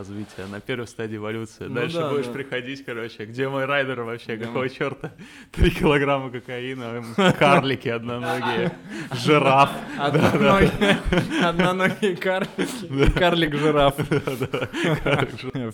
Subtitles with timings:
[0.00, 1.64] развития, на первой стадии эволюции.
[1.64, 2.32] Ну Дальше да, будешь да.
[2.32, 4.46] приходить, короче, где мой райдер вообще, Да.
[4.46, 5.12] какого черта?
[5.52, 7.04] Три килограмма кокаина,
[7.38, 8.72] карлики одноногие,
[9.12, 9.70] жираф.
[9.98, 10.96] Одноногий
[11.44, 13.94] одноногий карлик, карлик-жираф.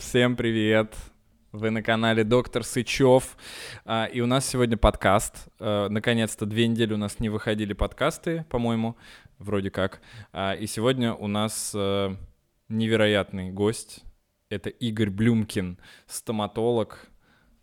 [0.01, 0.95] Всем привет!
[1.53, 3.37] Вы на канале Доктор Сычев.
[3.85, 5.47] А, И у нас сегодня подкаст.
[5.61, 8.97] А, Наконец-то две недели у нас не выходили подкасты, по-моему,
[9.39, 10.01] вроде как.
[10.33, 12.15] А, И сегодня у нас э,
[12.69, 14.03] невероятный гость.
[14.49, 15.77] Это Игорь Блюмкин,
[16.07, 17.09] стоматолог,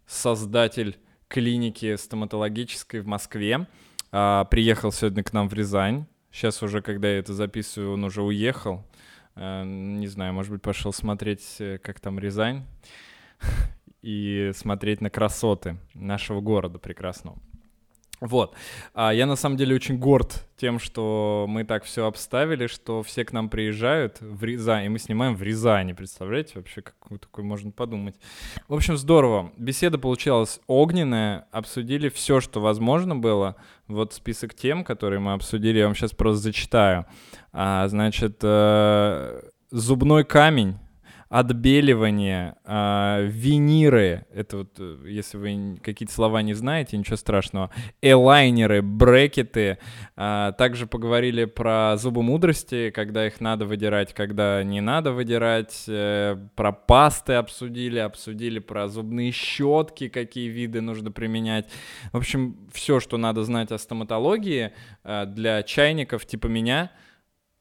[0.05, 0.97] создатель
[1.29, 3.67] клиники стоматологической в Москве.
[4.11, 6.07] А, Приехал сегодня к нам в Рязань.
[6.29, 8.85] Сейчас уже, когда я это записываю, он уже уехал.
[9.35, 12.65] Э, Не знаю, может быть, пошел смотреть, э, как там Рязань,
[14.01, 17.37] и смотреть на красоты нашего города прекрасного.
[18.21, 18.55] Вот.
[18.93, 23.25] А я на самом деле очень горд тем, что мы так все обставили, что все
[23.25, 27.71] к нам приезжают в Рязань, и мы снимаем в Рязани, представляете, вообще, какой такой можно
[27.71, 28.15] подумать.
[28.69, 29.51] В общем, здорово.
[29.57, 33.57] Беседа получалась огненная, обсудили все, что возможно было.
[33.87, 37.05] Вот список тем, которые мы обсудили, я вам сейчас просто зачитаю.
[37.51, 40.77] А, значит, э, зубной камень,
[41.29, 47.71] отбеливание, а, виниры, это вот, э, если вы какие-то слова не знаете, ничего страшного,
[48.01, 49.79] элайнеры, брекеты,
[50.15, 56.37] а, также поговорили про зубы мудрости, когда их надо выдирать, когда не надо выдирать, э,
[56.55, 61.69] про пасты обсудили, обсудили про зубные щетки, какие виды нужно применять.
[62.11, 64.71] В общем, все, что надо знать о стоматологии
[65.03, 66.91] э, для чайников типа меня,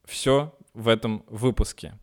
[0.04, 1.94] все в этом выпуске.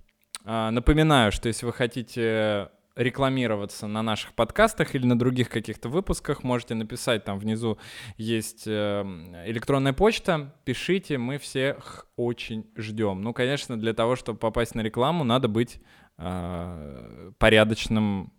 [0.51, 6.41] А, Напоминаю, что если вы хотите рекламироваться на наших подкастах или на других каких-то выпусках,
[6.41, 7.77] можете написать, там внизу
[8.17, 9.03] есть э,
[9.45, 13.21] электронная почта, пишите, мы всех очень ждем.
[13.21, 15.79] Ну, конечно, для того, чтобы попасть на рекламу, надо быть
[16.17, 18.33] э, порядочным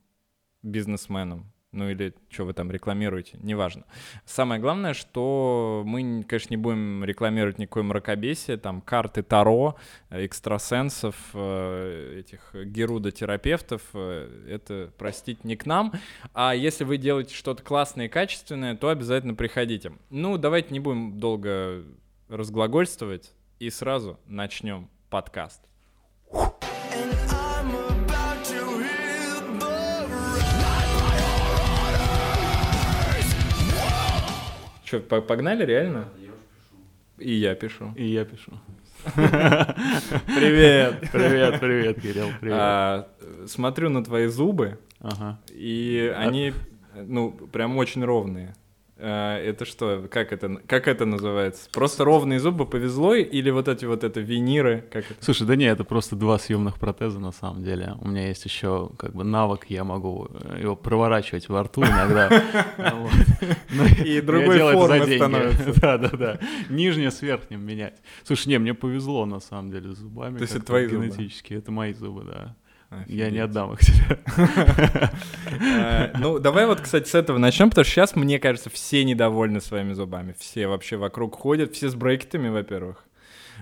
[0.64, 1.52] бизнесменом.
[1.72, 3.84] Ну или что вы там рекламируете, неважно.
[4.24, 9.77] Самое главное, что мы, конечно, не будем рекламировать никакое мракобесие, там карты Таро,
[10.08, 15.92] э, экстрасенсов, э, этих герудотерапевтов, э, это, простить, не к нам.
[16.34, 19.92] А если вы делаете что-то классное и качественное, то обязательно приходите.
[20.11, 21.84] Ну, давайте не будем долго
[22.28, 25.62] разглагольствовать и сразу начнем подкаст.
[26.33, 26.70] And
[34.90, 36.08] Что, погнали реально?
[37.17, 37.92] И я пишу.
[37.95, 38.51] И я пишу.
[39.14, 41.01] Привет!
[41.12, 42.56] Привет, привет, Кирилл, привет.
[42.58, 43.08] А,
[43.46, 45.39] смотрю на твои зубы, Ага.
[45.48, 46.52] и они,
[46.96, 48.52] ну, прям очень ровные.
[49.02, 51.68] А, это что, как это, как это называется?
[51.72, 55.24] Просто ровные зубы повезло или вот эти вот это виниры, как это?
[55.24, 57.94] Слушай, да не, это просто два съемных протеза на самом деле.
[58.00, 62.28] У меня есть еще как бы навык, я могу э, его проворачивать во рту иногда.
[64.05, 65.70] И другой формы становится.
[65.80, 66.39] Да, да, да.
[66.68, 67.94] Нижнее с верхним менять.
[68.24, 70.36] Слушай, не, мне повезло на самом деле с зубами.
[70.36, 71.06] То есть это твои зубы?
[71.06, 72.56] Генетически, это мои зубы, да.
[72.90, 73.33] Я Офигеть.
[73.33, 74.20] не отдам их тебе.
[75.62, 79.61] А, Ну, давай вот, кстати, с этого начнем, потому что сейчас, мне кажется, все недовольны
[79.61, 80.34] своими зубами.
[80.39, 83.05] Все вообще вокруг ходят, все с брекетами, во-первых.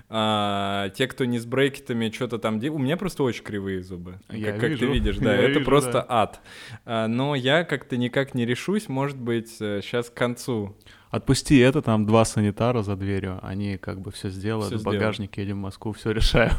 [0.09, 2.81] А, те, кто не с брекетами, что-то там делают.
[2.81, 4.21] У меня просто очень кривые зубы.
[4.31, 6.07] Я как, как ты вижу, видишь, да, я это вижу, просто да.
[6.09, 6.41] ад.
[6.87, 10.75] А, но я как-то никак не решусь, может быть, сейчас к концу.
[11.11, 15.43] Отпусти это, там два санитара за дверью, они как бы все сделают, Всё в багажнике
[15.43, 16.53] едем в Москву, все решаю.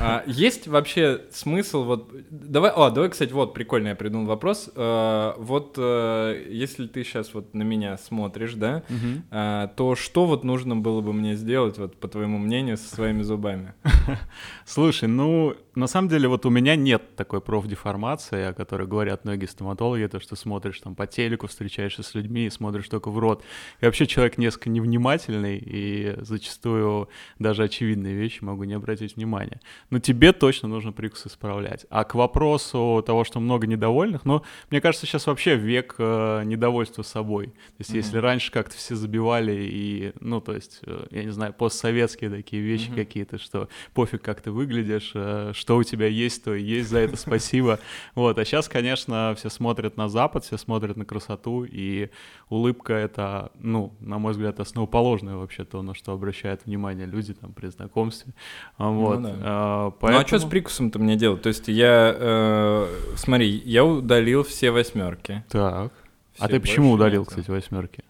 [0.00, 2.10] А, есть вообще смысл вот...
[2.30, 4.70] Давай, о, давай, кстати, вот прикольно я придумал вопрос.
[4.74, 8.82] А, вот э, если ты сейчас вот на меня смотришь, да,
[9.30, 13.22] а, то что вот нужно было бы мне сделать, вот по твоему мнению, со своими
[13.22, 13.74] зубами?
[14.66, 19.46] Слушай, ну, на самом деле, вот у меня нет такой профдеформации, о которой говорят многие
[19.46, 23.44] стоматологи, то, что смотришь там по телеку, встречаешься с людьми и смотришь только в рот.
[23.80, 27.08] Я вообще человек несколько невнимательный, и зачастую
[27.38, 29.60] даже очевидные вещи могу не обратить внимания.
[29.90, 31.86] Но тебе точно нужно прикус исправлять.
[31.90, 37.02] А к вопросу того, что много недовольных, ну, мне кажется, сейчас вообще век э, недовольства
[37.02, 37.46] собой.
[37.46, 41.52] То есть, если раньше как-то все забивали и, ну, то есть, э, я не знаю,
[41.52, 46.54] постсоветские такие вещи какие-то, что пофиг, как ты выглядишь, э, что у тебя есть, то
[46.54, 47.78] и есть, за это спасибо.
[48.14, 52.10] Вот, а сейчас, конечно, все смотрят на Запад, все смотрят на красоту, и
[52.48, 57.52] улыбка— это, ну, на мой взгляд, основоположное вообще то, на что обращают внимание люди там
[57.52, 58.32] при знакомстве.
[58.76, 59.22] А, Вот.
[59.22, 59.34] да.
[59.40, 61.42] а, Ну а что с поэтому- прикусом-то мне делать?
[61.42, 62.86] То есть я, э,
[63.16, 65.44] смотри, я удалил все восьмерки.
[65.48, 65.92] Так.
[66.38, 68.04] А Все, ты почему удалил, кстати, восьмерки?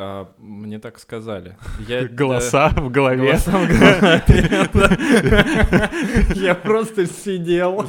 [0.00, 1.56] А, мне так сказали.
[1.88, 3.18] Я, Голоса в голове.
[3.32, 4.22] Голоса в голове.
[6.34, 7.84] Я просто сидел.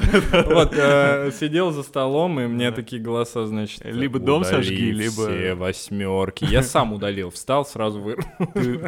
[0.45, 3.85] Вот, э, сидел за столом, и мне такие голоса, значит...
[3.85, 6.45] Либо дом «Удали сожги, либо- все восьмерки.
[6.45, 8.25] Я сам удалил, встал, сразу вырвал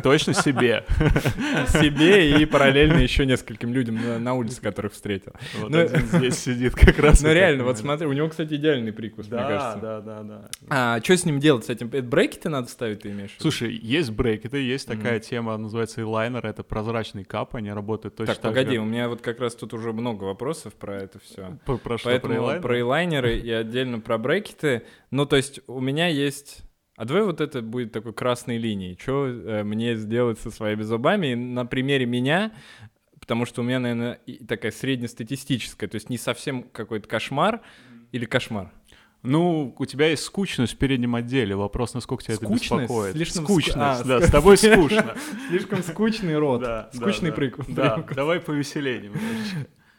[0.02, 0.84] точно себе.
[1.68, 5.34] себе и параллельно еще нескольким людям на- улице, которых встретил.
[5.60, 7.22] Вот Ну, здесь сидит как раз.
[7.22, 9.80] Ну реально, вот смотри, у него, кстати, идеальный прикус, мне Да, кажется.
[9.82, 10.42] да, да, да.
[10.70, 11.90] А что с ним делать, с этим?
[11.90, 13.42] Брекеты надо ставить, ты имеешь в виду?
[13.44, 18.42] Слушай, есть брекеты, есть такая тема, называется элайнер, это прозрачный кап, они работают точно Так,
[18.42, 18.82] так погоди, же.
[18.82, 21.58] у меня вот как раз тут уже много вопросов про это все.
[21.66, 22.62] Про, про что, Поэтому про элайнер?
[22.62, 24.84] про элайнеры и отдельно про брекеты.
[25.12, 26.62] Ну, то есть у меня есть...
[26.98, 28.98] А давай вот это будет такой красной линией.
[29.02, 31.28] Что мне сделать со своими зубами?
[31.28, 32.52] И на примере меня,
[33.20, 37.62] потому что у меня, наверное, такая среднестатистическая, то есть не совсем какой-то кошмар
[38.12, 38.72] или кошмар.
[39.24, 41.56] Ну, у тебя есть скучность в переднем отделе.
[41.56, 42.66] Вопрос, насколько тебя Скучность?
[42.66, 43.16] это беспокоит.
[43.16, 45.16] Слишком ску- Скучность, а, да, ск- с тобой скучно.
[45.50, 46.62] Слишком скучный рот.
[46.62, 47.36] Да, Скучный да.
[47.36, 47.66] прикус.
[47.68, 49.12] Да, давай повеселее.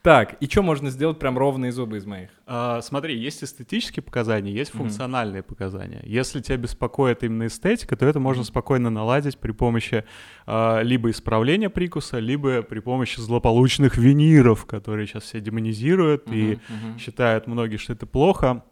[0.03, 2.31] Так, и что можно сделать прям ровные зубы из моих?
[2.45, 6.01] А, смотри, есть эстетические показания, есть функциональные показания.
[6.03, 10.05] Если тебя беспокоит именно эстетика, то это можно спокойно наладить при помощи
[10.45, 16.89] а, либо исправления прикуса, либо при помощи злополучных виниров, которые сейчас все демонизируют и Мгм,
[16.91, 16.99] мгм.
[16.99, 18.65] считают многие, что это плохо.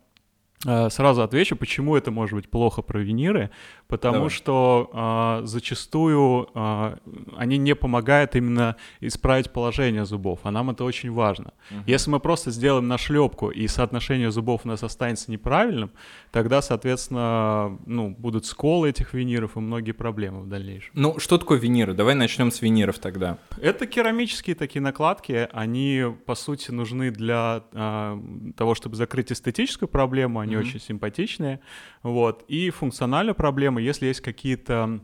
[0.66, 3.50] А, Сразу отвечу, почему это может быть плохо про виниры.
[3.90, 4.30] Потому Давай.
[4.30, 6.96] что а, зачастую а,
[7.36, 11.52] они не помогают именно исправить положение зубов, а нам это очень важно.
[11.70, 11.82] Мгм.
[11.86, 15.90] Если мы просто сделаем нашлепку и соотношение зубов у нас останется неправильным,
[16.30, 20.90] тогда, соответственно, ну, будут сколы этих виниров и многие проблемы в дальнейшем.
[20.94, 21.92] Ну, что такое виниры?
[21.92, 23.38] Давай начнем с виниров тогда.
[23.60, 28.20] Это керамические такие накладки, они, по сути, нужны для а,
[28.56, 30.64] того, чтобы закрыть эстетическую проблему, они Мгм.
[30.64, 31.58] очень симпатичные,
[32.04, 35.00] вот, и функциональную проблему, если есть какие-то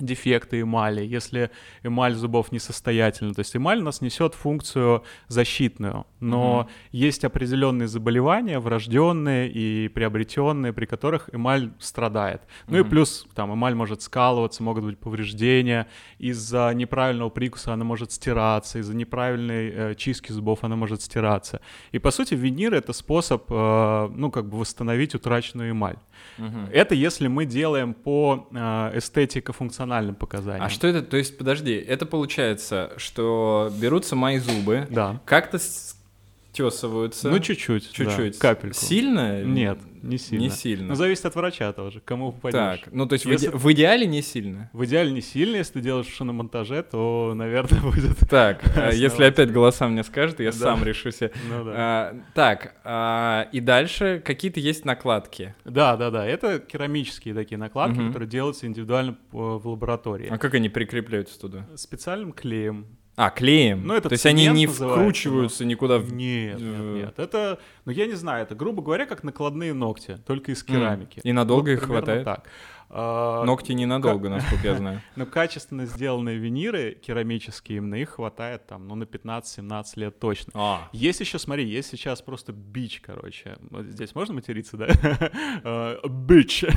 [0.00, 1.50] дефекты эмали, если
[1.82, 3.34] эмаль зубов несостоятельна.
[3.34, 10.72] То есть эмаль у нас несет функцию защитную, но есть определенные заболевания, врожденные и приобретенные,
[10.72, 12.42] при которых эмаль страдает.
[12.66, 15.86] Ну и плюс там эмаль может скалываться, могут быть повреждения,
[16.18, 21.60] из-за неправильного прикуса она может стираться, из-за неправильной э, чистки зубов она может стираться.
[21.92, 25.96] И по сути винир это способ, э, ну как бы восстановить утраченную эмаль.
[26.72, 28.92] Это если мы делаем по э,
[29.90, 30.64] эстетико-функциональным показаниям.
[30.64, 31.02] А что это?
[31.02, 35.20] То есть, подожди, это получается, что берутся мои зубы, Да.
[35.24, 35.58] как-то
[36.52, 37.28] стесываются.
[37.30, 37.84] Ну, чуть-чуть.
[37.84, 38.38] да, чуть-чуть.
[38.38, 38.74] капельку.
[38.74, 39.42] Сильно?
[39.42, 40.42] Нет, не сильно.
[40.42, 40.88] Не сильно.
[40.88, 42.80] Ну, зависит от врача тоже, кому попадешь.
[42.80, 44.70] Так, ну то есть в Если- иде- в идеале не сильно.
[44.72, 48.18] В идеале не сильно, если ты делаешь на монтаже, то, наверное, будет...
[48.28, 50.56] Так, а если опять голоса мне скажет, я Да.
[50.56, 51.32] сам решу себе.
[51.48, 51.72] Ну да.
[51.76, 55.54] А, Так, а, и дальше какие-то есть накладки.
[55.64, 56.26] Да, да, да.
[56.26, 58.08] Это керамические такие накладки, Мгм.
[58.08, 60.28] которые делаются индивидуально э, в лаборатории.
[60.30, 61.66] А как они прикрепляются туда?
[61.76, 62.86] Специальным клеем.
[63.20, 63.86] А, клеем.
[63.86, 66.10] Ну, это То есть они не называется, вкручиваются никуда в...
[66.10, 67.18] Нет, нет, нет.
[67.18, 71.20] Это, ну я не знаю, это, грубо говоря, как накладные ногти, только из керамики.
[71.22, 72.24] И надолго Вот их хватает?
[72.24, 72.48] Так.
[72.92, 75.00] А, Ногти ненадолго, насколько я знаю.
[75.14, 80.52] Но качественно сделанные виниры керамические, именно их хватает там, ну, на 15-17 лет точно.
[80.54, 83.58] А, Есть еще, смотри, есть сейчас просто бич, короче.
[83.70, 84.88] Вот здесь можно материться, да?
[85.64, 86.64] А, Бич.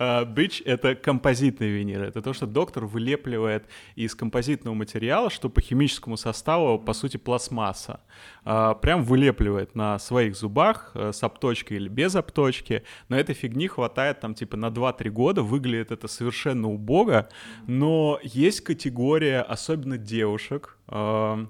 [0.00, 2.06] А, Бич— это композитные виниры.
[2.06, 3.66] Это то, что доктор вылепливает
[3.96, 8.00] из композитного материала, что по химическому составу, по сути, пластмасса.
[8.50, 12.82] А, Прям вылепливает на своих зубах э, с обточкой или без обточки.
[13.10, 15.42] Но этой фигни хватает там типа на 2-3 года.
[15.42, 17.28] Выглядит это совершенно убого.
[17.66, 21.46] Но есть категория, особенно девушек, а,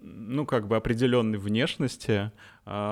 [0.00, 2.32] ну, как бы определенной внешности,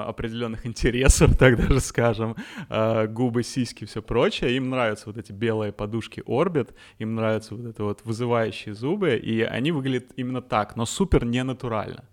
[0.08, 2.37] определенных интересов, так даже скажем,
[2.68, 4.56] а, губы, сиськи, все прочее.
[4.56, 9.42] Им нравятся вот эти белые подушки Orbit, им нравятся вот это вот вызывающие зубы, и
[9.42, 12.04] они выглядят именно так, но супер ненатурально.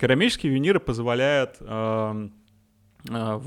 [0.00, 2.28] Керамические виниры позволяют а,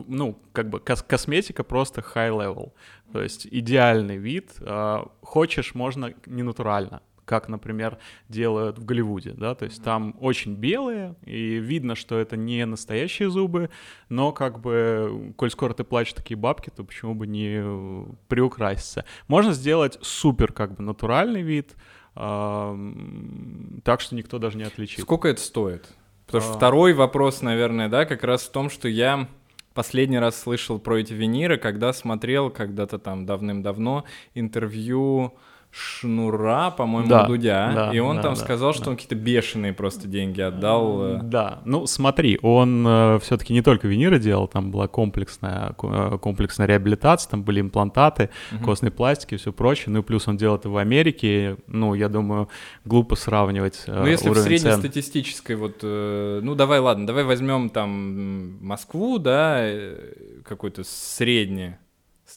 [0.07, 2.73] ну, как бы кос- косметика просто high level,
[3.11, 4.51] то есть идеальный вид.
[4.61, 7.97] а, Хочешь, можно ненатурально, как, например,
[8.29, 13.29] делают в Голливуде, да, то есть там очень белые, и видно, что это не настоящие
[13.29, 13.69] зубы,
[14.09, 19.05] но как бы, коль скоро ты платишь такие бабки, то почему бы не э, приукраситься.
[19.27, 21.75] Можно сделать супер как бы натуральный вид,
[22.15, 25.01] так что никто даже не отличит.
[25.01, 25.87] сколько это стоит?
[26.25, 26.55] Потому что А.
[26.55, 29.27] второй вопрос, наверное, да, как раз в том, что я
[29.75, 35.35] последний раз слышал про эти виниры, когда смотрел когда-то там давным-давно интервью
[35.77, 38.89] шнура, по-моему, Да, Дудя, да, и он да, там да, сказал, что да.
[38.91, 41.03] он какие-то бешеные просто деньги отдал.
[41.03, 41.19] э.
[41.23, 46.65] Да, ну смотри, он все-таки не только виниры делал, там была комплексная, ко- э, комплексная
[46.67, 48.29] реабилитация, там были имплантаты,
[48.63, 49.85] костные пластики и все прочее.
[49.89, 51.57] Ну и плюс он делал это в Америке.
[51.67, 52.49] Ну, я думаю,
[52.85, 54.71] глупо сравнивать э, Ну, если в уровень цен.
[54.73, 61.77] среднестатистической, вот, э, ну, давай, ладно, давай возьмем там Москву, да, э, какую-то среднюю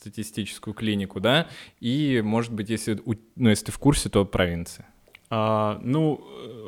[0.01, 1.47] статистическую клинику, да,
[1.79, 2.99] и, может быть, если,
[3.35, 4.87] ну, если ты в курсе, то провинция.
[5.33, 6.19] А, ну,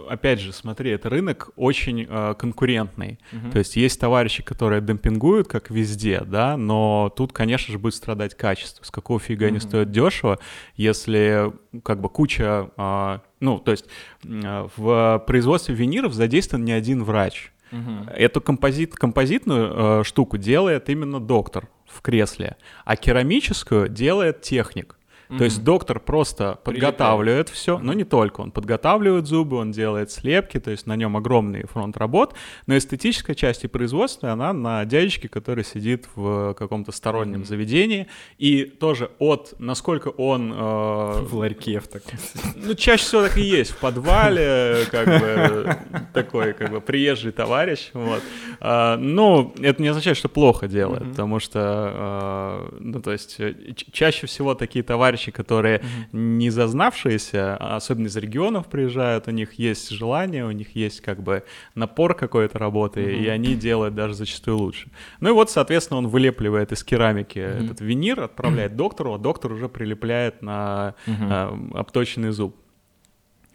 [0.07, 3.19] э, опять же, смотри, это рынок очень э, конкурентный.
[3.51, 8.37] То есть есть товарищи, которые демпингуют, как везде, да, но тут, конечно же, будет страдать
[8.37, 8.85] качество.
[8.85, 10.39] С какого фига они стоят дешево,
[10.77, 11.51] если
[11.83, 13.85] как бы куча, а, ну, то есть
[14.23, 17.51] м, в производстве виниров задействован не один врач.
[18.15, 24.97] Эту композит, композитную э, штуку делает именно доктор в кресле, а керамическую делает техник.
[25.29, 28.41] То есть доктор просто подготавливает все, но не только.
[28.41, 32.33] Он подготавливает зубы, он делает слепки, то есть на нем огромный фронт работ,
[32.67, 38.63] но эстетическая часть и производства, она на дядечке, который сидит в каком-то стороннем заведении, и
[38.65, 40.51] тоже от, насколько он...
[40.53, 42.19] э, В ларьке в таком.
[42.55, 43.71] ну, чаще всего так и есть.
[43.71, 45.77] В подвале, как бы,
[46.13, 48.21] такой, как бы, приезжий товарищ, вот.
[48.59, 53.53] А, ну, это не означает, что плохо делает, потому что, а, ну, то есть, э,
[53.91, 59.89] чаще всего такие товарищи, которые не зазнавшиеся, а особенно из регионов приезжают, у них есть
[59.89, 61.43] желание, у них есть, как бы,
[61.75, 64.89] напор какой-то работы, и они делают даже зачастую лучше.
[65.19, 69.69] Ну и вот, соответственно, он вылепливает из керамики этот винир, отправляет доктору, а доктор уже
[69.69, 72.55] прилепляет на а, обточенный зуб.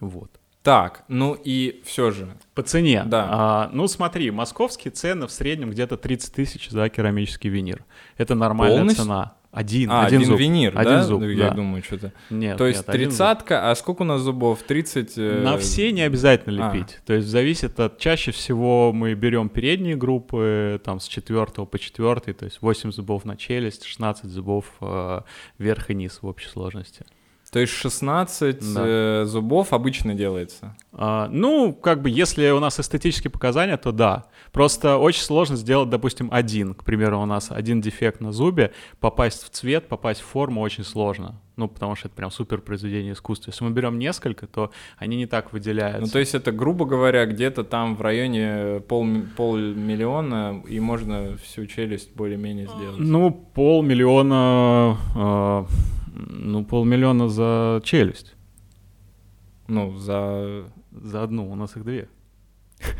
[0.00, 0.30] Вот.
[0.62, 2.28] Так, ну и все же.
[2.54, 3.04] По цене.
[3.06, 3.28] Да.
[3.30, 7.84] А, ну смотри, московские цены в среднем где-то 30 тысяч за керамический винир.
[8.16, 9.04] Это нормальная Полностью?
[9.04, 9.34] цена.
[9.50, 10.40] Один, А, один, один, зуб.
[10.40, 11.04] винир, один да?
[11.04, 11.54] зуб, Ну, Я да.
[11.54, 12.12] думаю, что-то.
[12.28, 14.62] Нет, То есть нет, тридцатка, а сколько у нас зубов?
[14.62, 15.14] 30...
[15.16, 16.74] э, На все не обязательно а.
[16.74, 16.98] лепить.
[17.06, 17.98] То есть зависит от...
[17.98, 23.24] Чаще всего мы берем передние группы, там, с четвертого по четвертый, то есть 8 зубов
[23.24, 25.20] на челюсть, 16 зубов э,
[25.58, 27.06] вверх и низ в общей сложности.
[27.50, 28.82] То есть 16 Да.
[28.86, 30.76] э, зубов обычно делается.
[30.92, 34.26] А, ну, как бы, если у нас эстетические показания, то да.
[34.52, 36.74] Просто очень сложно сделать, допустим, один.
[36.74, 40.84] К примеру, у нас один дефект на зубе, попасть в цвет, попасть в форму очень
[40.84, 41.40] сложно.
[41.56, 43.50] Ну, потому что это прям супер произведение искусства.
[43.50, 46.02] Если мы берем несколько, то они не так выделяются.
[46.02, 51.66] Ну, то есть это, грубо говоря, где-то там в районе пол, полмиллиона, и можно всю
[51.66, 52.98] челюсть более-менее сделать.
[52.98, 54.96] Ну, полмиллиона...
[55.16, 55.64] э,
[56.18, 58.34] ну, полмиллиона за челюсть.
[59.68, 60.64] Ну, за...
[60.90, 62.08] За одну, у нас их две.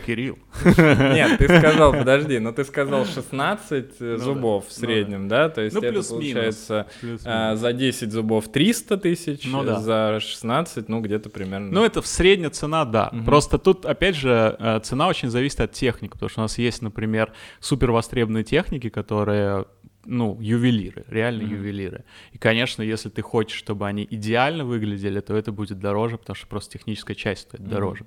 [0.07, 0.39] Кирилл.
[0.65, 5.29] Нет, ты сказал, подожди, но ты сказал 16 э, Ну зубов да, в ну среднем,
[5.29, 5.49] да?
[5.49, 6.25] То есть Ну, это плюс-минус.
[6.25, 6.87] получается
[7.25, 9.81] а, за 10 зубов 300 тысяч, Ну да.
[9.81, 11.71] за 16, ну, где-то примерно.
[11.71, 13.13] Ну, это в средняя цена, да.
[13.25, 16.83] Просто тут, опять же, э, цена очень зависит от техники, потому что у нас есть,
[16.83, 19.67] например, супер востребованные техники, которые
[20.09, 21.53] ну, ювелиры, реально Мгм.
[21.53, 22.05] ювелиры.
[22.33, 26.47] И, конечно, если ты хочешь, чтобы они идеально выглядели, то это будет дороже, потому что
[26.47, 27.71] просто техническая часть стоит Мгм.
[27.71, 28.07] дороже.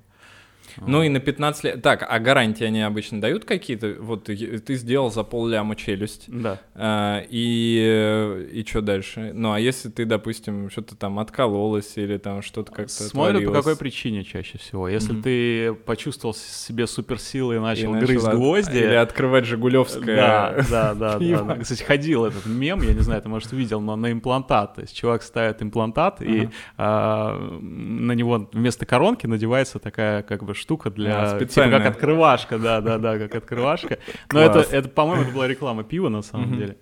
[0.78, 1.82] Ну и на 15 лет.
[1.82, 3.96] Так, а гарантии они обычно дают какие-то?
[4.00, 6.24] Вот ты, сделал за пол ляма челюсть.
[6.28, 6.58] Да.
[6.74, 9.32] а, и, э, и что дальше?
[9.34, 13.76] Ну, а если ты, допустим, что-то там откололось или там что-то как-то Смотрят, по какой
[13.76, 14.88] причине чаще всего.
[14.88, 15.22] Если Мгм.
[15.22, 18.78] ты почувствовал себе суперсилы и И начал, начал грызть от- гвозди...
[18.78, 20.16] Или открывать Жигулевское.
[20.16, 21.56] Да, да, да, да, да.
[21.56, 24.74] Кстати, ходил этот мем, я не знаю, ты, может, видел, но на имплантат.
[24.74, 30.54] То есть человек ставит имплантат, и а, на него вместо коронки надевается такая как бы
[30.62, 31.34] штука для...
[31.34, 33.98] А, типа как открывашка, да, да, да, как открывашка.
[34.32, 36.76] Но это, это, по-моему, это была реклама пива на самом деле,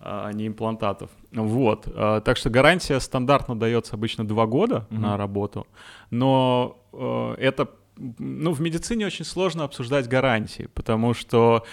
[0.00, 1.10] а не имплантатов.
[1.32, 1.86] Вот.
[1.94, 5.66] а, Так что гарантия стандартно дается обычно два года на работу,
[6.10, 11.64] но э, это ну, в медицине очень сложно обсуждать гарантии, потому что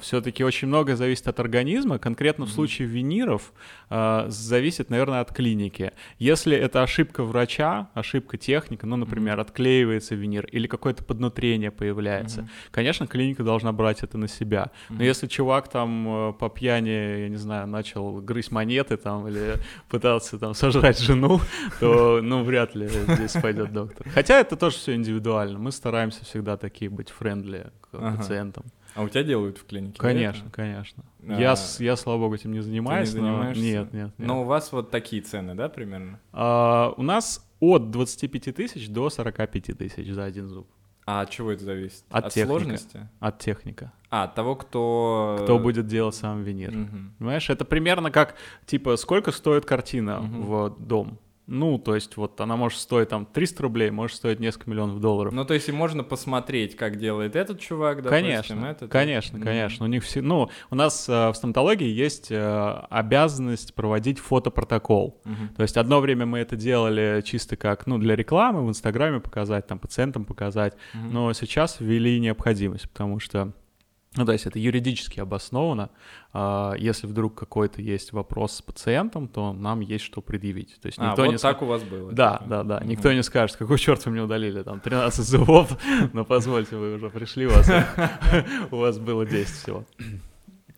[0.00, 1.98] все-таки очень многое зависит от организма.
[1.98, 3.52] Конкретно в случае виниров
[3.88, 5.92] э, зависит, наверное, от клиники.
[6.18, 13.06] Если это ошибка врача, ошибка техника, ну, например, отклеивается винир или какое-то поднутрение появляется, конечно,
[13.06, 14.70] клиника должна брать это на себя.
[14.88, 16.88] Но если чувак там э, по пьяни,
[17.22, 19.54] я не знаю, начал грызть монеты там или
[19.88, 21.40] пытался там сожрать жену,
[21.80, 24.06] то, ну, вряд ли здесь пойдет доктор.
[24.14, 25.39] Хотя это тоже все индивидуально.
[25.48, 28.16] Мы стараемся всегда такие быть френдли к Ага.
[28.18, 28.64] пациентам.
[28.94, 29.94] А у тебя делают в клинике?
[29.98, 30.50] да, Конечно, это?
[30.52, 31.04] конечно.
[31.28, 33.12] А, Я, я, слава богу, этим не занимаюсь.
[33.14, 33.62] но- занимаешься?
[33.62, 34.26] Нет, нет, нет.
[34.28, 36.18] Но у вас вот такие цены, да, примерно?
[36.32, 40.66] А, у нас от 25 тысяч до 45 тысяч за один зуб.
[41.06, 42.04] А от чего это зависит?
[42.10, 42.46] От техники.
[42.46, 43.08] сложности?
[43.20, 43.92] От техника.
[44.10, 45.38] А, от того, кто...
[45.42, 46.72] Кто будет делать сам винир.
[46.72, 47.14] Мгм.
[47.18, 48.34] Понимаешь, это примерно как,
[48.66, 50.42] типа, сколько стоит картина Мгм.
[50.42, 51.18] в дом?
[51.50, 55.32] Ну, то есть вот она может стоить там 300 рублей, может стоить несколько миллионов долларов.
[55.32, 58.90] Ну, то есть и можно посмотреть, как делает этот чувак, допустим, Конечно, этот.
[58.92, 59.46] конечно, Мгм.
[59.46, 59.84] конечно.
[59.84, 65.20] У них все, ну, у нас э, в стоматологии есть э, обязанность проводить фотопротокол.
[65.24, 65.48] Мгм.
[65.56, 69.66] То есть одно время мы это делали чисто как, ну, для рекламы, в Инстаграме показать,
[69.66, 71.12] там, пациентам показать, Мгм.
[71.12, 73.52] но сейчас ввели необходимость, потому что,
[74.16, 75.88] ну, то есть это юридически обосновано.
[76.32, 80.80] А, Если вдруг какой-то есть вопрос с пациентом, то нам есть что предъявить.
[80.80, 82.10] То есть А, никто вот не так у вас было.
[82.10, 82.50] Да, типа.
[82.50, 82.76] да, да.
[82.80, 82.88] Мгм.
[82.88, 85.76] Никто не скажет, какой черт вы мне удалили, там 13 зубов,
[86.12, 87.70] но позвольте, вы уже пришли, у вас,
[88.72, 89.84] у вас было 10 всего.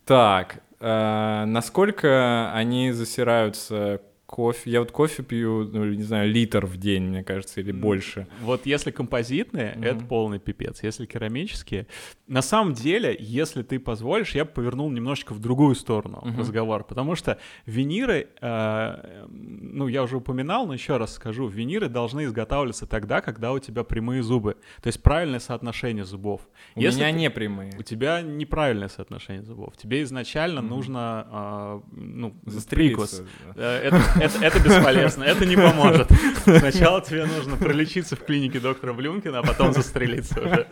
[0.05, 4.71] Так, э, насколько они засираются кофе?
[4.71, 8.27] Я вот кофе пью, ну, не знаю, литр в день, мне кажется, или больше.
[8.41, 9.85] Вот если композитные, Мгм.
[9.85, 10.83] это полный пипец.
[10.83, 11.87] Если керамические,
[12.29, 16.39] на самом деле, если ты позволишь, я бы повернул немножечко в другую сторону Мгм.
[16.39, 17.37] разговор, потому что
[17.67, 23.53] виниры, э, ну я уже упоминал, но еще раз скажу, виниры должны изготавливаться тогда, когда
[23.53, 26.41] у тебя прямые зубы, то есть правильное соотношение зубов.
[26.75, 27.73] У Если меня ты- не прямые.
[27.79, 29.77] У тебя неправильное соотношение зубов.
[29.77, 30.71] Тебе изначально Мгм.
[30.71, 33.19] нужно, а, ну, Застрелиться.
[33.19, 33.23] прикус.
[33.57, 36.09] Э, Это, это- это бесполезно, это не поможет.
[36.45, 40.67] Сначала тебе нужно пролечиться в клинике доктора Блюмкина, а потом застрелиться уже.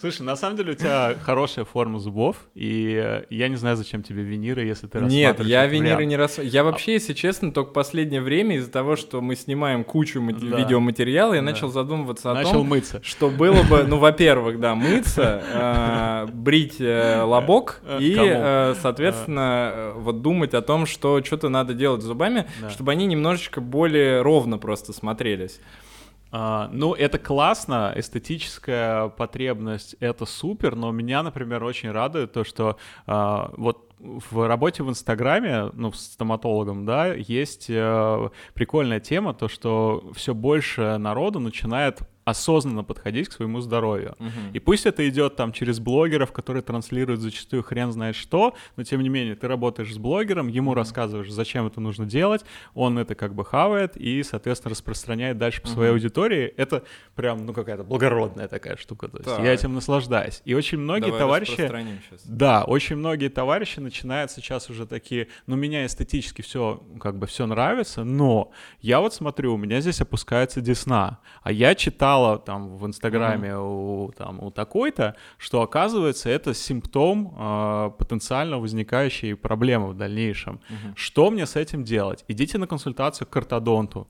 [0.00, 4.22] Слушай, на самом деле у тебя хорошая форма зубов, и я не знаю, зачем тебе
[4.22, 6.08] виниры, если ты Нет, я виниры вариант.
[6.08, 6.38] не рас...
[6.38, 10.58] Я вообще, если честно, только последнее время из-за того, что мы снимаем кучу мати- Да.
[10.58, 11.46] видеоматериала, я Да.
[11.46, 13.00] начал задумываться о Начал том, мыться.
[13.04, 20.22] что было бы, ну, во-первых, да, мыться, э, брить э, лобок Э, и, соответственно, вот
[20.22, 22.70] думать о том, что что-то надо делать с зубами, Да.
[22.70, 25.60] чтобы они немножечко более ровно просто смотрелись.
[26.34, 32.78] А, ну, это классно, эстетическая потребность— это супер, но меня, например, очень радует то, что
[33.06, 39.46] а, вот в работе в Инстаграме, ну, с стоматологом, да, есть э, прикольная тема, то,
[39.46, 44.16] что все больше народу начинает осознанно подходить к своему здоровью.
[44.52, 49.02] И пусть это идет там через блогеров, которые транслируют зачастую хрен знает что, но тем
[49.02, 53.34] не менее ты работаешь с блогером, ему рассказываешь, зачем это нужно делать, он это как
[53.34, 55.96] бы хавает и, соответственно, распространяет дальше по своей Мгм.
[55.96, 56.54] аудитории.
[56.56, 59.08] Это прям, ну, какая-то благородная такая штука.
[59.08, 59.40] То есть Так.
[59.44, 60.42] я этим наслаждаюсь.
[60.44, 61.56] И очень многие Давай товарищи...
[62.24, 67.46] Да, очень многие товарищи начинают сейчас уже такие, ну, меня эстетически все, как бы, все
[67.46, 71.74] нравится, но я вот смотрю, у меня здесь опускается десна, а я
[72.12, 79.34] читала там в Инстаграме у, там, у такой-то, что, оказывается, это симптом э, потенциально возникающей
[79.34, 80.60] проблемы в дальнейшем.
[80.68, 80.94] Мгм.
[80.96, 82.24] Что мне с этим делать?
[82.28, 84.06] Идите на консультацию к ортодонту.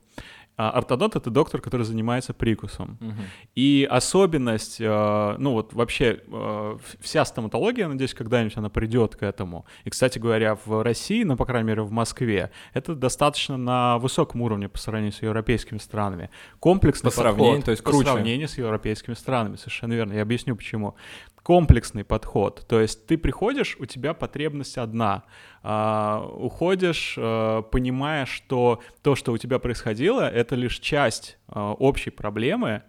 [0.57, 2.99] А, Ортодонт— это доктор, который занимается прикусом.
[3.01, 3.17] Мгм.
[3.55, 9.65] И особенность, э, ну вот вообще э, вся стоматология, надеюсь, когда-нибудь она придет к этому.
[9.85, 14.43] И, кстати говоря, в России, ну, по крайней мере, в Москве, это достаточно на высоком
[14.43, 16.31] уровне по сравнению с европейскими странами.
[16.61, 18.11] Комплексный По сравнению, подход, то есть по круче.
[18.11, 20.13] сравнению с европейскими странами, совершенно верно.
[20.13, 20.95] Я объясню, почему.
[21.43, 25.25] Комплексный подход, то есть ты приходишь, у тебя потребность одна,
[25.65, 32.11] а, уходишь, э, понимая, что то, что у тебя происходило, это лишь часть э, общей
[32.11, 32.83] проблемы,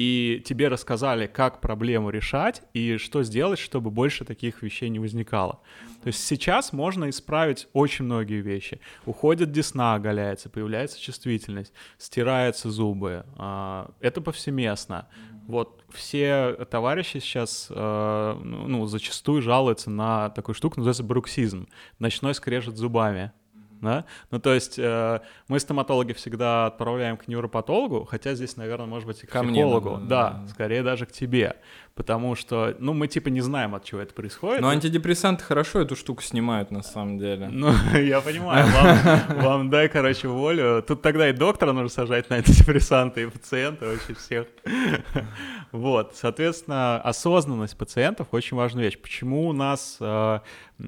[0.00, 5.60] и тебе рассказали, как проблему решать и что сделать, чтобы больше таких вещей не возникало.
[6.02, 8.80] То есть сейчас можно исправить очень многие вещи.
[9.04, 13.26] Уходит десна, оголяется, появляется чувствительность, стираются зубы.
[13.36, 15.06] а, Это повсеместно.
[15.50, 22.34] Вот все товарищи сейчас, э, ну, ну, зачастую жалуются на такую штуку, называется бруксизм, ночной
[22.34, 23.32] скрежет зубами.
[23.80, 24.04] Да?
[24.30, 29.22] Ну, то есть э, мы стоматологи всегда отправляем к невропатологу, хотя здесь, наверное, может быть
[29.22, 29.92] и к Ко мне психологу.
[29.92, 30.48] надо, да, да.
[30.48, 31.56] скорее даже к тебе.
[31.94, 34.62] Потому что, ну, мы типа не знаем, от чего это происходит.
[34.62, 37.48] Но антидепрессанты хорошо эту штуку снимают, на самом деле.
[37.48, 40.82] Ну, я понимаю, вам, вам дай, короче, волю.
[40.86, 44.46] Тут тогда и доктора нужно сажать на антидепрессанты, и пациента, вообще всех.
[45.72, 48.98] Вот, соответственно, осознанность пациентов очень важная вещь.
[48.98, 50.40] Почему у нас э,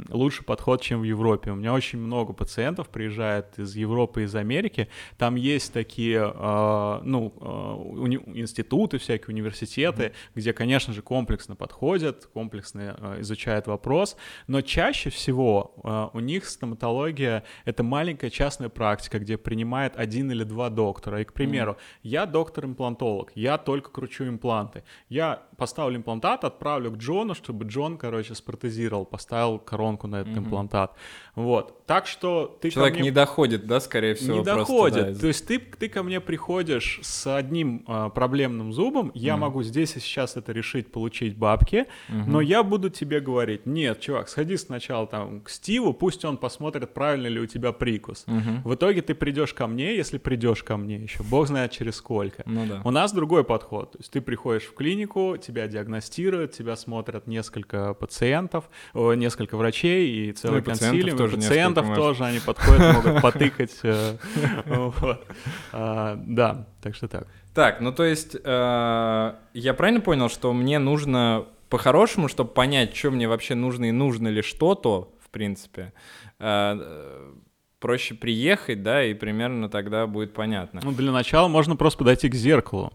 [0.09, 1.53] лучше подход, чем в Европе?
[1.53, 4.89] У меня очень много пациентов приезжает из Европы, из Америки.
[5.19, 12.97] Там есть такие, э, ну, э, институты всякие, университеты, где, конечно же, комплексно подходят, комплексно
[12.99, 19.37] э, изучают вопрос, но чаще всего э, у них стоматология— это маленькая частная практика, где
[19.37, 21.21] принимает один или два доктора.
[21.21, 24.85] И, к примеру, я доктор-имплантолог, я только кручу импланты.
[25.09, 30.97] Я поставлю имплантат, отправлю к Джону, чтобы Джон, короче, спротезировал, поставил коронку на этот имплантат.
[31.37, 31.87] Вот.
[31.87, 35.13] Так что ты Человек мне не доходит, да, скорее всего, не просто, доходит.
[35.15, 39.63] да, То есть ты, ты ко мне приходишь с одним а, проблемным зубом, я могу
[39.63, 44.57] здесь и сейчас это решить, получить бабки, но я буду тебе говорить, нет, чувак, сходи
[44.57, 48.25] сначала там к Стиву, пусть он посмотрит, правильно ли у тебя прикус.
[48.65, 52.43] В итоге ты придешь ко мне, если придешь ко мне еще, бог знает через сколько.
[52.47, 52.83] Ну да.
[52.85, 53.93] У нас другой подход.
[53.93, 60.09] То есть ты приходишь в клинику, тебя диагностируют, тебя смотрят несколько пациентов, о, несколько врачей
[60.09, 61.15] и целый и пациентов консилиум.
[61.15, 63.79] и тоже пациентов несколько, тоже они подходят, могут потыкать.
[63.83, 64.17] э.
[65.73, 67.27] А, Да, так что так.
[67.55, 73.11] Так, ну то есть, э, я правильно понял, что мне нужно по-хорошему, чтобы понять, что
[73.11, 75.93] мне вообще нужно и нужно ли что-то, в принципе,
[76.39, 77.33] э,
[77.79, 80.81] проще приехать, да, и примерно тогда будет понятно.
[80.83, 82.93] Ну, для начала можно просто подойти к зеркалу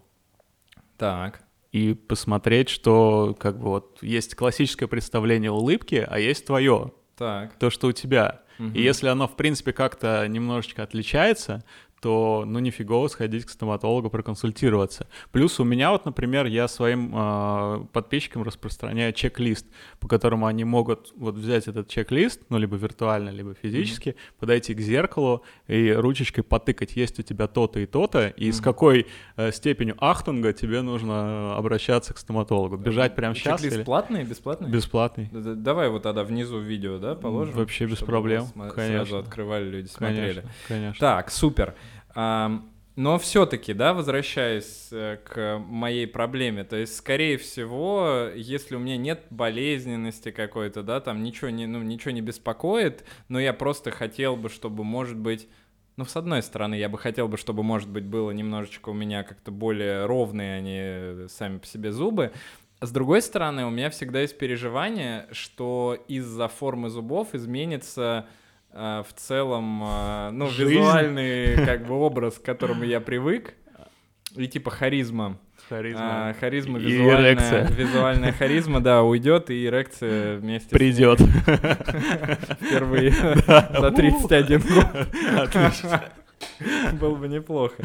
[0.98, 1.42] Так.
[1.72, 7.58] И посмотреть, что как бы вот есть классическое представление улыбки, а есть твое, Так.
[7.60, 8.42] то, что у тебя.
[8.58, 8.74] Мгм.
[8.74, 11.64] И если оно, в принципе, как-то немножечко отличается,
[12.02, 15.08] то, ну, нифигово сходить к стоматологу проконсультироваться.
[15.32, 19.66] Плюс у меня вот, например, я своим э, подписчикам распространяю чек-лист,
[20.00, 24.80] по которому они могут вот взять этот чек-лист, ну, либо виртуально, либо физически, подойти к
[24.80, 29.96] зеркалу и ручечкой потыкать, есть у тебя то-то и то-то, и с какой э, степенью
[30.00, 32.78] ахтунга тебе нужно обращаться к стоматологу.
[32.78, 34.70] Бежать прямо сейчас Чек-лист или платный, бесплатный?
[34.70, 35.26] бесплатный?
[35.32, 37.56] Д- д- Давай вот тогда внизу видео, да, положим?
[37.56, 38.74] Вообще без проблем, конечно.
[39.06, 40.42] Сразу открывали, люди смотрели.
[40.42, 41.00] Конечно, конечно.
[41.00, 41.74] Так, супер.
[42.16, 48.98] Но все-таки, да, возвращаясь э, к моей проблеме, то есть, скорее всего, если у меня
[48.98, 54.36] нет болезненности какой-то, да, там ничего не, ну, ничего не беспокоит, но я просто хотел
[54.36, 55.48] бы, чтобы, может быть,
[55.96, 59.22] ну, с одной стороны, я бы хотел бы, чтобы, может быть, было немножечко у меня
[59.22, 62.32] как-то более ровные они сами по себе зубы.
[62.82, 68.26] С другой стороны, у меня всегда есть переживание, что из-за формы зубов изменится
[68.72, 70.72] э, в целом, э, ну, Жизнь.
[70.72, 73.54] визуальный как бы образ, к которому я привык.
[74.36, 75.40] И типа харизма.
[75.70, 76.30] Харизма.
[76.30, 77.68] А, харизма И визуальная, эрекция.
[77.68, 81.20] визуальная харизма, да, уйдет, и эрекция вместе Придет.
[82.62, 83.12] впервые
[83.80, 85.08] за 31 год.
[85.40, 86.04] Отлично.
[87.02, 87.76] Было бы неплохо.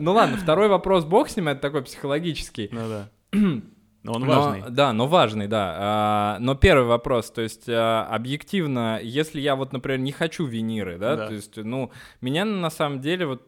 [0.00, 2.68] Ну ладно, второй вопрос, бог с ним, это такой психологический.
[2.72, 3.08] Ну да.
[4.02, 4.70] Но он Но- важный.
[4.70, 5.74] да, но важный, да.
[5.78, 10.98] А, но первый вопрос, то есть а, объективно, если я вот, например, не хочу виниры,
[10.98, 11.26] да, Да.
[11.28, 13.46] то есть, ну, меня на самом деле вот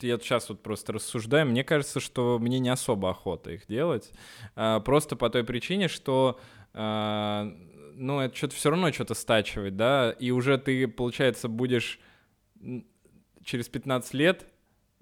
[0.00, 4.12] я сейчас вот просто рассуждаю, мне кажется, что мне не особо охота их делать,
[4.56, 6.38] а, просто по той причине, что
[6.74, 7.50] а,
[7.94, 11.98] ну, это что-то все равно что-то стачивать, да, и уже ты, получается, будешь
[13.44, 14.46] через 15 лет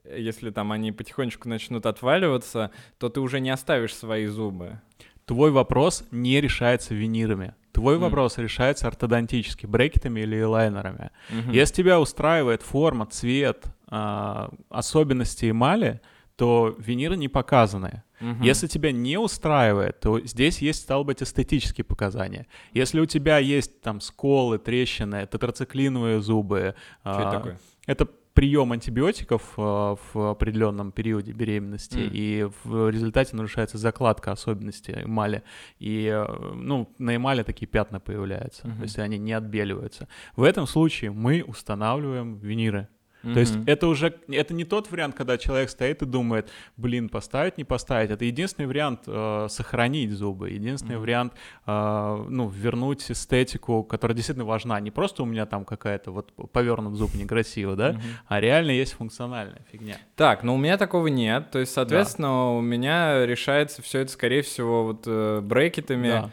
[0.04, 4.80] если там они потихонечку начнут отваливаться, то ты уже не оставишь свои зубы.
[5.24, 7.54] Твой вопрос не решается винирами.
[7.72, 8.02] Твой М.
[8.02, 11.10] вопрос решается ортодонтически, брекетами или лайнерами.
[11.30, 11.52] Мгм.
[11.52, 16.00] Если тебя устраивает форма, цвет, а, особенности эмали,
[16.36, 18.02] то виниры не показаны.
[18.20, 18.42] Мгм.
[18.42, 22.46] Если тебя не устраивает, то здесь есть, стало быть, эстетические показания.
[22.72, 27.58] Если у тебя есть там сколы, трещины, тетрациклиновые зубы, Что это а, такое?
[27.86, 32.10] это прием антибиотиков а, в определенном периоде беременности, М.
[32.12, 35.42] и в результате нарушается закладка особенностей эмали.
[35.78, 40.08] И, э, ну, на эмали такие пятна появляются, то есть они не отбеливаются.
[40.36, 42.88] В этом случае мы устанавливаем виниры.
[43.22, 47.56] То есть это уже, это не тот вариант, когда человек стоит и думает, блин, поставить,
[47.58, 48.10] не поставить.
[48.10, 51.02] Это единственный вариант э, сохранить зубы, единственный Мгм.
[51.02, 51.32] вариант,
[51.66, 54.80] э, ну, вернуть эстетику, которая действительно важна.
[54.80, 58.00] Не просто у меня там какая-то вот повернут зуб некрасиво, да, Мгм.
[58.26, 59.96] а реально есть функциональная фигня.
[60.16, 61.50] Так, но у меня такого нет.
[61.50, 66.30] То есть, соответственно, у меня решается все это, скорее всего, вот э, брекетами Да,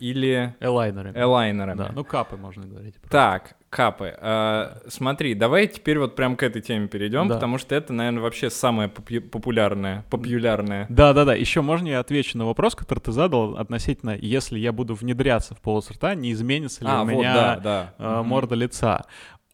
[0.00, 1.18] или элайнерами.
[1.18, 1.78] элайнерами.
[1.78, 2.94] Да, ну капы можно говорить.
[2.96, 3.10] просто.
[3.10, 4.14] Так, капы.
[4.20, 7.34] э, смотри, давай теперь вот прям к этой теме перейдем, Да.
[7.34, 10.86] потому что это, наверное, вообще самое попу- популярное, популярное.
[10.88, 11.34] Да, да, да.
[11.34, 15.60] Еще можно я отвечу на вопрос, который ты задал относительно, если я буду внедряться в
[15.60, 17.94] полость рта, не изменится ли А, у вот, меня да, да.
[17.98, 19.04] э, морда лица.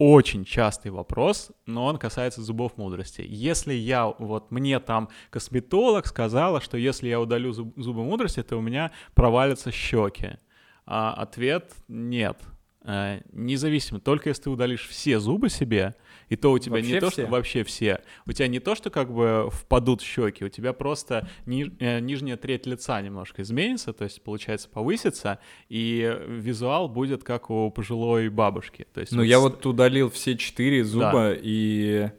[0.03, 3.23] Очень частый вопрос, но он касается зубов мудрости.
[3.23, 8.57] Если я, вот мне там косметолог сказала, что если я удалю зуб- зубы мудрости, то
[8.57, 10.39] у меня провалятся щеки.
[10.87, 12.39] А ответ нет.
[12.83, 15.95] Э, Независимо, только если ты удалишь все зубы себе,
[16.31, 17.23] и то у тебя Вообще не то, все?
[17.25, 18.01] что вообще все.
[18.25, 22.39] У тебя не то, что как бы впадут щеки, у тебя просто ни- э, нижняя
[22.39, 25.39] треть лица немножко изменится, то есть, получается, повысится,
[25.69, 28.87] и визуал будет как у пожилой бабушки.
[28.95, 32.11] То есть Ну, я с- вот удалил все четыре зуба, и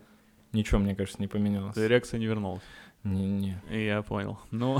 [0.53, 1.77] ничего, мне кажется, не поменялось.
[1.77, 2.61] Эрекция не вернулась.
[3.03, 3.57] Не-не.
[3.71, 4.37] Я понял.
[4.51, 4.79] Ну,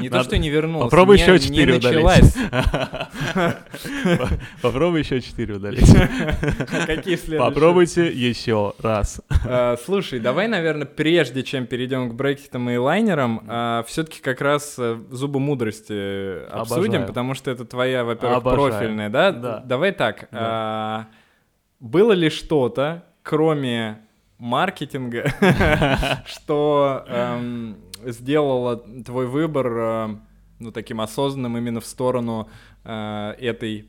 [0.00, 0.86] Не то, что не вернулся.
[0.86, 2.34] попробуй еще четыре удалить.
[4.62, 5.86] попробуй еще четыре удалить.
[6.86, 7.38] Какие следующие?
[7.38, 9.20] Попробуйте еще раз.
[9.46, 14.98] А, Слушай, давай, наверное, прежде чем перейдем к брекетам и лайнерам, все-таки как раз э,
[15.10, 19.30] зубы мудрости обсудим, потому что это твоя, во-первых, профильная, да?
[19.32, 19.58] Да.
[19.60, 20.28] Давай так.
[20.32, 21.06] а,
[21.80, 23.98] Было ли что-то, кроме
[24.38, 25.32] маркетинга,
[26.26, 30.16] что эм, сделало твой выбор э,
[30.58, 32.48] ну, таким осознанным именно в сторону
[32.84, 33.88] э, этой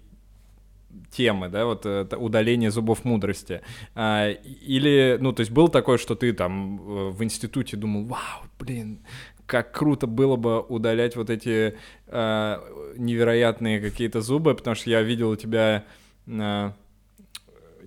[1.11, 3.61] темы, да, вот это удаление зубов мудрости.
[3.95, 8.99] Или, ну, то есть было такое, что ты там э, в институте думал, вау, блин,
[9.45, 15.29] как круто было бы удалять вот эти э, невероятные какие-то зубы, потому что я видел
[15.31, 15.85] у тебя
[16.27, 16.71] э,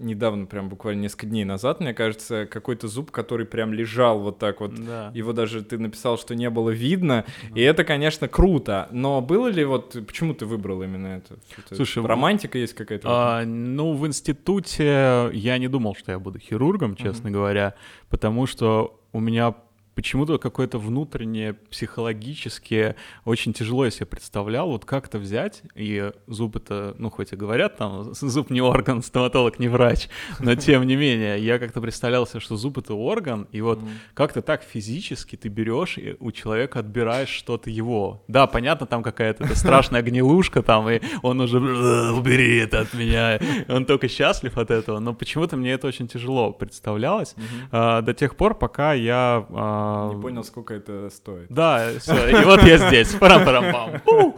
[0.00, 4.60] недавно, прям буквально несколько дней назад, мне кажется, какой-то зуб, который прям лежал вот так
[4.60, 5.10] вот Да.
[5.14, 8.88] его даже ты написал, что не было видно, и это, конечно, круто.
[8.90, 11.38] Но было ли вот почему ты выбрал именно это?
[11.74, 13.08] Слушай, романтика есть какая-то?
[13.08, 17.74] А, ну, в институте я не думал, что я буду хирургом, честно говоря,
[18.08, 19.54] потому что у меня
[19.94, 26.94] почему-то какое-то внутреннее психологически очень тяжело я себе представлял, вот как-то взять, и зуб это,
[26.98, 31.38] ну, хоть и говорят, там, зуб не орган, стоматолог не врач, но тем не менее,
[31.44, 33.80] я как-то представлял себе, что зуб это орган, и вот
[34.14, 38.22] как-то так физически ты берешь и у человека отбираешь что-то его.
[38.28, 43.38] Да, понятно, там какая-то страшная гнилушка там, и он уже «Э, убери это от меня.
[43.68, 47.34] Он только счастлив от этого, но почему-то мне это очень тяжело представлялось
[47.70, 49.46] а, до тех пор, пока я...
[49.80, 51.46] а, Не понял, сколько это стоит.
[51.48, 53.14] да, все, и вот я здесь.
[53.14, 54.00] Парам-парам-пам.
[54.04, 54.36] Пу!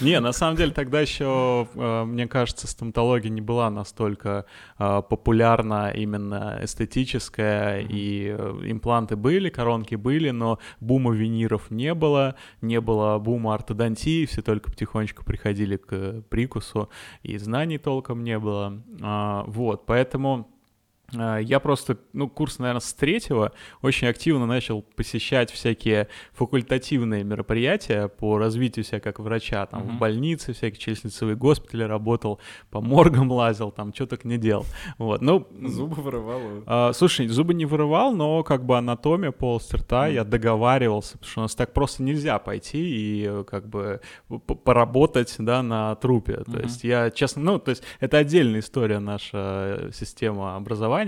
[0.00, 4.46] Не, на самом деле тогда еще, э, мне кажется, стоматология не была настолько
[4.78, 12.34] э, популярна именно эстетическая, и э, импланты были, коронки были, но бума виниров не было,
[12.60, 16.88] не было бума ортодонтии, все только потихонечку приходили к прикусу,
[17.22, 18.82] и знаний толком не было.
[19.00, 20.48] А, Вот, поэтому...
[21.16, 28.08] А, Я просто, ну, курс, наверное, с третьего очень активно начал посещать всякие факультативные мероприятия
[28.08, 29.66] по развитию себя как врача.
[29.66, 34.66] Там в больнице всякие челюстно-лицевые госпитали работал, по моргам лазил, там что только не делал.
[34.98, 35.46] Вот, ну...
[35.66, 36.40] Зубы вырывал.
[36.66, 41.40] а, слушай, зубы не вырывал, но как бы анатомия, полость рта, я договаривался, потому что
[41.40, 44.00] у нас так просто нельзя пойти и э, как бы
[44.64, 46.38] поработать, да, на трупе.
[46.50, 50.99] То есть я, честно, ну, то есть это отдельная история наша э, система образования,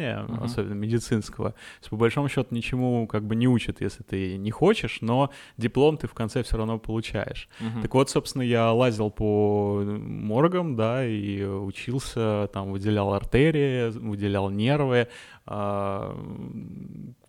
[0.42, 1.50] особенно медицинского.
[1.50, 5.30] То есть, по большому счету ничему как бы не учат, если ты не хочешь, но
[5.56, 7.48] диплом ты в конце все равно получаешь.
[7.82, 15.08] Так вот, собственно, я лазил по моргам, да, и учился, там, выделял артерии, выделял нервы,
[15.46, 16.16] а,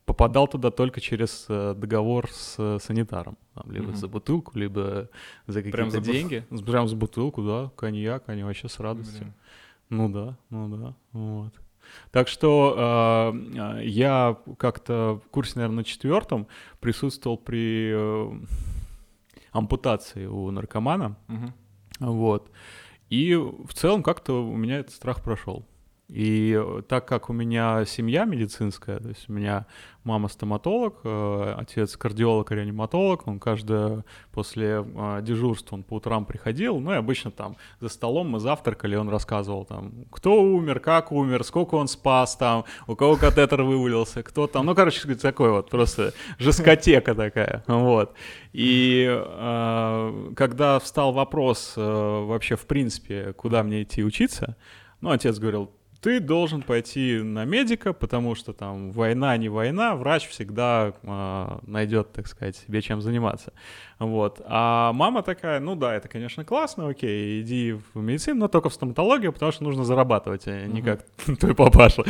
[0.05, 3.37] попадал туда только через э, договор с санитаром.
[3.53, 3.95] Там, либо Мгм.
[3.95, 5.09] за бутылку, либо
[5.47, 6.45] за какие-то деньги.
[6.51, 9.21] С- Прям за бутылку, да, коньяк, они вообще с радостью.
[9.21, 9.33] Блин.
[9.89, 11.53] Ну да, ну да, вот.
[12.11, 13.33] Так что
[13.77, 16.47] э, я как-то в курсе, наверное, на четвертом
[16.79, 18.31] присутствовал при э,
[19.51, 21.53] ампутации у наркомана, Мгм.
[21.99, 22.51] вот.
[23.09, 25.65] И в целом как-то у меня этот страх прошел.
[26.13, 29.65] И э, так как у меня семья медицинская, то есть у меня
[30.03, 36.25] мама стоматолог, э, отец кардиолог и реаниматолог, он каждое после э, дежурства он по утрам
[36.25, 41.11] приходил, ну и обычно там за столом мы завтракали, он рассказывал там, кто умер, как
[41.11, 45.71] умер, сколько он спас там, у кого катетер вывалился, кто там, ну короче такой вот
[45.71, 48.13] просто жескотека такая, вот.
[48.51, 54.57] И э, когда встал вопрос э, вообще в принципе, куда мне идти учиться,
[55.01, 55.71] ну отец говорил,
[56.03, 62.11] ты должен пойти на медика, потому что там война не война, врач всегда э, найдет,
[62.11, 63.53] так сказать, себе чем заниматься.
[63.99, 64.41] Вот.
[64.45, 68.73] А мама такая, ну да, это, конечно, классно, окей, иди в медицину, но только в
[68.73, 71.05] стоматологию, потому что нужно зарабатывать, а не как
[71.39, 72.03] твой папаша.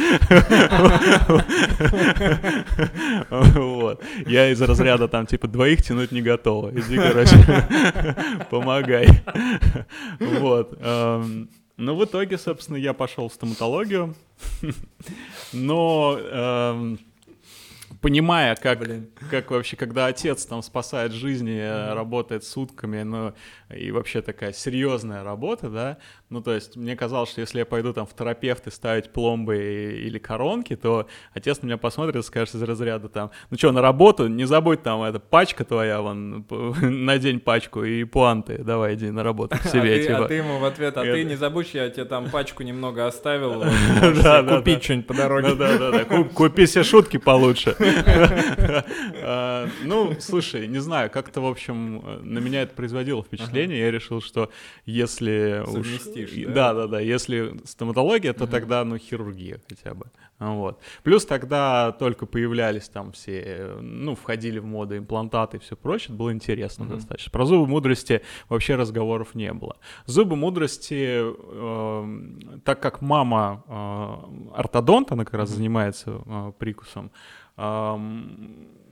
[3.30, 4.04] Вот.
[4.26, 6.72] Я из разряда там типа двоих тянуть не готова.
[6.72, 7.36] Иди, короче,
[8.50, 9.08] помогай.
[10.20, 10.80] Вот.
[11.84, 14.16] Ну, в итоге, собственно, я пошел в стоматологию,
[15.54, 17.00] но эм,
[18.04, 18.80] понимая, как,
[19.32, 23.34] как вообще, когда отец там спасает жизни, э, работает сутками, ну,
[23.74, 25.98] и вообще такая серьезная работа, да,
[26.30, 29.56] ну, то есть мне казалось, что если я пойду там в терапевты ставить пломбы
[30.06, 33.82] или коронки, то отец на меня посмотрит и скажет из разряда там, ну что, на
[33.82, 36.46] работу, не забудь там, это пачка твоя, вон,
[36.82, 40.26] надень пачку и пуанты, давай иди на работу к А себе, ты, типа.
[40.26, 43.08] а ты ему в ответ, а ты Это- не забудь, я тебе там пачку немного
[43.08, 43.64] оставил,
[44.58, 45.56] купить что-нибудь по дороге.
[45.56, 47.78] Да-да-да, купи себе шутки получше.
[49.26, 53.80] А, Ну, слушай, не знаю, как-то, в общем, на меня это производило впечатление.
[53.80, 54.50] Я решил, что
[54.86, 55.88] если уж...
[56.54, 56.74] Да?
[56.74, 57.00] Да, да.
[57.00, 60.06] Если стоматология, то тогда, ну, хирургия хотя бы.
[60.40, 60.80] Вот.
[61.04, 66.08] Плюс тогда только появлялись там все, ну, входили в моду имплантаты и все прочее.
[66.08, 67.32] Это было интересно достаточно.
[67.32, 69.78] Про зубы мудрости вообще разговоров не было.
[70.06, 77.12] Зубы мудрости, э, так как мама э, ортодонт, она как раз занимается э, прикусом,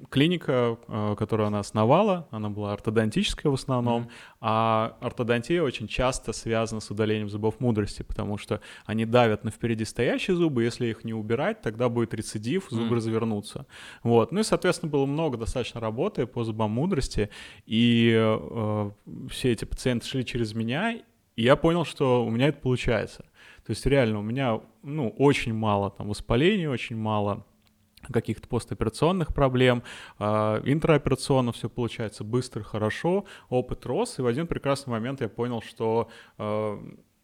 [0.09, 6.81] клиника, э, которую она основала, она была ортодонтическая в основном, а ортодонтия очень часто связана
[6.81, 11.13] с удалением зубов мудрости, потому что они давят на впереди стоящие зубы, если их не
[11.13, 12.95] убирать, тогда будет рецидив, зубы Мгм.
[12.95, 13.65] развернутся.
[14.03, 14.31] Вот.
[14.31, 17.29] Ну и, соответственно, было много достаточно работы по зубам мудрости,
[17.65, 18.91] и э,
[19.29, 20.93] все эти пациенты шли через меня,
[21.35, 23.25] и я понял, что у меня это получается.
[23.65, 27.45] То есть реально у меня ну, очень мало там воспалений, очень мало
[28.11, 29.83] каких-то постоперационных проблем,
[30.19, 35.61] а, интраоперационно все получается быстро, хорошо, опыт рос, и в один прекрасный момент я понял,
[35.61, 36.77] что, э,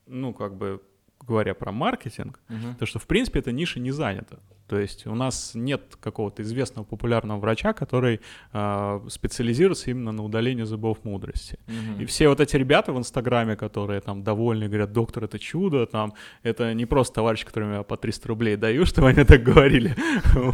[0.08, 0.82] ну, как бы,
[1.28, 2.76] говоря про маркетинг, Мгм.
[2.76, 4.40] то, что, в принципе, эта ниша не занята.
[4.68, 8.20] То есть у нас нет какого-то известного популярного врача, который
[8.52, 11.58] э, специализируется именно на удалении зубов мудрости.
[11.68, 12.02] Мгм.
[12.02, 16.14] И все вот эти ребята в Инстаграме, которые там довольны, говорят, доктор, это чудо, там,
[16.44, 19.96] это не просто товарищ, которым я по 300 рублей даю, чтобы они так говорили.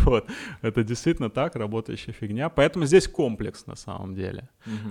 [0.03, 0.29] Вот.
[0.61, 2.49] Это действительно так, работающая фигня.
[2.49, 4.49] Поэтому здесь комплекс на самом деле.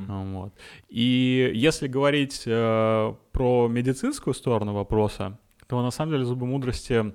[0.09, 0.53] Вот.
[0.89, 7.13] И если говорить э, про медицинскую сторону вопроса, то на самом деле зубы мудрости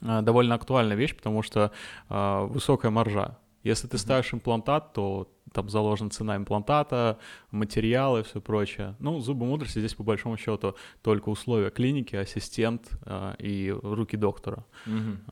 [0.00, 1.72] довольно актуальная вещь, потому что
[2.08, 3.38] э, высокая маржа.
[3.62, 7.18] Если ты ставишь имплантат, то там заложена цена имплантата,
[7.50, 8.94] материалы и все прочее.
[8.98, 14.64] Ну, зубы мудрости здесь по большому счету только условия клиники, ассистент э, и руки доктора.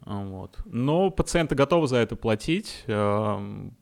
[0.07, 0.59] А, Вот.
[0.65, 3.77] Но пациенты готовы за это платить, эм,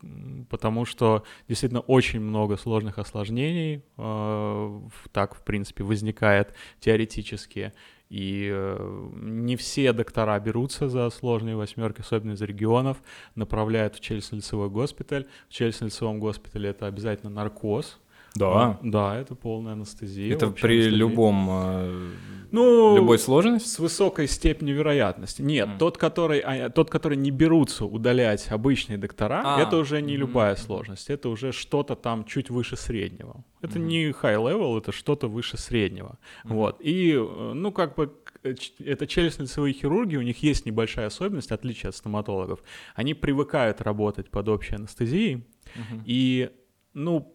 [0.50, 4.80] потому что действительно очень много сложных осложнений э,
[5.12, 7.72] так, в принципе, возникает теоретически.
[8.12, 12.98] И э, не все доктора берутся за сложные восьмерки, особенно из регионов,
[13.36, 15.24] направляют в челюстно-лицевой госпиталь.
[15.48, 17.98] В челюстно-лицевом госпитале это обязательно наркоз.
[18.34, 18.78] Да.
[18.82, 20.34] Да, это полная анестезия.
[20.34, 20.98] Это при анестезия.
[20.98, 22.10] любом, э,
[22.50, 23.68] Ну, любой сложности?
[23.68, 25.40] с высокой степенью вероятности.
[25.42, 25.78] Нет, Мгм.
[25.78, 30.20] тот, который, а, тот, который не берутся удалять обычные доктора, А, это уже не мгм,
[30.20, 33.42] любая сложность, это уже что-то там чуть выше среднего.
[33.62, 33.88] Это Мгм.
[33.88, 36.18] не high level, это что-то выше среднего.
[36.44, 36.54] Мгм.
[36.56, 36.80] Вот.
[36.80, 41.88] И, э, ну, как бы, э, это челюстно-лицевые хирурги, у них есть небольшая особенность, отличие
[41.90, 42.62] от стоматологов.
[42.94, 45.46] Они привыкают работать под общей анестезией,
[45.76, 46.02] Мгм.
[46.04, 46.50] и,
[46.92, 47.34] ну,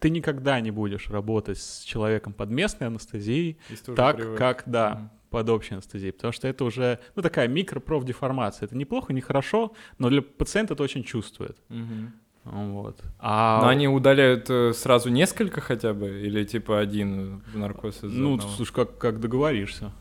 [0.00, 3.56] ты никогда не будешь работать с человеком под местной анестезией,
[3.96, 4.38] так, привык.
[4.38, 5.10] как, да, Мгм.
[5.30, 8.66] под общей анестезией, потому что это уже, ну, такая микропрофдеформация.
[8.66, 11.56] Это неплохо, не хорошо, но для пациента это очень чувствует.
[11.70, 12.12] Мгм.
[12.44, 13.00] Вот.
[13.18, 16.22] А, Но они удаляют э, сразу несколько хотя бы?
[16.22, 18.52] Или типа один наркоз из ну, одного?
[18.54, 19.92] слушай, как, как договоришься?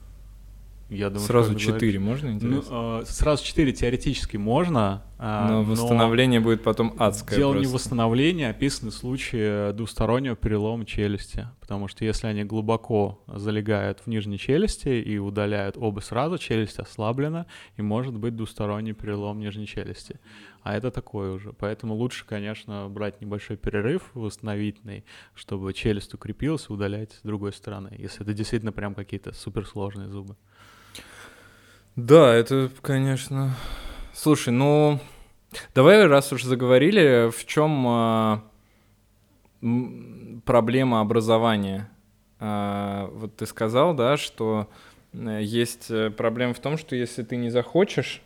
[0.90, 3.00] Я думаю, Сразу четыре можно, Ну, интересно?
[3.02, 7.76] э, сразу четыре теоретически можно, а, но восстановление будет потом адское Дело не просто.
[7.76, 14.90] восстановления, описаны случаи двустороннего перелома челюсти, потому что если они глубоко залегают в нижней челюсти
[14.90, 20.20] и удаляют оба сразу, челюсть ослаблена, и может быть двусторонний перелом нижней челюсти.
[20.64, 21.52] А это такое уже.
[21.52, 25.04] Поэтому лучше, конечно, брать небольшой перерыв восстановительный,
[25.36, 30.38] чтобы челюсть укрепилась удалять с другой стороны, если это действительно прям какие-то суперсложные зубы.
[31.98, 33.56] Да, это, конечно.
[34.14, 35.00] Слушай, ну
[35.76, 38.44] давай, раз уж заговорили, в чем а,
[40.46, 41.90] проблема образования?
[42.40, 44.70] А, вот ты сказал, да, что
[45.14, 48.22] э, есть э, проблема в том, что если ты не захочешь,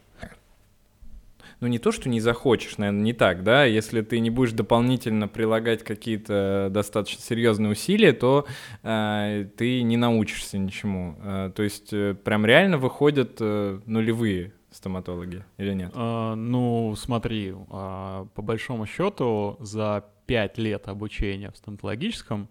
[1.59, 5.27] ну не то, что не захочешь, наверное, не так, да, если ты не будешь дополнительно
[5.27, 8.45] прилагать какие-то достаточно серьезные усилия, то
[8.83, 11.17] э, ты не научишься ничему.
[11.21, 15.91] Э, то есть э, прям реально выходят э, нулевые стоматологи или нет?
[15.95, 22.49] А, ну, смотри, а, по большому счету за пять лет обучения в стоматологическом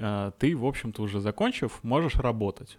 [0.00, 2.78] а, ты, в общем-то, уже закончив, можешь работать.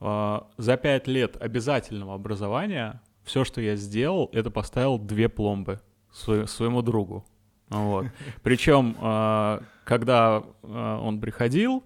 [0.00, 5.80] А, За пять лет обязательного образования все, что я сделал, это поставил две пломбы
[6.12, 7.24] свое- своему другу.
[7.68, 8.06] Вот.
[8.42, 11.84] Причем, а, когда а, он приходил,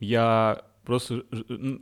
[0.00, 1.24] я просто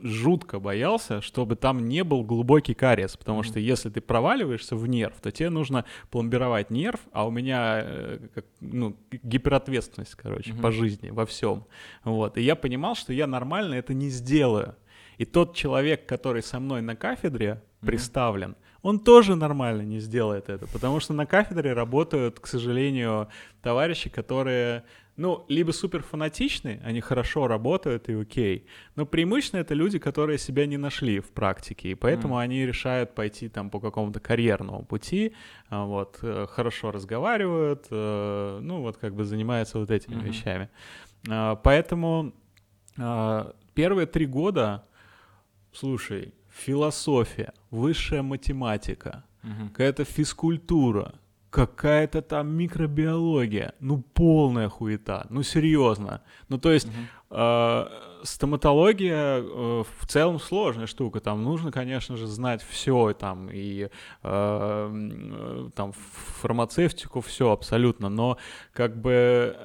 [0.03, 5.13] жутко боялся, чтобы там не был глубокий кариес, потому что если ты проваливаешься в нерв,
[5.21, 8.19] то тебе нужно пломбировать нерв, а у меня э,
[8.59, 11.65] ну, гиперответственность, короче, по жизни, во всем.
[12.03, 12.37] Вот.
[12.37, 14.75] И я понимал, что я нормально это не сделаю.
[15.17, 20.67] И тот человек, который со мной на кафедре представлен, он тоже нормально не сделает это,
[20.67, 23.29] потому что на кафедре работают, к сожалению,
[23.63, 24.83] товарищи, которые,
[25.17, 30.67] ну, либо супер фанатичны, они хорошо работают и окей, но преимущественно это люди, которые себя
[30.67, 35.33] не нашли в практике, и поэтому они решают пойти там по какому-то карьерному пути,
[35.69, 40.25] а, вот, э, хорошо разговаривают, э, ну, вот как бы занимаются вот этими Мгм.
[40.25, 40.69] вещами.
[41.27, 42.33] А, Поэтому
[42.99, 44.85] а, первые три года,
[45.73, 49.69] слушай, философия, высшая математика, Мгм.
[49.69, 51.13] какая-то физкультура,
[51.49, 56.21] какая-то там микробиология, ну полная хуета, ну серьезно.
[56.49, 57.07] Ну то есть Мгм.
[57.31, 57.85] э,
[58.23, 63.89] стоматология э, в целом сложная штука, там нужно, конечно же, знать все, там и э,
[64.23, 65.93] э, там
[66.41, 68.37] фармацевтику, все абсолютно, но
[68.73, 69.55] как бы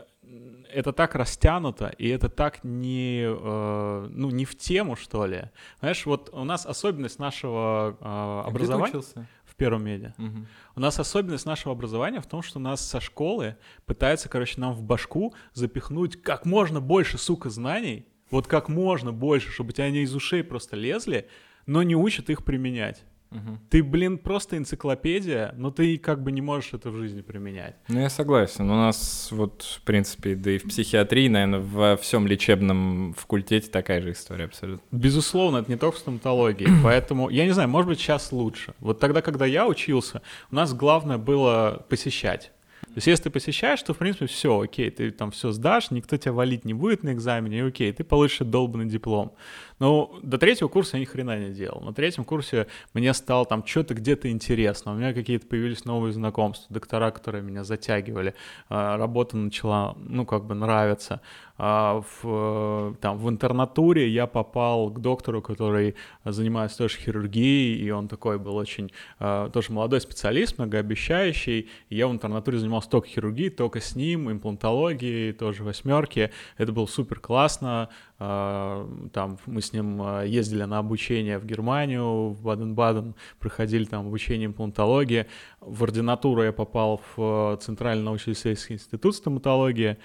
[0.75, 5.51] это так растянуто, и это так не, э, ну, не в тему, что ли.
[5.81, 9.27] Знаешь, вот у нас особенность нашего э, А где ты образования учился?
[9.45, 10.15] в первом медиа.
[10.17, 10.47] Мгм.
[10.77, 13.57] У нас особенность нашего образования в том, что нас со школы
[13.87, 19.51] пытаются, короче, нам в башку запихнуть как можно больше, сука, знаний, вот как можно больше,
[19.51, 21.29] чтобы у тебя они из ушей просто лезли,
[21.67, 23.05] но не учат их применять.
[23.31, 23.61] Мгм.
[23.71, 27.77] Ты, блин, просто энциклопедия, но ты как бы не можешь это в жизни применять.
[27.89, 28.69] Ну, я согласен.
[28.69, 34.03] У нас вот, в принципе, да и в психиатрии, наверное, во всем лечебном факультете такая
[34.03, 34.83] же история абсолютно.
[34.91, 38.75] Безусловно, это не только в стоматологии, поэтому, я не знаю, может быть, сейчас лучше.
[38.81, 42.51] Вот тогда, когда я учился, у нас главное было посещать.
[42.91, 46.17] То есть, если ты посещаешь, то, в принципе, все, окей, ты там все сдашь, никто
[46.17, 49.33] тебя валить не будет на экзамене, и окей, ты получишь долбанный диплом.
[49.81, 51.81] Но до третьего курса я ни хрена не делал.
[51.81, 54.93] На третьем курсе мне стало там что-то где-то интересно.
[54.93, 58.35] У меня какие-то появились новые знакомства, доктора, которые меня затягивали.
[58.69, 61.23] А, Работа начала, ну, как бы нравиться.
[61.63, 65.95] А, В, э, там, в интернатуре я попал к доктору, который
[66.25, 71.69] занимается тоже хирургией, и он такой был очень, э, тоже молодой специалист, многообещающий.
[71.91, 76.31] И я в интернатуре занимался только хирургией, только с ним, имплантологией, тоже восьмерки.
[76.57, 77.91] Это было супер классно.
[78.19, 84.07] А, Там мы с ним а, ездили на обучение в Германию, в Баден-Баден, проходили там
[84.07, 85.27] обучение имплантологии.
[85.61, 89.99] В ординатуру я попал в э, Центральный научно-исследовательский институт стоматологии.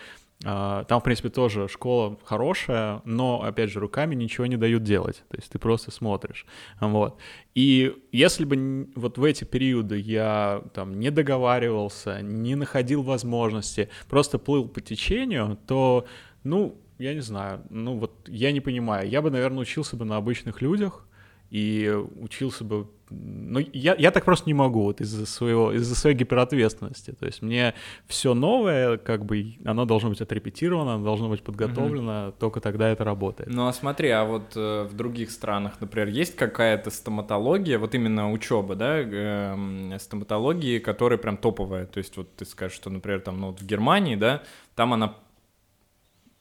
[0.43, 5.23] А, Там, в принципе, тоже школа хорошая, но, опять же, руками ничего не дают делать.
[5.29, 6.45] То есть ты просто смотришь.
[6.79, 7.17] Вот.
[7.53, 14.37] И если бы вот в эти периоды я там не договаривался, не находил возможности, просто
[14.37, 16.05] плыл по течению, то,
[16.43, 19.09] ну, я не знаю, ну вот я не понимаю.
[19.09, 21.05] Я бы, наверное, учился бы на обычных людях
[21.49, 22.87] и учился бы...
[23.11, 27.11] Ну, я, я так просто не могу вот из-за своего, из-за своей гиперответственности.
[27.11, 27.75] То есть мне
[28.07, 33.03] все новое, как бы, оно должно быть отрепетировано, оно должно быть подготовлено, только тогда это
[33.03, 33.49] работает.
[33.51, 38.31] Ну а смотри, а вот э, в других странах, например, есть какая-то стоматология, вот именно
[38.31, 41.85] учеба, да, эм, стоматологии, которая прям топовая.
[41.85, 44.41] То есть вот ты скажешь, что, например, там, ну вот в Германии, да,
[44.73, 45.15] там она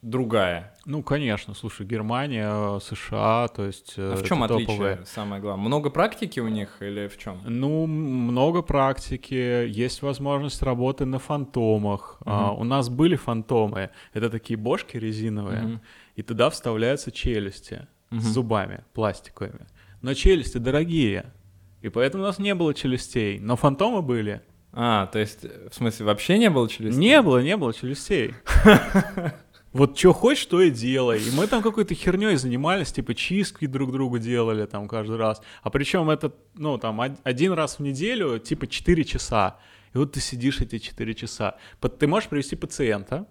[0.05, 0.75] другая.
[0.85, 3.95] Ну, конечно, слушай, Германия, США, то есть...
[3.97, 4.99] А э, в чем отличие, топовые.
[5.07, 5.65] самое главное?
[5.67, 7.41] Много практики у них или в чем?
[7.45, 12.19] Ну, много практики, есть возможность работы на фантомах.
[12.27, 12.61] А, Мгм.
[12.61, 15.81] у нас были фантомы, это такие бошки резиновые, Мгм.
[16.17, 18.21] и туда вставляются челюсти Мгм.
[18.21, 19.67] с зубами пластиковыми.
[20.03, 21.33] Но челюсти дорогие,
[21.81, 24.43] и поэтому у нас не было челюстей, но фантомы были.
[24.77, 27.01] А, то есть, э, в смысле, вообще не было челюстей?
[27.01, 28.35] Не было, не было челюстей.
[29.75, 31.21] Вот что хочешь, то и делай.
[31.21, 35.43] И мы там какой-то херней занимались, типа чистки друг другу делали там каждый раз.
[35.63, 39.59] А причем это, ну, там, од- один раз в неделю, типа 4 часа.
[39.93, 41.57] И вот ты сидишь эти 4 часа.
[41.99, 43.27] Ты можешь привести пациента,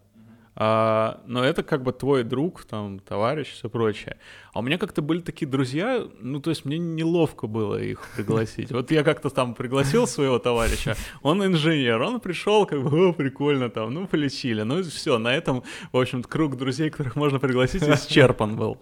[0.56, 4.18] а, но это как бы твой друг, там, товарищ, все прочее.
[4.54, 8.72] А у меня как-то были такие друзья, ну, то есть мне неловко было их пригласить.
[8.72, 13.70] Вот я как-то там пригласил своего товарища, он инженер, он пришел, как бы, о, прикольно
[13.70, 14.62] там, ну, полечили.
[14.62, 18.78] Ну, и все, на этом, в общем круг друзей, которых можно пригласить, исчерпан был.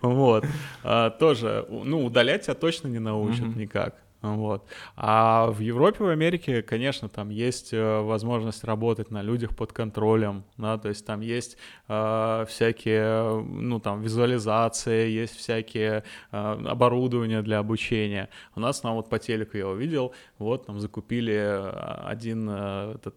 [0.00, 0.44] Вот.
[0.82, 3.96] А, тоже, ну, удалять тебя точно не научат никак.
[4.22, 4.64] Вот.
[4.96, 10.44] А в Европе, в Америке, конечно, там есть э, возможность работать на людях под контролем,
[10.56, 11.56] да, то есть там есть
[11.88, 16.36] э, всякие, э, ну, там, визуализации, есть всякие э,
[16.68, 18.28] оборудования для обучения.
[18.54, 21.70] У нас, нам вот по телеку я увидел, вот, там, закупили э,
[22.04, 23.16] один э, этот,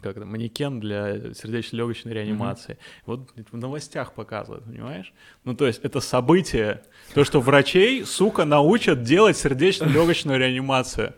[0.00, 2.78] как это, манекен для сердечно-легочной реанимации.
[3.04, 5.12] Вот в новостях показывают, понимаешь?
[5.44, 6.84] Ну, то есть это событие,
[7.14, 11.14] то, что врачей, сука, научат делать сердечно-легочную реанимацию.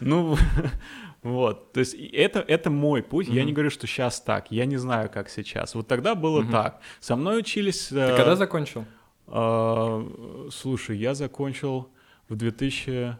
[0.00, 0.36] Ну,
[1.22, 3.28] вот, то есть это, это мой путь.
[3.28, 5.74] Я не говорю, что сейчас так, я не знаю, как сейчас.
[5.74, 6.80] Вот тогда было так.
[7.00, 7.88] Со мной учились...
[7.88, 8.84] Ты э, когда закончил?
[9.26, 11.88] а, Слушай, я закончил
[12.28, 13.18] в 2006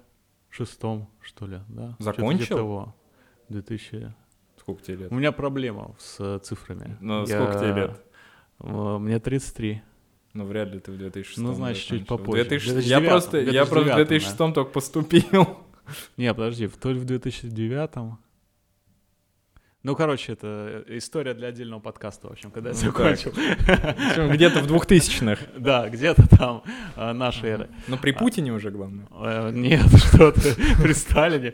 [0.51, 1.97] шестом, что ли, да?
[1.99, 2.57] Закончил?
[2.57, 2.95] того.
[3.49, 4.15] 2000...
[4.59, 5.13] Сколько тебе лет?
[5.13, 6.97] У меня проблема с э, цифрами.
[7.01, 8.03] Ну, Я- сколько тебе лет?
[8.61, 9.83] э, Мне 33.
[10.35, 12.17] Ну, вряд ли ты в 2006 Ну, значит, чуть закончил.
[12.17, 12.45] В попозже.
[12.45, 15.57] 2006 В Я 2009, просто, я просто в 2009, 2006 только поступил.
[16.17, 17.91] Не, подожди, в- то ли в 2009
[19.85, 23.31] Ну, короче, это история для отдельного подкаста, в общем, когда я Ну, закончил.
[23.33, 25.47] Причем Где-то в 2000-х.
[25.59, 26.63] Да, где-то там
[26.97, 27.69] э, нашей эры.
[27.87, 29.07] Ну, при Путине уже, главное.
[29.13, 31.53] Э, Нет, что ты, при Сталине.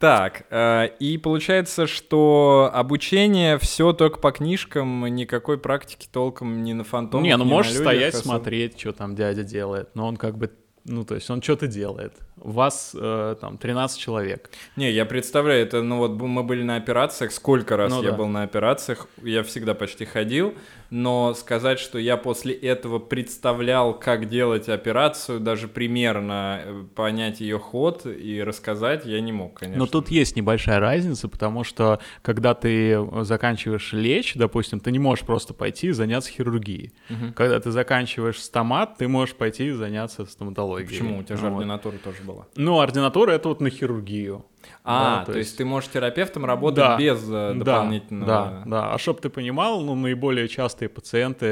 [0.00, 6.84] Так, э, и получается, что обучение все только по книжкам, никакой практики толком ни на
[6.84, 8.24] фантомах, Не, ну на можешь людях стоять, особо.
[8.24, 10.50] смотреть, что там дядя делает, но он как бы,
[10.86, 12.14] ну, то есть он что-то делает.
[12.40, 14.50] Вас э, там 13 человек.
[14.76, 18.16] Не, я представляю, это, ну вот мы были на операциях, сколько раз Ну я да.
[18.16, 20.54] был на операциях, я всегда почти ходил,
[20.90, 27.58] но сказать, что я после этого представлял, как делать операцию, даже примерно э, понять ее
[27.58, 29.78] ход и рассказать, я не мог, конечно.
[29.78, 35.24] Но тут есть небольшая разница, потому что когда ты заканчиваешь лечь, допустим, ты не можешь
[35.24, 36.92] просто пойти и заняться хирургией.
[37.08, 37.32] Мгм.
[37.34, 40.88] Когда ты заканчиваешь стомат, ты можешь пойти и заняться стоматологией.
[40.88, 41.18] Почему?
[41.18, 41.56] У тебя же Вот.
[41.58, 42.29] ординатура тоже была.
[42.56, 44.44] Ну, ординатура— это вот на хирургию.
[44.84, 45.50] А, Да, то, то есть...
[45.50, 48.26] есть- ты можешь терапевтом работать Да, без э, Да, дополнительного...
[48.26, 48.94] Да, да.
[48.94, 51.46] А чтоб ты понимал, ну, наиболее частые пациенты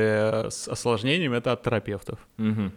[0.51, 2.19] с осложнениями— это от терапевтов.
[2.37, 2.73] Мгм.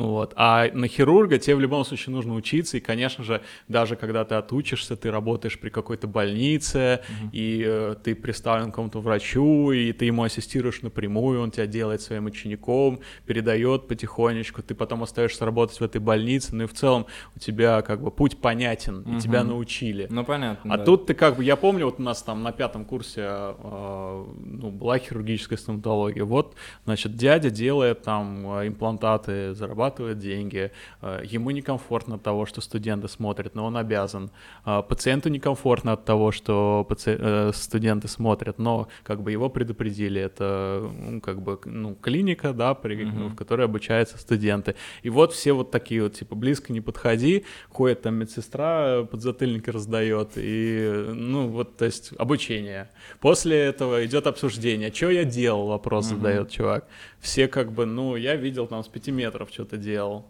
[0.00, 0.32] Вот.
[0.36, 4.34] А на хирурга тебе в любом случае нужно учиться, и, конечно же, даже когда ты
[4.34, 7.00] отучишься, ты работаешь при какой-то больнице,
[7.32, 12.26] и э, ты представлен какому-то врачу, и ты ему ассистируешь напрямую, он тебя делает своим
[12.26, 17.38] учеником, передает потихонечку, ты потом остаешься работать в этой больнице, ну и в целом у
[17.38, 20.06] тебя как бы путь понятен, и тебя научили.
[20.10, 20.84] Ну, понятно, А да.
[20.84, 24.70] тут ты как бы, я помню, вот у нас там на пятом курсе э, ну,
[24.70, 26.24] была хирургическая стоматология.
[26.24, 30.70] Вот, значит, дядя делает там имплантаты, зарабатывает деньги.
[31.02, 34.30] Э, ему некомфортно от того, что студенты смотрят, но он обязан.
[34.64, 40.20] А пациенту некомфортно от того, что паци- э, студенты смотрят, но как бы его предупредили.
[40.20, 44.74] Это ну, как бы ну, клиника, да, при- ну, в которой обучаются студенты.
[45.02, 50.32] И вот все вот такие вот, типа, близко не подходи, ходит там медсестра, подзатыльники раздает,
[50.36, 52.90] и, ну, вот, то есть, обучение.
[53.20, 54.92] После этого идет обсуждение.
[54.92, 55.68] Что я делал?
[55.68, 56.86] Вопрос задает чувак.
[57.20, 60.26] Все как бы, ну, я видел там с пяти метров что-то делал.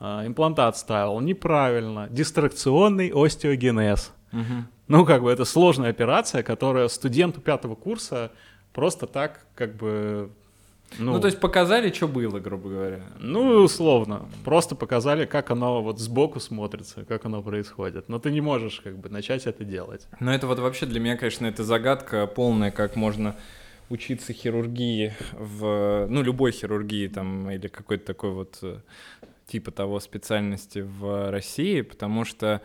[0.00, 2.08] А, имплантат ставил неправильно.
[2.10, 4.12] Дистракционный остеогенез.
[4.32, 4.68] Мгм.
[4.88, 8.32] Ну, как бы это сложная операция, которая студенту пятого курса
[8.72, 10.30] просто так, как бы...
[10.98, 13.00] Ну, то есть показали, что было, грубо говоря.
[13.18, 14.28] Ну, условно.
[14.44, 18.08] Просто показали, как оно вот сбоку смотрится, как оно происходит.
[18.08, 20.06] Но ты не можешь как бы начать это делать.
[20.20, 23.34] Но это вот вообще для меня, конечно, это загадка полная, как можно
[23.90, 28.78] учиться хирургии в, ну, любой хирургии там или какой-то такой вот э,
[29.46, 32.62] типа того специальности в России, потому что,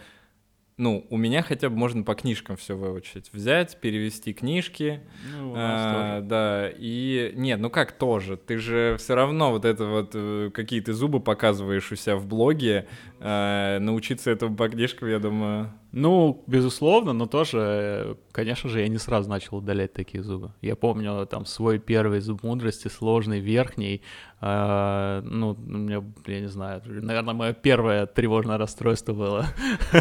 [0.78, 3.32] ну, у меня хотя бы можно по книжкам все выучить.
[3.34, 5.02] Взять, перевести книжки,
[5.38, 7.34] Ну, а, да, и...
[7.36, 8.38] Нет, ну как тоже?
[8.38, 12.26] Ты же все равно вот это вот, э, какие ты зубы показываешь у себя в
[12.26, 12.88] блоге,
[13.20, 15.74] э, научиться этому по книжкам, я думаю...
[15.92, 20.54] Ну, безусловно, но тоже, конечно же, я не сразу начал удалять такие зубы.
[20.62, 24.04] Я помню там свой первый зуб мудрости, сложный, верхний.
[24.40, 29.46] э, ну, меня, я не знаю, наверное, мое первое тревожное расстройство было.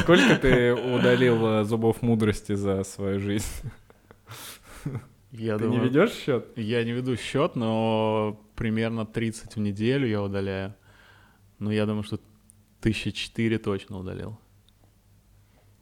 [0.01, 3.47] Сколько ты удалил э, зубов мудрости за свою жизнь?
[5.33, 6.49] Я Ты не думаю, ведешь счет?
[6.57, 10.75] Я не веду счет, но примерно 30 в неделю я удаляю.
[11.59, 12.21] Ну, я думаю, что
[12.81, 14.39] тысячи четыре точно удалил.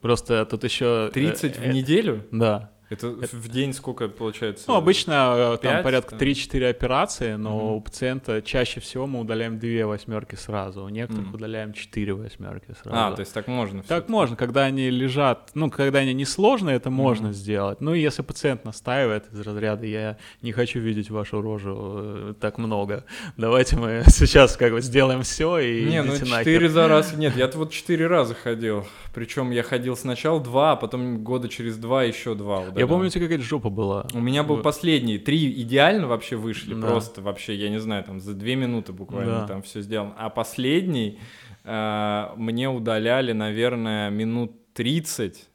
[0.07, 1.09] Просто тут еще...
[1.13, 2.23] 30 в неделю?
[2.31, 2.71] Да.
[2.89, 4.65] Это в день сколько получается?
[4.69, 6.19] Ну, обычно э, там порядка там?
[6.19, 7.71] 3-4 операции, но Мгм.
[7.75, 11.35] у пациента чаще всего мы удаляем 2 восьмерки сразу, у некоторых Мгм.
[11.35, 12.89] удаляем 4 восьмерки сразу.
[12.97, 14.11] А, то есть так можно Так всё-таки?
[14.11, 17.33] можно, когда они лежат, ну, когда они несложные, это можно Мгм.
[17.35, 17.81] сделать.
[17.81, 22.57] Ну, и если пациент настаивает из разряда, я не хочу видеть вашу рожу э, так
[22.57, 23.03] много,
[23.35, 26.45] давайте мы сейчас как бы сделаем все и Не, ну идите нахер.
[26.45, 27.13] четыре за раз.
[27.17, 28.87] Нет, я вот четыре раза ходил.
[29.13, 32.35] Причем я ходил сначала два, а потом года через два еще
[32.77, 34.05] Я помню, у тебя какая-то жопа была.
[34.13, 35.17] У меня был последний.
[35.17, 36.73] Три идеально вообще вышли.
[36.73, 36.87] Да.
[36.87, 39.47] Просто вообще, я не знаю, там за две минуты буквально Да.
[39.47, 40.13] там все сделано.
[40.17, 41.19] А последний
[41.63, 45.47] э, мне удаляли, наверное, минут 30.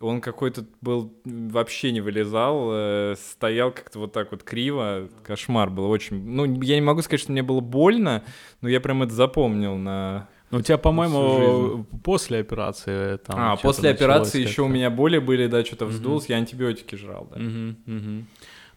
[0.00, 5.08] Он какой-то был, вообще не вылезал, э, стоял как-то вот так вот криво.
[5.24, 6.22] Кошмар был очень...
[6.24, 8.22] Ну, я не могу сказать, что мне было больно,
[8.60, 10.28] но я прям это запомнил на...
[10.50, 15.46] Ну, у тебя, по-моему, после операции там а, после операции еще у меня боли были,
[15.46, 17.40] да, что-то вздулось, я антибиотики жрал, да.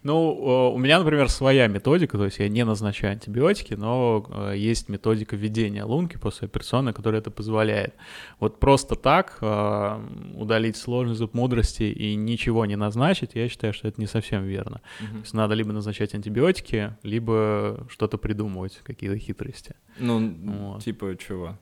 [0.04, 4.54] Ну, э, у меня, например, своя методика, то есть я не назначаю антибиотики, но э,
[4.58, 7.94] есть методика введения лунки после операционной, которая это позволяет.
[8.40, 10.00] Вот просто так э,
[10.36, 14.82] удалить сложный зуб мудрости и ничего не назначить, я считаю, что это не совсем верно.
[15.00, 19.76] То есть надо либо назначать антибиотики, либо что-то придумывать, какие-то хитрости.
[20.00, 20.84] Ну, Вот.
[20.84, 21.58] типа чего?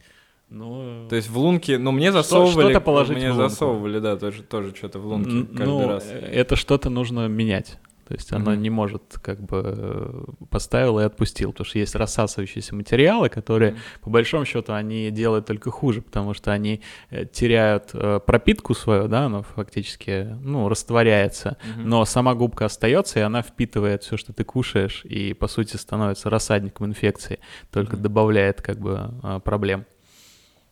[0.50, 3.50] Ну, То есть в лунке, ну мне засовывали, что-то положить мне в лунку.
[3.50, 6.08] засовывали, да, тоже, тоже что-то в лунке каждый ну, раз.
[6.10, 7.78] это что-то нужно менять.
[8.10, 8.62] То есть оно Мгм.
[8.64, 13.80] не может как бы поставил и отпустил, потому что есть рассасывающиеся материалы, которые Мгм.
[14.02, 16.82] по большому счету они делают только хуже, потому что они
[17.12, 21.88] э, теряют э, пропитку свою, да, она фактически, ну, растворяется, Мгм.
[21.88, 26.32] но сама губка остается, и она впитывает все, что ты кушаешь, и по сути становится
[26.32, 27.38] рассадником инфекции,
[27.72, 28.02] только Мгм.
[28.02, 29.86] добавляет как бы э, проблем.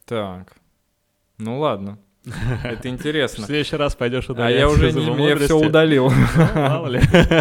[0.05, 0.57] Так,
[1.37, 1.99] ну ладно,
[2.63, 3.45] это В интересно.
[3.45, 6.09] следующий раз пойдешь А удалять я уже не, я все удалил.
[6.09, 6.99] Ну, Мало ли,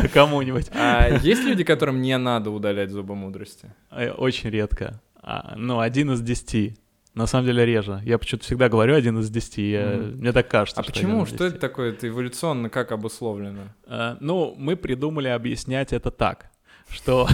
[0.14, 0.68] кому-нибудь.
[0.74, 3.72] А есть люди, которым не надо удалять зубы мудрости?
[3.90, 5.00] Э, Очень редко.
[5.22, 6.76] А, Ну, один из десяти.
[7.14, 8.02] На самом деле реже.
[8.04, 9.70] Я почему-то всегда говорю один из десяти.
[9.70, 10.18] я- Мгм.
[10.20, 10.80] Мне так кажется.
[10.80, 11.24] А что почему?
[11.26, 11.90] Что это такое?
[11.92, 13.68] Это эволюционно как обусловлено?
[13.86, 16.50] Э, Ну, мы придумали объяснять это так,
[16.90, 17.28] что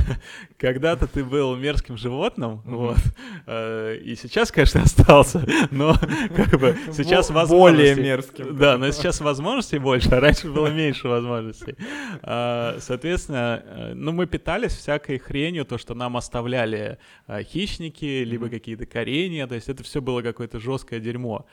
[0.58, 2.98] когда-то ты был мерзким животным, вот,
[3.46, 5.94] э, и сейчас, конечно, остался, но
[6.36, 7.94] как бы сейчас возможностей...
[7.94, 8.56] более мерзким.
[8.56, 11.76] Да, но сейчас возможностей больше, а раньше было меньше возможностей.
[12.22, 18.48] А, Соответственно, э, ну, мы питались всякой хренью, то, что нам оставляли а, хищники, либо
[18.48, 21.46] какие-то коренья, то есть это все было какое-то жесткое дерьмо.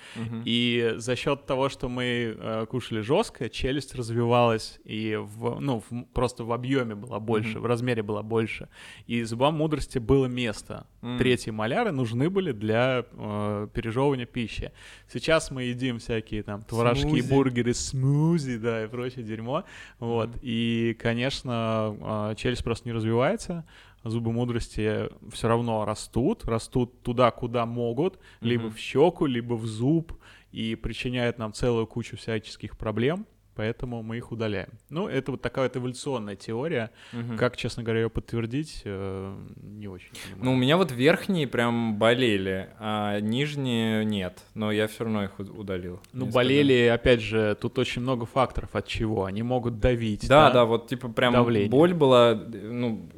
[0.45, 6.03] И за счет того, что мы э, кушали жестко, челюсть развивалась и в, ну, в-
[6.13, 7.61] просто в объеме была больше, Мгм.
[7.61, 8.69] в размере была больше.
[9.07, 10.87] И зубам мудрости было место.
[11.17, 14.71] Третьи маляры нужны были для э, пережевывания пищи.
[15.11, 17.29] Сейчас мы едим всякие там творожки, Смузи.
[17.29, 19.63] бургеры, смузи, да, и прочее дерьмо.
[19.99, 20.29] Вот.
[20.41, 23.65] И, конечно, э, челюсть просто не развивается.
[24.03, 30.13] Зубы мудрости все равно растут, растут туда, куда могут, либо в щеку, либо в зуб,
[30.51, 33.25] и причиняют нам целую кучу всяческих проблем,
[33.55, 34.69] поэтому мы их удаляем.
[34.89, 36.91] Ну, это вот такая вот эволюционная теория.
[37.13, 37.37] Мгм.
[37.37, 40.57] Как, честно говоря, ее подтвердить, э, не очень Ну, у понимаю.
[40.59, 44.43] меня вот верхние прям болели, а нижние нет.
[44.53, 45.99] Но я все равно их удалил.
[46.13, 49.25] Ну, болели, опять же, тут очень много факторов от чего.
[49.25, 50.27] Они могут давить.
[50.27, 51.69] Да, да, вот типа прям Давление.
[51.69, 53.09] боль была, ну,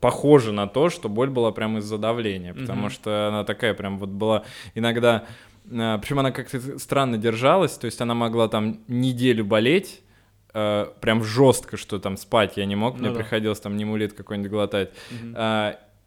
[0.00, 2.90] похожа на то, что боль была прям из-за давления, потому Мгм.
[2.90, 4.42] что она такая прям вот была
[4.74, 5.26] иногда,
[5.68, 10.02] причем она как-то странно держалась, то есть она могла там неделю болеть,
[10.54, 13.20] э, прям жестко, что там спать я не мог, мне Ну да.
[13.20, 15.34] приходилось там немулит какой-нибудь глотать, Мгм.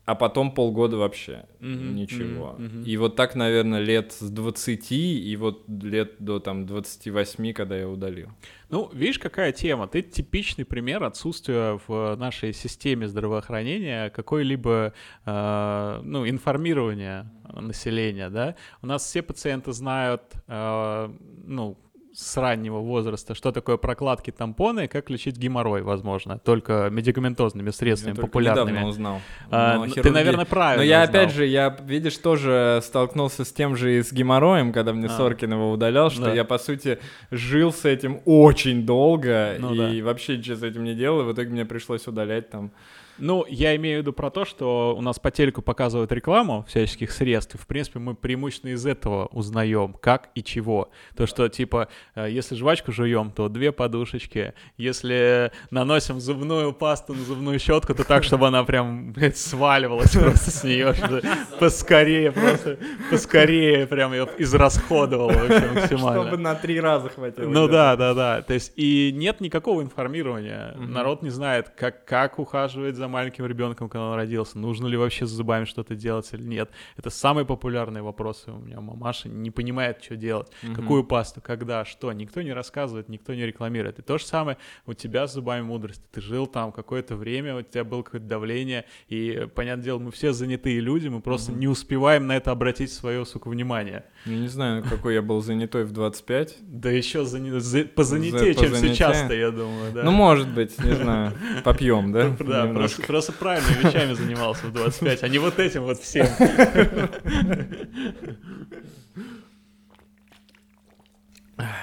[0.06, 2.56] А, потом полгода вообще Мгм, ничего.
[2.60, 2.84] мгм.
[2.84, 7.90] И вот так, наверное, лет с 20 и вот лет до там 28, когда я
[7.90, 8.30] удалил.
[8.70, 9.88] Ну, видишь, какая тема?
[9.88, 14.94] Ты типичный пример отсутствия в нашей системе здравоохранения какой-либо,
[15.26, 18.56] э, ну, информирования населения, да?
[18.82, 21.10] У нас все пациенты знают, э,
[21.46, 21.78] ну,
[22.18, 28.16] с раннего возраста, что такое прокладки тампоны и как лечить геморрой, возможно, только медикаментозными средствами,
[28.16, 28.70] Я популярными.
[28.72, 29.22] недавно узнал.
[29.52, 31.10] А, ну, ты, хирургия- наверное, правильно Но я узнал.
[31.22, 35.10] опять же, я, видишь, тоже столкнулся с тем же и с геморроем, когда мне А.
[35.10, 36.34] Соркин его удалял, что Да.
[36.34, 37.00] я, по сути,
[37.32, 40.06] жил с этим очень долго Ну и да.
[40.06, 42.72] вообще ничего с этим не делал, и в итоге мне пришлось удалять там.
[43.18, 47.12] Ну, я имею в виду про то, что у нас по телеку показывают рекламу всяческих
[47.12, 50.90] средств, и, в принципе, мы преимущественно из этого узнаем, как и чего.
[51.16, 54.54] То, что, типа, э, если жвачку жуем, то две подушечки.
[54.78, 60.52] Если наносим зубную пасту на зубную щетку, то так, чтобы она прям, блядь, сваливалась просто
[60.52, 60.94] с нее,
[61.60, 62.78] поскорее, просто
[63.10, 66.24] поскорее прям ее израсходовала вообще максимально.
[66.24, 67.50] Чтобы на три раза хватило.
[67.50, 68.42] Ну да, да, да.
[68.42, 70.76] То есть и нет никакого информирования.
[70.76, 74.58] Народ не знает, как, как ухаживать за маленьким ребенком, когда он родился.
[74.58, 76.70] Нужно ли вообще с зубами что-то делать или нет.
[76.98, 78.82] Это самые популярные вопросы у меня.
[78.82, 80.48] Мамаша не понимает, что делать.
[80.64, 80.76] Мгм.
[80.76, 82.12] Какую пасту, когда, что.
[82.14, 84.00] Никто не рассказывает, никто не рекламирует.
[84.00, 86.04] И то же самое у тебя с зубами мудрости.
[86.12, 88.86] Ты жил там какое-то время, у тебя было какое-то давление.
[89.10, 91.60] И, понятное дело, мы все занятые люди, мы просто Мгм.
[91.62, 94.04] не успеваем на это обратить свое, сука, внимание.
[94.26, 96.58] Я не знаю, какой я был занятой в 25.
[96.62, 100.04] Да еще за, за- позанятее, За- чем сейчас-то, я думаю, да.
[100.04, 101.34] Ну, может быть, не знаю,
[101.64, 102.30] попьем, да?
[102.40, 102.66] Да.
[102.96, 106.28] Просто, просто правильными вещами занимался в 25, а не вот этим вот всем.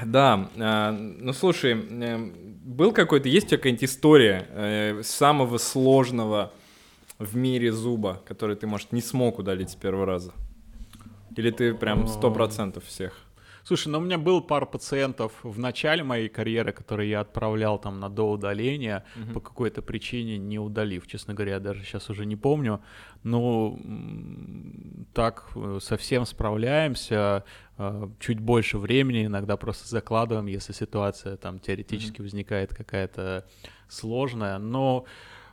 [0.04, 6.52] Да, а, ну слушай, э, был какой-то, есть у тебя какая-нибудь история э, самого сложного
[7.18, 10.32] в мире зуба, который ты, может, не смог удалить с первого раза?
[11.36, 13.16] Или ты прям сто процентов всех?
[13.64, 18.00] Слушай, ну у меня был пара пациентов в начале моей карьеры, которые я отправлял там
[18.00, 21.06] на доудаление по какой-то причине, не удалив.
[21.06, 22.80] Честно говоря, я даже сейчас уже не помню.
[23.22, 27.44] Но м, так э, совсем справляемся.
[27.78, 33.46] э, Чуть больше времени иногда просто закладываем, если ситуация там теоретически возникает какая-то
[33.88, 34.58] сложная.
[34.58, 35.04] Но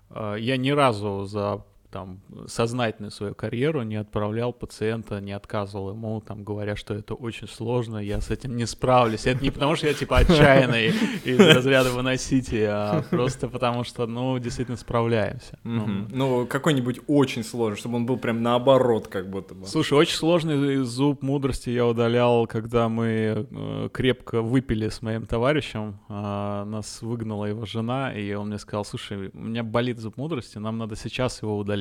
[0.09, 6.21] э, я ни разу за там сознательную свою карьеру не отправлял пациента, не отказывал ему,
[6.21, 9.25] там, говоря, что это очень сложно, я с этим не справлюсь.
[9.25, 10.87] Это не потому, что я, типа, отчаянный
[11.25, 15.57] из разряда выносите, а просто потому, что, ну, действительно справляемся.
[15.63, 16.07] Ну.
[16.09, 19.65] Ну, какой-нибудь очень сложный, чтобы он был прям наоборот, как будто бы.
[19.65, 25.99] Слушай, очень сложный зуб мудрости я удалял, когда мы э, крепко выпили с моим товарищем.
[26.07, 30.57] А, нас выгнала его жена, и он мне сказал, слушай, у меня болит зуб мудрости,
[30.57, 31.78] нам надо сейчас его удалить.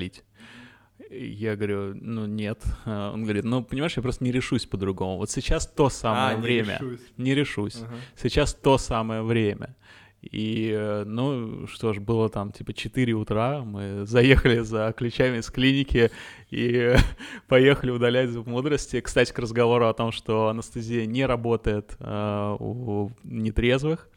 [1.11, 2.63] И Я говорю, ну нет.
[2.87, 5.17] Он говорит, ну понимаешь, я просто не решусь по-другому.
[5.19, 6.79] Вот сейчас то самое А, не время.
[6.81, 7.01] решусь.
[7.17, 7.77] Не решусь.
[7.83, 7.95] Ага.
[8.17, 9.75] Сейчас то самое время.
[10.21, 15.49] И, э, ну, что ж, было там типа 4 утра, мы заехали за ключами из
[15.49, 16.11] клиники
[16.51, 16.95] и
[17.47, 19.01] поехали удалять зуб мудрости.
[19.01, 24.09] Кстати, к разговору о том, что анестезия не работает э, у нетрезвых.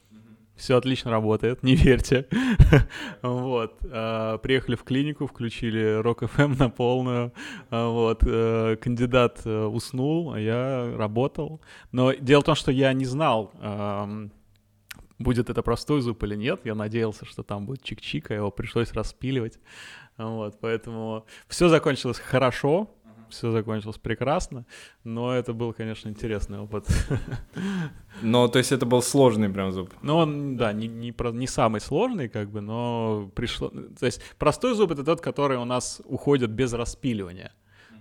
[0.62, 2.28] Все отлично работает, не верьте.
[3.24, 3.80] Вот.
[3.82, 7.34] э, Приехали в клинику, включили Rock FM на полную.
[7.72, 8.22] э, Вот.
[8.24, 11.62] э, Кандидат уснул, а я работал.
[11.92, 14.32] Но дело в том, что я не знал, эм,
[15.18, 16.62] будет это простой зуб или нет.
[16.64, 19.58] Я надеялся, что там будет чик-чик, а его пришлось распиливать.
[20.18, 22.88] Вот, поэтому все закончилось хорошо,
[23.32, 24.66] все закончилось прекрасно,
[25.04, 26.86] но это был, конечно, интересный опыт.
[28.22, 29.94] Но, то есть это был сложный прям зуб.
[30.02, 33.70] Ну, он, да, не, не, не самый сложный, как бы, но пришло...
[33.70, 37.52] То есть простой зуб— это тот, который у нас уходит без распиливания.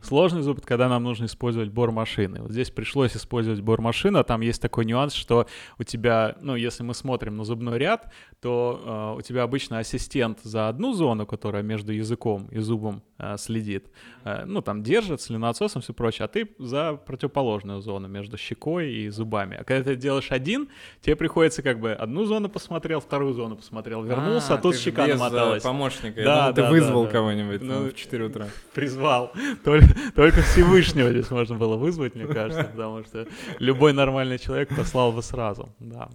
[0.02, 2.40] Сложный зуб— это когда нам нужно использовать бор-машины.
[2.42, 5.46] Вот здесь пришлось использовать бор-машину, а там есть такой нюанс, что
[5.78, 10.40] у тебя, ну, если мы смотрим на зубной ряд, то э, у тебя обычно ассистент
[10.42, 13.88] за одну зону, которая между языком и зубом э, следит,
[14.24, 19.08] э, ну, там держит, слюноотсосом, все прочее, а ты за противоположную зону между щекой и
[19.10, 19.56] зубами.
[19.60, 20.68] А когда ты делаешь один,
[21.02, 24.82] тебе приходится как бы одну зону посмотрел, вторую зону посмотрел, вернулся, а, тут ты ж
[24.82, 25.62] щека э, намоталась.
[25.62, 26.22] помощника.
[26.24, 27.12] Да, думал, ты да, вызвал да, да.
[27.12, 28.48] кого-нибудь там Ну, в 4 утра.
[28.74, 29.32] призвал.
[29.64, 33.26] Только, только Всевышнего здесь можно было вызвать, мне кажется, потому что
[33.58, 36.08] любой нормальный человек послал бы сразу, да.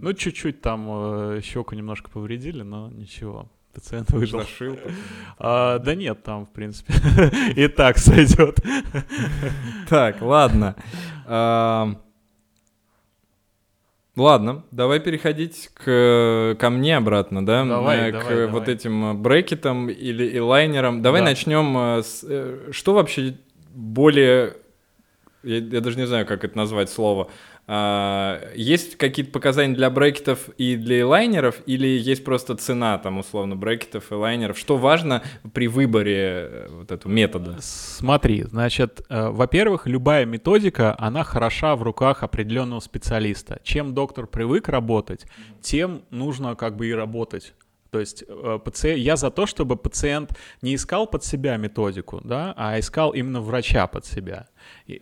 [0.00, 3.48] Ну, чуть-чуть там э, щеку немножко повредили, но ничего.
[3.72, 4.40] Пациент выжил.
[4.40, 4.78] Зашил.
[5.38, 6.92] А, да нет, там, в принципе,
[7.56, 8.58] и так сойдет.
[9.88, 10.74] Так, ладно.
[14.20, 17.64] Ладно, давай переходить к, ко мне обратно, да?
[17.64, 18.74] Давай, Э, к давай, вот давай.
[18.74, 21.00] этим э, брекетам или элайнерам.
[21.00, 21.28] Давай Да.
[21.28, 22.22] начнем э, с...
[22.28, 23.36] э, Что вообще
[23.74, 24.54] более...
[25.42, 27.28] Я, я даже не знаю, как это назвать слово.
[27.72, 33.54] А, есть какие-то показания для брекетов и для элайнеров, или есть просто цена, там, условно,
[33.54, 34.58] брекетов, элайнеров?
[34.58, 35.22] Что важно
[35.54, 37.58] при выборе э, вот этого метода?
[37.60, 43.60] Смотри, значит, э, во-первых, любая методика, она хороша в руках определенного специалиста.
[43.62, 45.26] Чем доктор привык работать,
[45.62, 47.54] тем нужно как бы и работать.
[47.90, 52.54] То есть э, паци- я за то, чтобы пациент не искал под себя методику, да,
[52.56, 54.46] а искал именно врача под себя.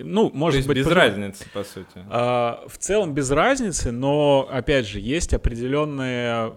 [0.01, 2.05] Ну, То может есть быть, без пожалуй- разницы, по сути.
[2.11, 6.53] А, В целом без разницы, но опять же есть определенные.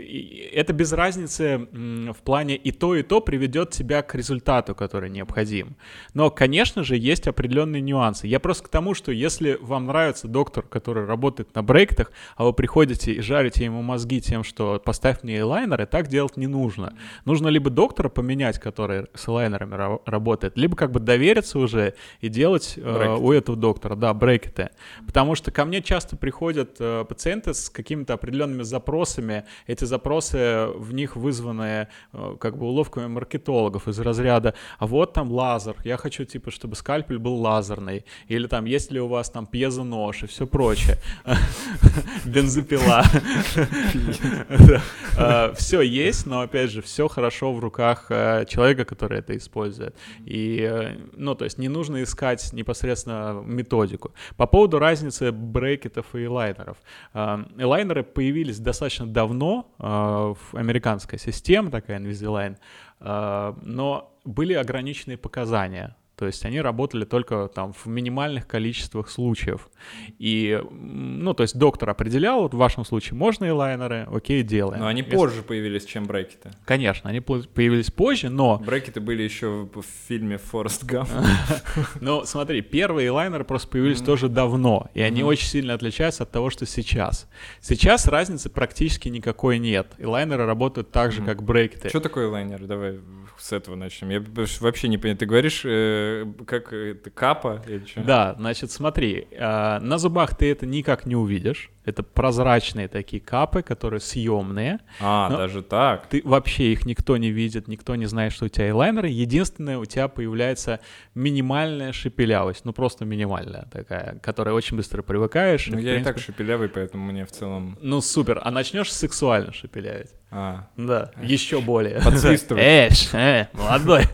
[0.00, 5.10] и- Это без разницы в плане и то и то приведет тебя к результату, который
[5.10, 5.76] необходим.
[6.14, 8.26] Но, конечно же, есть определенные нюансы.
[8.26, 12.52] Я просто к тому, что если вам нравится доктор, который работает на брекетах, а вы
[12.52, 16.94] приходите и жарите ему мозги тем, что поставь мне элайнеры, так делать не нужно.
[17.24, 22.28] Нужно либо доктора поменять, который с элайнерами ра- работает, либо как бы довериться уже и
[22.28, 24.70] делать э, у этого доктора, да, брекеты.
[25.06, 29.44] Потому что ко мне часто приходят э, пациенты с какими-то определенными запросами.
[29.66, 35.30] Эти запросы в них вызваны э, как бы уловками маркетологов из разряда, а вот там
[35.30, 39.46] лазер, я хочу типа, чтобы скальпель был лазерный, или там есть ли у вас там
[39.46, 40.96] пьезонож и все прочее,
[42.24, 43.04] бензопила.
[45.54, 49.94] Все есть, но опять же, все хорошо в руках э, человека, который это использует.
[50.24, 54.12] И, э, ну, то есть не нужно искать непосредственно методику.
[54.36, 56.76] По поводу разницы брекетов и элайнеров.
[57.14, 62.56] Элайнеры появились достаточно давно э, в американской системе, такая Invisalign,
[63.00, 65.96] э, но были ограниченные показания.
[66.20, 69.70] То есть они работали только там в минимальных количествах случаев.
[70.18, 74.80] И, ну, то есть доктор определял, вот в вашем случае можно элайнеры, окей, делаем.
[74.80, 76.50] Но они Если- позже появились, чем брекеты.
[76.66, 81.08] Конечно, они по- появились позже, но, Брекеты были еще в, фильме Форест Гамп.
[82.02, 86.50] но смотри, первые элайнеры просто появились тоже давно, и они очень сильно отличаются от того,
[86.50, 87.30] что сейчас.
[87.62, 89.86] Сейчас разницы практически никакой нет.
[89.96, 91.88] Элайнеры работают так же, как брекеты.
[91.88, 92.66] Что такое лайнер?
[92.66, 92.98] Давай
[93.38, 94.10] с этого начнем.
[94.10, 94.22] Я
[94.60, 95.16] вообще не понимаю.
[95.16, 96.09] Ты говоришь, э,
[96.46, 98.02] как это капа или что?
[98.02, 101.70] Да, значит, смотри, э, на зубах ты это никак не увидишь.
[101.84, 104.80] Это прозрачные такие капы, которые съемные.
[105.00, 106.06] А, даже так.
[106.08, 109.08] Ты вообще их никто не видит, никто не знает, что у тебя элайнеры.
[109.08, 110.80] Единственное, у тебя появляется
[111.14, 115.68] минимальная шепелявость, ну просто минимальная такая, к которой очень быстро привыкаешь.
[115.68, 117.78] Ну, в я и так принципе- шепелявый, поэтому мне в целом...
[117.80, 120.10] Ну супер, а начнешь сексуально шепелявить.
[120.32, 122.00] А, Да, еще более.
[122.02, 122.62] Подсвистывать.
[122.62, 124.04] Эш, э, молодой.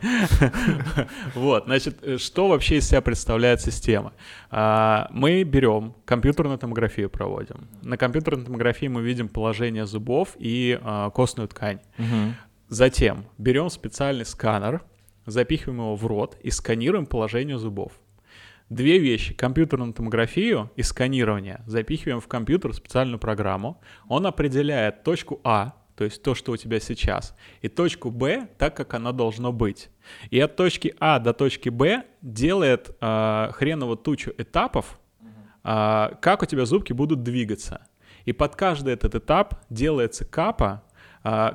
[1.35, 4.13] Вот, значит, э, что вообще из себя представляет система?
[4.51, 7.66] А, Мы берем компьютерную томографию проводим.
[7.83, 11.81] На компьютерной томографии мы видим положение зубов и а, костную ткань.
[11.99, 12.35] мгм.
[12.69, 14.83] Затем берем специальный сканер,
[15.25, 17.93] запихиваем его в рот и сканируем положение зубов.
[18.69, 19.33] Две вещи.
[19.33, 23.81] Компьютерную томографию и сканирование запихиваем в компьютер специальную программу.
[24.09, 28.77] Он определяет точку А, то есть то, что у тебя сейчас, и точку Б так,
[28.77, 29.89] как она должно быть.
[30.31, 34.99] И от точки А до точки Б делает э, хреново тучу этапов,
[35.67, 37.87] как у тебя зубки будут двигаться.
[38.25, 40.86] И под каждый этот этап делается капа, а,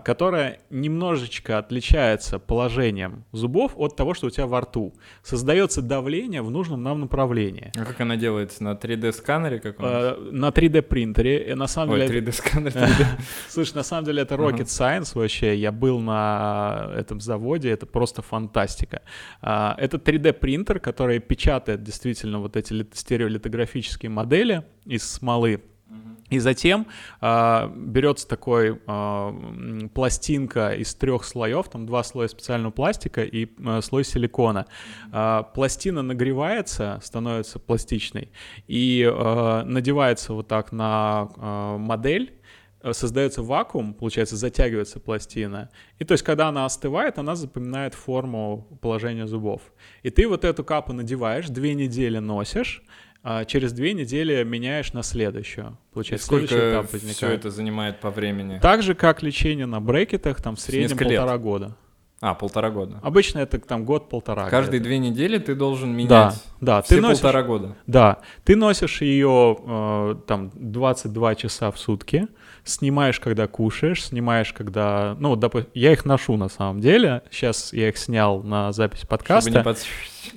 [0.03, 4.93] которая немножечко отличается положением зубов от того, что у тебя во рту.
[5.23, 7.71] Создается давление в нужном нам направлении.
[7.77, 8.63] А как она делается?
[8.63, 11.51] На 3D-сканере каком А, На 3D принтере.
[11.51, 13.05] И на самом Ой, деле, 3D-сканер, 3D.
[13.49, 15.55] слушай, на самом деле это rocket science вообще.
[15.55, 19.01] Я был на этом заводе, это просто фантастика.
[19.41, 25.61] А, Это 3D принтер, который печатает действительно вот эти лит- стереолитографические модели из смолы.
[26.29, 26.87] И затем
[27.19, 33.81] а, берется такой м, пластинка из трех слоев, там два слоя специального пластика и а,
[33.81, 34.65] слой силикона.
[35.11, 38.31] А, пластина нагревается, становится пластичной
[38.65, 42.39] и а, надевается вот так на а, модель.
[42.81, 45.69] э, Создается вакуум, получается, затягивается пластина.
[45.99, 49.61] И то есть, когда она остывает, она запоминает форму положения зубов.
[50.01, 52.83] И ты вот эту капу надеваешь, две недели носишь,
[53.23, 55.77] а через две недели меняешь на следующую.
[55.93, 58.59] Получается, сколько этап все это занимает по времени?
[58.59, 61.19] Так же, как лечение на брекетах, там в среднем несколько лет.
[61.19, 61.77] полтора года.
[62.19, 62.99] А, полтора года.
[63.01, 64.49] Обычно это там год-полтора.
[64.49, 66.33] Каждые две недели ты должен менять да.
[66.83, 67.75] Все Ты носишь, полтора года.
[67.87, 72.27] да, ты носишь ее э, там 22 часа в сутки,
[72.63, 75.15] снимаешь, когда кушаешь, снимаешь, когда...
[75.19, 77.23] Ну, вот, допу- я их ношу на самом деле.
[77.31, 79.63] Сейчас я их снял на запись подкаста.
[79.63, 79.79] Под-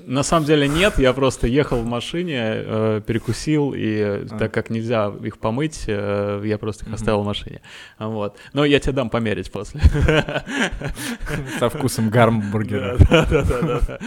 [0.06, 4.26] На самом деле нет, я просто ехал в машине, э, перекусил, и А.
[4.38, 6.94] так как нельзя их помыть, э, я просто их Мгм.
[6.94, 7.60] оставил в машине.
[7.98, 8.38] Вот.
[8.54, 9.80] Но я тебе дам померить после.
[11.58, 12.96] со вкусом гамбургера.
[13.10, 13.98] Да-да-да-да.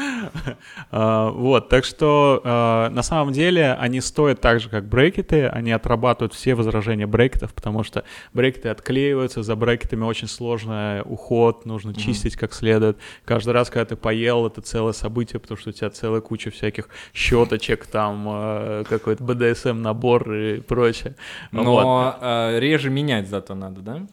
[0.91, 2.06] А, Вот, так что
[2.43, 7.53] а, на самом деле они стоят так же, как брекеты, они отрабатывают все возражения брекетов,
[7.53, 8.03] потому что
[8.33, 12.97] брекеты отклеиваются, за брекетами очень сложный уход, нужно чистить как следует.
[13.25, 16.89] Каждый раз, когда ты поел, это целое событие, потому что у тебя целая куча всяких
[17.13, 21.15] щеточек, там э, какой-то BDSM набор и прочее.
[21.51, 21.63] Вот.
[21.63, 24.07] Но а, реже менять зато надо, да?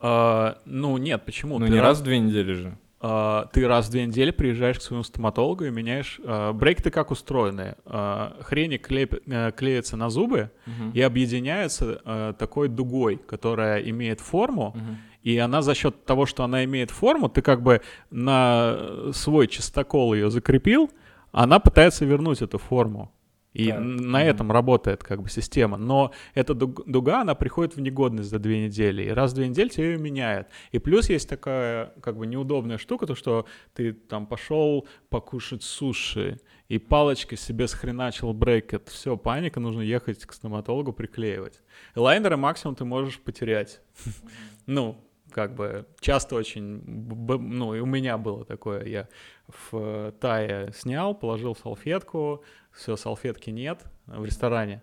[0.00, 1.58] А, Ну нет, почему?
[1.58, 2.76] Ну Ты не раз в две недели же.
[2.98, 6.18] А, ты раз в две недели приезжаешь к своему стоматологу и меняешь...
[6.24, 7.74] а, брекеты как устроены?
[7.84, 10.90] А, хрени клеп- э, клеятся на зубы Мгм.
[10.92, 14.96] и объединяются такой дугой, которая имеет форму, Мгм.
[15.22, 20.14] и она за счет того, что она имеет форму, ты как бы на свой чистокол
[20.14, 20.90] ее закрепил,
[21.32, 23.12] она пытается вернуть эту форму.
[23.56, 23.80] И Так.
[23.80, 25.78] на этом работает как бы система.
[25.78, 29.04] Но эта дуг- дуга, она приходит в негодность за две недели.
[29.04, 30.48] И раз в две недели тебе ее меняют.
[30.72, 36.38] И плюс есть такая как бы неудобная штука, то что ты там пошел покушать суши,
[36.68, 38.88] и палочкой себе схреначил брекет.
[38.88, 41.62] Все, паника, нужно ехать к стоматологу приклеивать.
[41.94, 43.80] Лайнеры максимум ты можешь потерять.
[44.66, 44.96] Ну,
[45.36, 49.06] как бы часто очень, ну и у меня было такое, я
[49.70, 54.82] в Тае снял, положил салфетку, все, салфетки нет в ресторане.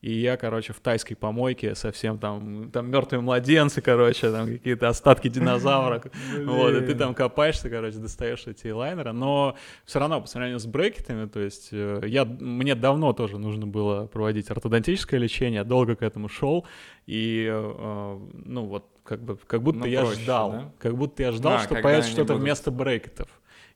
[0.00, 5.28] И я, короче, в тайской помойке совсем там, там мертвые младенцы, короче, там какие-то остатки
[5.28, 6.00] динозавра.
[6.44, 10.66] Вот, и ты там копаешься, короче, достаешь эти лайнеры, но все равно по сравнению с
[10.66, 16.02] брекетами, то есть э, я, мне давно тоже нужно было проводить ортодонтическое лечение, долго к
[16.02, 16.64] этому шел,
[17.06, 20.72] и, э, ну вот, как бы, как будто Ну, я проще, ждал, да?
[20.78, 23.28] как будто я ждал, А, что появится что-то будут- вместо брекетов.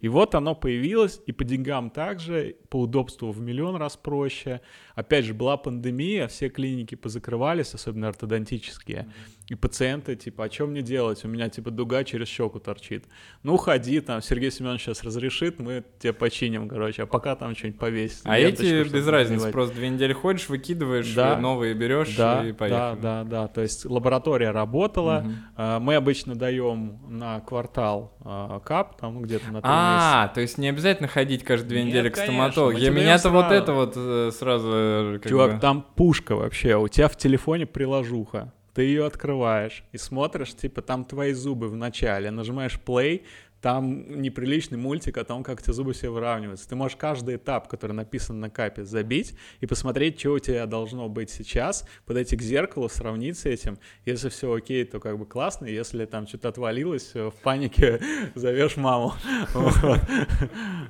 [0.02, 4.60] И вот оно появилось, и по деньгам также, по удобству в миллион раз проще.
[4.96, 9.08] Опять же, была пандемия, все клиники позакрывались, особенно ортодонтические.
[9.48, 11.24] И пациенты, типа, а что мне делать?
[11.24, 13.04] У меня, типа, дуга через щеку торчит.
[13.42, 17.78] Ну, ходи, там, Сергей Семенович сейчас разрешит, мы тебе починим, короче, а пока там что-нибудь
[17.80, 18.20] повесить.
[18.24, 19.52] А эти без разницы, надевать.
[19.52, 21.36] просто две недели ходишь, выкидываешь, Да.
[21.38, 23.00] новые берешь Да, и да, поехали.
[23.00, 23.48] да, да.
[23.48, 25.26] То есть лаборатория работала.
[25.56, 30.22] А, Мы обычно даем на квартал а, кап, там ну, где-то на три месяца.
[30.22, 32.74] А, то есть не обязательно ходить каждые две Нет, недели к стоматологу.
[32.74, 36.76] мы Я тебе меня-то вот это вот э, сразу э, Чувак, бы- там пушка вообще.
[36.76, 38.52] У тебя в телефоне приложуха.
[38.74, 42.30] Ты ее открываешь и смотришь, типа, там твои зубы в начале.
[42.30, 43.24] Нажимаешь play,
[43.62, 46.68] там неприличный мультик о том, как эти зубы все выравниваются.
[46.68, 51.08] Ты можешь каждый этап, который написан на капе, забить и посмотреть, что у тебя должно
[51.08, 53.78] быть сейчас, подойти к зеркалу, сравнить с этим.
[54.04, 55.66] Если все окей, то как бы классно.
[55.66, 58.00] Если там что-то отвалилось, э, в панике
[58.34, 59.14] зовешь маму.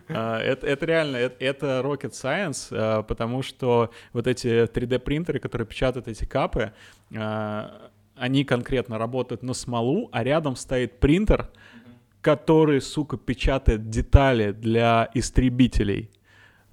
[0.08, 6.24] А, Это, реально, это, rocket science, а, потому что вот эти 3D-принтеры, которые печатают эти
[6.24, 6.72] капы,
[7.14, 11.50] а, они конкретно работают на смолу, а рядом стоит принтер,
[12.22, 16.10] который, сука, печатает детали для истребителей.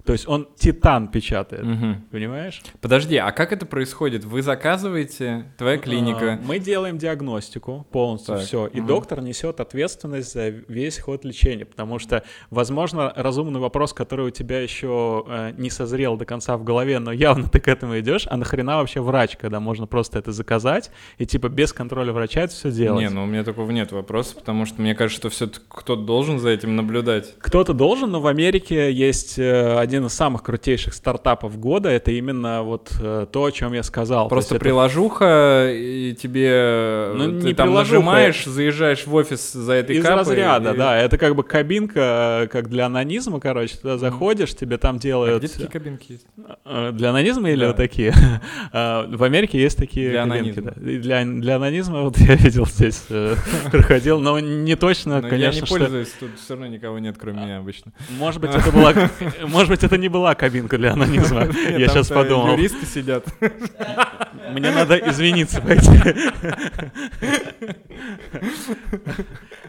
[0.04, 2.04] То есть он титан печатает, Мгм.
[2.10, 2.62] понимаешь?
[2.80, 4.24] Подожди, а как это происходит?
[4.24, 6.38] Вы заказываете, твоя клиника?
[6.42, 8.86] А, Мы делаем диагностику полностью Так, все, и мгм.
[8.86, 14.60] доктор несет ответственность за весь ход лечения, потому что, возможно, разумный вопрос, который у тебя
[14.60, 18.36] еще э, не созрел до конца в голове, но явно ты к этому идешь, а
[18.36, 22.70] нахрена вообще врач, когда можно просто это заказать и типа без контроля врача это все
[22.70, 23.02] делать?
[23.02, 26.38] Не, ну у меня такого нет вопроса, потому что мне кажется, что все кто-то должен
[26.38, 27.34] за этим наблюдать.
[27.40, 31.88] Кто-то должен, но в Америке есть э, один из самых крутейших стартапов года.
[31.88, 34.26] Это именно вот э, то, о чем я сказал.
[34.26, 39.14] То Просто есть это приложуха, и тебе Ну, ты не там приложуха, нажимаешь, заезжаешь в
[39.14, 40.96] офис за этой Из капой, разряда, и- да.
[40.96, 43.76] Это как бы кабинка, э, как для анонизма, короче.
[43.76, 45.42] Туда заходишь, тебе там А делают...
[45.42, 46.26] где такие кабинки есть?
[46.64, 47.66] Э, Для анонизма или Да.
[47.68, 48.14] вот такие?
[48.72, 50.72] Э, В Америке есть такие Для кабинки, анонизма.
[50.76, 50.90] да.
[50.90, 53.34] И Для, для анонизма вот я видел здесь, э,
[53.72, 55.76] проходил, но не точно, Но конечно, я не что...
[55.78, 57.92] пользуюсь, тут все равно никого нет, кроме меня обычно.
[58.18, 58.94] Может быть, это была...
[59.48, 61.44] Может быть, это не была кабинка для анонизма.
[61.78, 62.56] Я сейчас подумал.
[62.56, 63.24] Юристы сидят.
[64.52, 65.90] Мне надо извиниться пойти.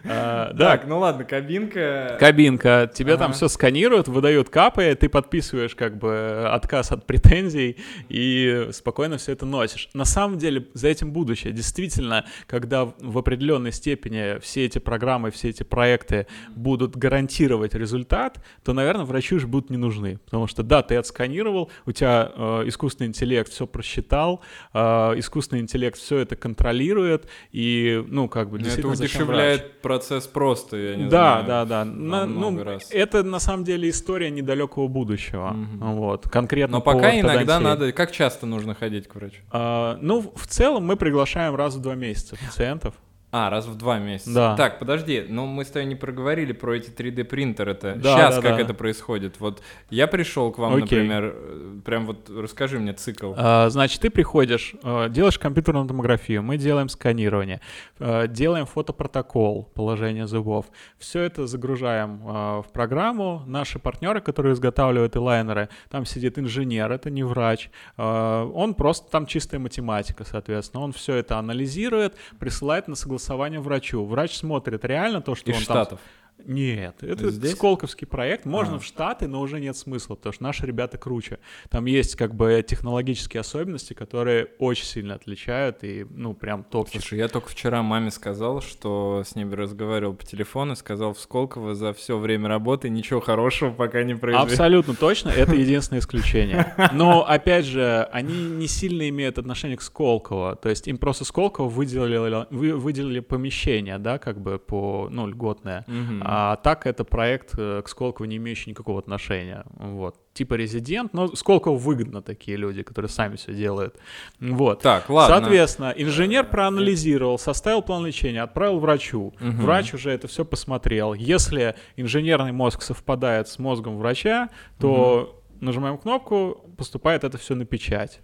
[0.04, 2.16] А, Так, ну ладно, кабинка.
[2.18, 7.76] кабинка, тебе там все сканируют, выдают капы, ты подписываешь как бы отказ от претензий
[8.08, 9.88] и спокойно все это носишь.
[9.94, 11.52] На самом деле за этим будущее.
[11.52, 18.42] Действительно, когда в- в определенной степени все эти программы, все эти проекты будут гарантировать результат,
[18.64, 20.01] то, наверное, врачи уже будут не нужны.
[20.24, 24.40] Потому что, да, ты отсканировал, у тебя э, искусственный интеллект все просчитал,
[24.74, 24.78] э,
[25.18, 29.36] искусственный интеллект все это контролирует, и, ну, как бы, Ну, Это действительно, зачем врач?
[29.38, 31.46] удешевляет процесс просто, я не да, знаю.
[31.46, 32.88] да, да, во На- ну, раз.
[32.90, 35.50] это на самом деле история недалекого будущего.
[35.50, 35.94] Мгм.
[35.96, 37.64] Вот, конкретно Но по пока иногда ортодонтии.
[37.64, 37.92] надо...
[37.92, 39.42] Как часто нужно ходить к врачу?
[39.50, 42.94] А, ну, в целом мы приглашаем раз в два месяца пациентов.
[43.34, 44.34] А, раз в два месяца.
[44.34, 44.56] Да.
[44.56, 47.72] Так, подожди, но мы с тобой не проговорили про эти 3D принтеры.
[47.72, 48.60] Это Да, сейчас да, как да.
[48.60, 49.40] это происходит?
[49.40, 50.82] Вот я пришел к вам, Окей.
[50.98, 53.32] например, э, прям вот расскажи мне цикл.
[53.34, 57.62] А, Значит, ты приходишь, э, делаешь компьютерную томографию, мы делаем сканирование,
[58.00, 60.66] э, делаем фотопротокол положения зубов.
[60.98, 63.44] Все это загружаем в программу.
[63.46, 67.70] Наши партнеры, которые изготавливают элайнеры, там сидит инженер, это не врач.
[67.96, 70.82] Он просто там чистая математика, соответственно.
[70.84, 73.21] Он все это анализирует, присылает на согласование
[73.60, 74.04] врачу.
[74.04, 76.00] Врач смотрит реально то, что Из он там Штатов.
[76.44, 77.52] Нет, это Здесь?
[77.52, 78.46] Сколковский проект.
[78.46, 78.78] Можно А.
[78.80, 81.38] в Штаты, но уже нет смысла, потому что наши ребята круче.
[81.70, 87.00] Там есть как бы технологические особенности, которые очень сильно отличают и, ну, прям топчик.
[87.00, 91.74] Слушай, я только вчера маме сказал, что с ней разговаривал по телефону, сказал в Сколково
[91.74, 94.42] за все время работы ничего хорошего пока не произвели.
[94.44, 96.74] Абсолютно точно, это единственное исключение.
[96.92, 100.56] Но, опять же, они не сильно имеют отношение к Сколково.
[100.56, 105.84] То есть им просто Сколково выделили, вы- выделили помещение, да, как бы по, ну, льготное.
[105.86, 106.21] Мгм.
[106.24, 109.64] А так это проект э, к Сколково не имеющий никакого отношения.
[109.76, 110.16] Вот.
[110.34, 113.96] Типа резидент, но Сколково выгодно такие люди, которые сами все делают.
[114.40, 114.80] Вот.
[114.82, 115.36] Так, ладно.
[115.36, 119.34] Соответственно, инженер проанализировал, составил план лечения, отправил врачу.
[119.40, 119.62] Мгм.
[119.62, 121.14] Врач уже это все посмотрел.
[121.14, 124.48] Если инженерный мозг совпадает с мозгом врача,
[124.78, 128.20] то нажимаем кнопку, поступает это все на печать.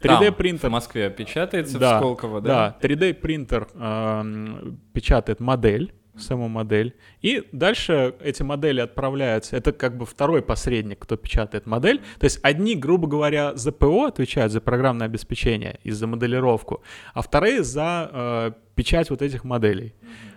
[0.00, 0.68] Там, 3D в принтер.
[0.70, 2.76] Москве печатается Да, в Сколково, да?
[2.80, 9.56] Да, 3D принтер эм, печатает модель, саму модель, и дальше эти модели отправляются.
[9.56, 12.00] Это как бы второй посредник, кто печатает модель.
[12.18, 16.82] То есть одни, грубо говоря, за ПО отвечают за программное обеспечение и за моделировку,
[17.14, 19.94] а вторые за э, печать вот этих моделей.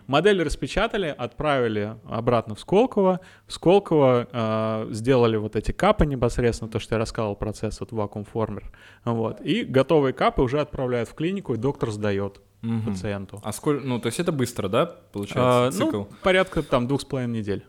[0.07, 3.21] Модель распечатали, отправили обратно в Сколково.
[3.47, 8.71] В Сколково э, сделали вот эти капы непосредственно, то, что я рассказывал, процесс, вот вакуум-формер.
[9.03, 9.41] Вот.
[9.41, 12.91] И готовые капы уже отправляют в клинику, и доктор сдает Мгм.
[12.91, 13.41] пациенту.
[13.43, 15.97] А сколько, ну, то есть это быстро, да, А, получается, цикл?
[15.99, 17.65] ну, порядка там двух с половиной недель.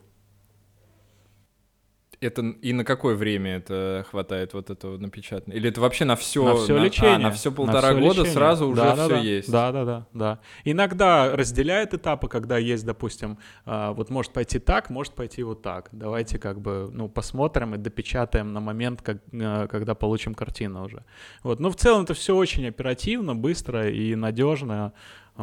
[2.20, 5.56] Это и на какое время это хватает вот этого напечатания?
[5.56, 7.16] Или это вообще на все, на все лечение.
[7.16, 8.32] А, на все полтора всё года лечение.
[8.32, 9.20] сразу уже Да, все да, да.
[9.20, 9.50] есть.
[9.52, 10.38] Да, да, да, да.
[10.64, 15.88] Иногда разделяет этапы, когда есть, допустим, а, вот может пойти так, может пойти вот так.
[15.92, 21.04] Давайте как бы, ну, посмотрим и допечатаем на момент, как, э, когда получим картину уже.
[21.42, 21.60] Вот.
[21.60, 24.92] Ну, в целом это все очень оперативно, быстро и надежно.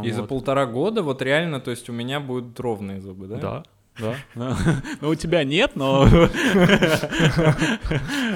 [0.03, 0.29] И за Вот.
[0.29, 3.37] полтора года вот реально, то есть у меня будут ровные зубы, да?
[3.37, 3.63] Да.
[3.99, 4.15] Да.
[5.01, 6.07] Ну, у тебя нет, но...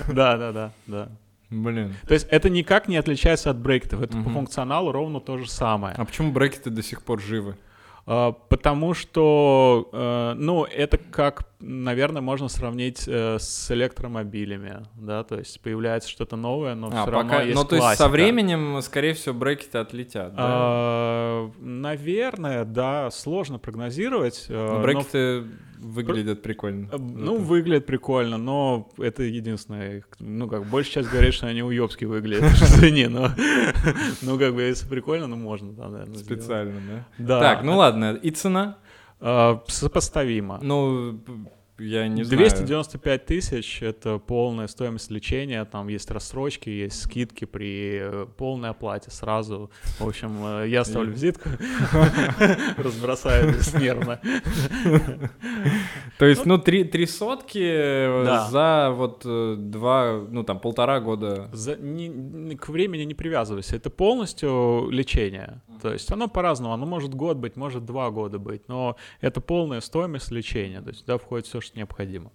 [0.08, 1.10] Да, да, да, да.
[1.50, 1.96] Блин.
[2.08, 4.02] То есть это никак не отличается от брекетов.
[4.02, 5.96] Это по функционалу ровно то же самое.
[5.98, 7.56] А почему брекеты до сих пор живы?
[8.10, 15.38] А, Потому что, э, ну, это как, наверное, можно сравнить э, с электромобилями, да, то
[15.38, 17.42] есть появляется что-то новое, но А, все равно пока...
[17.44, 18.08] есть Ну, то есть со классика.
[18.10, 20.44] временем, скорее всего, брекеты отлетят, да?
[20.46, 24.46] А, Наверное, да, сложно прогнозировать.
[24.48, 25.44] э, Но но брекеты
[25.78, 26.90] выглядят прикольно.
[26.92, 30.04] Э, Ну, Это- выглядит прикольно, но это единственное.
[30.20, 32.44] Ну, как, большая часть говорит, что они уебски выглядят.
[32.62, 33.30] Извини, но...
[34.22, 36.18] Ну, как бы, если прикольно, ну, можно, да, наверное.
[36.18, 37.06] Специально, да?
[37.18, 37.40] Да.
[37.40, 38.78] Так, ну ладно, и цена?
[39.20, 40.60] А, Сопоставимо.
[40.62, 41.20] Ну,
[41.80, 42.40] я не знаю.
[42.40, 49.12] 295 тысяч— это полная стоимость лечения, там есть рассрочки, есть скидки при э, полной оплате
[49.12, 49.70] сразу.
[50.00, 50.32] В общем,
[50.64, 51.50] э, я оставлю визитку,
[52.78, 54.20] разбросаю нервно.
[56.18, 58.48] То есть, ну, три, три сотки э, Да.
[58.50, 59.22] за вот
[59.70, 61.50] два, ну, там, полтора года.
[61.54, 65.62] За- не- не- к времени не привязывайся, это полностью лечение.
[65.82, 69.82] То есть оно по-разному, оно может год быть, может два года быть, но это полная
[69.82, 72.32] стоимость лечения, то есть туда входит все, что необходимо.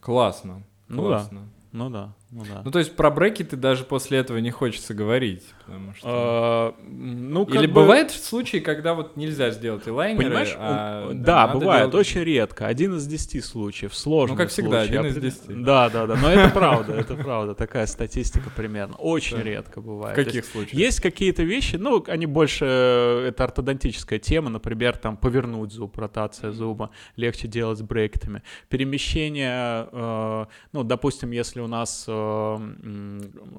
[0.00, 0.62] Классно.
[0.88, 1.08] Ну да.
[1.08, 1.48] Классно.
[1.72, 2.62] Ну да, ну да.
[2.64, 6.06] Ну, то есть про брекеты даже после этого не хочется говорить, потому что...
[6.10, 11.46] А, ну, как Или бы- бывают случаи, когда вот нельзя сделать элайнеры, Понимаешь, а, да,
[11.46, 12.66] надо бывает, делать- очень редко.
[12.66, 14.34] Один из десяти случаев, сложно.
[14.34, 15.54] Ну, как всегда, один из десяти.
[15.54, 18.96] Да, да, да, но это правда, это правда, такая статистика примерно.
[18.96, 19.42] Очень Да.
[19.44, 20.14] редко бывает.
[20.14, 20.74] Каких случаях?
[20.74, 26.50] Есть какие-то вещи, ну, они больше, э, это ортодонтическая тема, например, там, повернуть зуб, ротация
[26.52, 28.42] зуба, легче делать с брекетами.
[28.68, 32.04] Перемещение, э, ну, допустим, если у нас,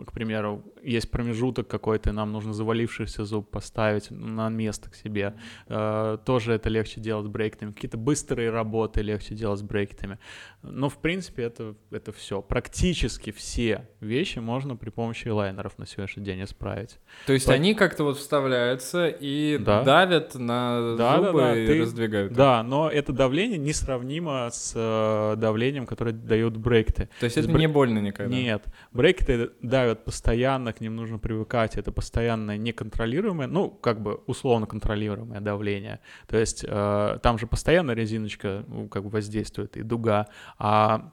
[0.05, 5.35] к примеру, есть промежуток какой-то, и нам нужно завалившийся зуб поставить на место к себе,
[5.67, 7.71] э, тоже это легче делать с брекетами.
[7.71, 10.17] Какие-то быстрые работы легче делать с брекетами.
[10.61, 12.41] Но, в принципе, это, это все.
[12.41, 16.97] Практически все вещи можно при помощи лайнеров на сегодняшний день исправить.
[17.25, 19.83] То есть По- они как-то вот вставляются и Да.
[19.83, 22.33] давят на Да, да, зубы да, и ты- раздвигают.
[22.33, 27.09] Да, но это давление несравнимо с э, давлением, которое дают брекеты.
[27.19, 28.33] То есть То это бре- не больно никогда?
[28.35, 28.48] Нет,
[28.91, 35.39] брекеты давят постоянно, к ним нужно привыкать, это постоянное неконтролируемое, ну, как бы условно контролируемое
[35.39, 35.99] давление.
[36.27, 40.27] То есть э, там же постоянно резиночка ну, как бы воздействует и дуга,
[40.57, 41.11] а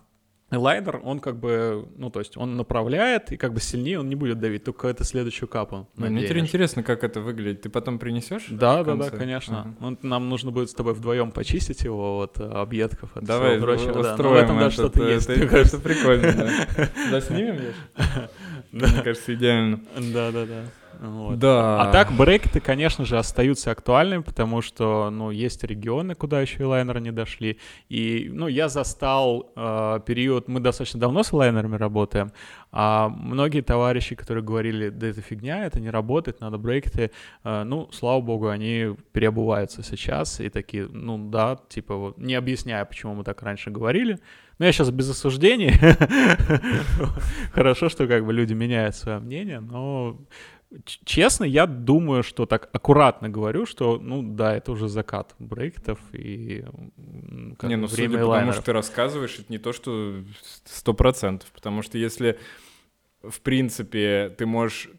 [0.52, 4.14] лайнер, он как бы, ну, то есть он направляет, и как бы сильнее он не
[4.14, 6.48] будет давить, только это следующую капу Ну, Мне теперь наденешь.
[6.48, 7.62] интересно, как это выглядит.
[7.62, 8.46] Ты потом принесешь?
[8.50, 9.60] Да, да, да, конечно.
[9.62, 9.74] Ага.
[9.80, 13.92] Ну, нам нужно будет с тобой вдвоем почистить его от объедков, от Давай всего прочего.
[13.94, 14.02] да.
[14.02, 15.28] Но устроим в этом даже этот, что-то есть.
[15.28, 15.78] это- кажется.
[15.80, 16.88] прикольно, да.
[17.10, 17.74] Заснимем, Леш?
[18.72, 19.80] Мне кажется, идеально.
[20.12, 20.62] Да, да, да.
[21.00, 21.38] Вот.
[21.38, 21.82] Да.
[21.82, 26.64] А так брекеты, конечно же, остаются актуальными, потому что, ну, есть регионы, куда еще и
[26.64, 27.58] лайнеры не дошли.
[27.88, 32.32] И, ну, я застал э, период, мы достаточно давно с лайнерами работаем,
[32.72, 37.10] а многие товарищи, которые говорили, да это фигня, это не работает, надо брекеты,
[37.44, 42.84] э, ну, слава богу, они переобуваются сейчас и такие, ну, да, типа, вот, не объясняя,
[42.84, 44.18] почему мы так раньше говорили,
[44.58, 45.72] но я сейчас без осуждений.
[47.52, 50.18] Хорошо, что как бы люди меняют свое мнение, но
[50.84, 56.64] честно, я думаю, что так аккуратно говорю, что, ну да, это уже закат брекетов и
[57.58, 60.16] как не, ну время судя по тому, что ты рассказываешь, это не то, что
[60.64, 62.38] сто процентов, потому что если,
[63.22, 64.90] в принципе, ты можешь...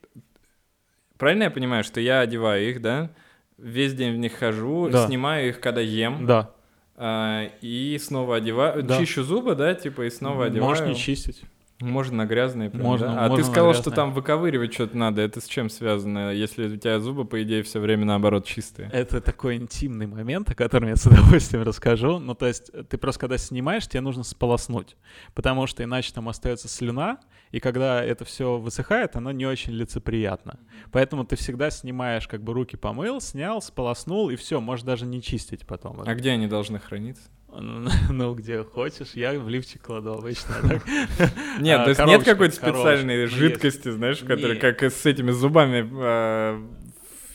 [1.18, 3.12] Правильно я понимаю, что я одеваю их, да?
[3.58, 5.08] Весь день в них хожу, Да.
[5.08, 6.52] снимаю их, когда ем, Да,
[6.96, 9.00] а, и снова одеваю, Да.
[9.00, 10.70] чищу зубы, да, типа, и снова одеваю.
[10.70, 11.42] можешь не чистить.
[11.80, 13.26] Можно на грязные прям, Можно- да?
[13.26, 15.22] А можно ты сказал, что там выковыривать что-то надо.
[15.22, 18.90] Это с чем связано, если у тебя зубы, по идее, все время наоборот чистые?
[18.92, 22.18] Это такой интимный момент, о котором я с удовольствием расскажу.
[22.18, 24.98] Ну, то есть, ты просто когда снимаешь, тебе нужно сполоснуть,
[25.36, 27.20] потому что иначе там остается слюна,
[27.52, 30.60] и когда это все высыхает, оно не очень лицеприятно.
[30.92, 35.22] Поэтому ты всегда снимаешь, как бы руки помыл, снял, сполоснул, и все, можешь даже не
[35.22, 36.02] чистить потом.
[36.06, 37.30] А где они должны храниться?
[38.10, 40.56] Ну, где хочешь, я в лифчик кладу обычно.
[40.64, 41.60] а.
[41.60, 45.82] Нет, А, то есть нет какой-то специальной Ну, жидкости, знаешь, которая как с этими зубами
[45.82, 46.62] в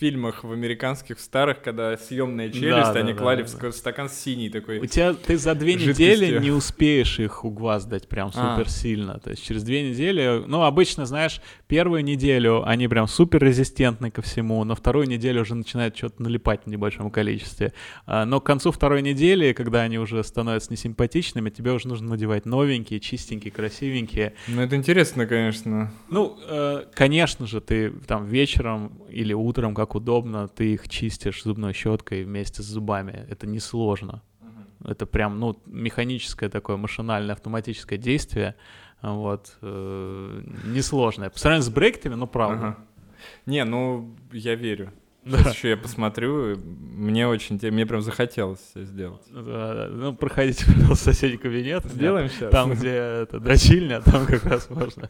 [0.03, 3.71] фильмах в американских в старых, когда съемная челюсть, да, они да, клали да, в да.
[3.71, 4.85] стакан синий У такой.
[4.85, 6.05] тебя ты за две жидкостью.
[6.07, 8.57] недели не успеешь их угваздать прям А.
[8.57, 9.19] супер сильно.
[9.19, 14.21] То есть через две недели, ну, обычно, знаешь, первую неделю они прям супер резистентны ко
[14.21, 17.71] всему, на вторую неделю уже начинает что-то налипать в небольшом количестве.
[18.05, 22.45] А, Но к концу второй недели, когда они уже становятся несимпатичными, тебе уже нужно надевать
[22.45, 24.33] новенькие, чистенькие, красивенькие.
[24.49, 25.93] Ну это интересно, конечно.
[26.09, 31.73] Ну, э, конечно же, ты там вечером или утром, как удобно, ты их чистишь зубной
[31.73, 33.25] щеткой вместе с зубами.
[33.29, 34.21] Это несложно.
[34.83, 38.55] Это прям, ну, механическое такое машинальное автоматическое действие.
[39.01, 39.57] Вот.
[39.61, 41.29] э, несложное.
[41.29, 42.67] По сравнению с брекетами, ну, правда.
[42.67, 42.77] Ага.
[43.45, 44.91] Не, ну я верю.
[45.25, 45.37] Да.
[45.37, 49.21] Сейчас еще я посмотрю, мне очень, мне прям захотелось всё сделать.
[49.31, 51.85] Да, Ну, проходите, пожалуйста, в соседний кабинет.
[51.85, 52.51] Сделаем сейчас.
[52.51, 55.09] Там, где это дрочильня, там как раз можно.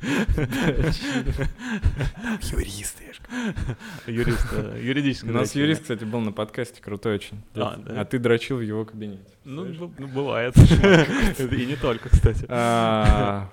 [2.41, 3.03] юристы.
[4.07, 7.41] Юрист, юридическая У нас юрист, кстати, был на подкасте, крутой очень.
[7.55, 8.01] А, да?
[8.01, 9.23] А ты дрочил в его кабинете.
[9.45, 10.55] Ну, ну, бывает.
[11.39, 12.45] И не только, кстати.
[12.49, 13.49] А,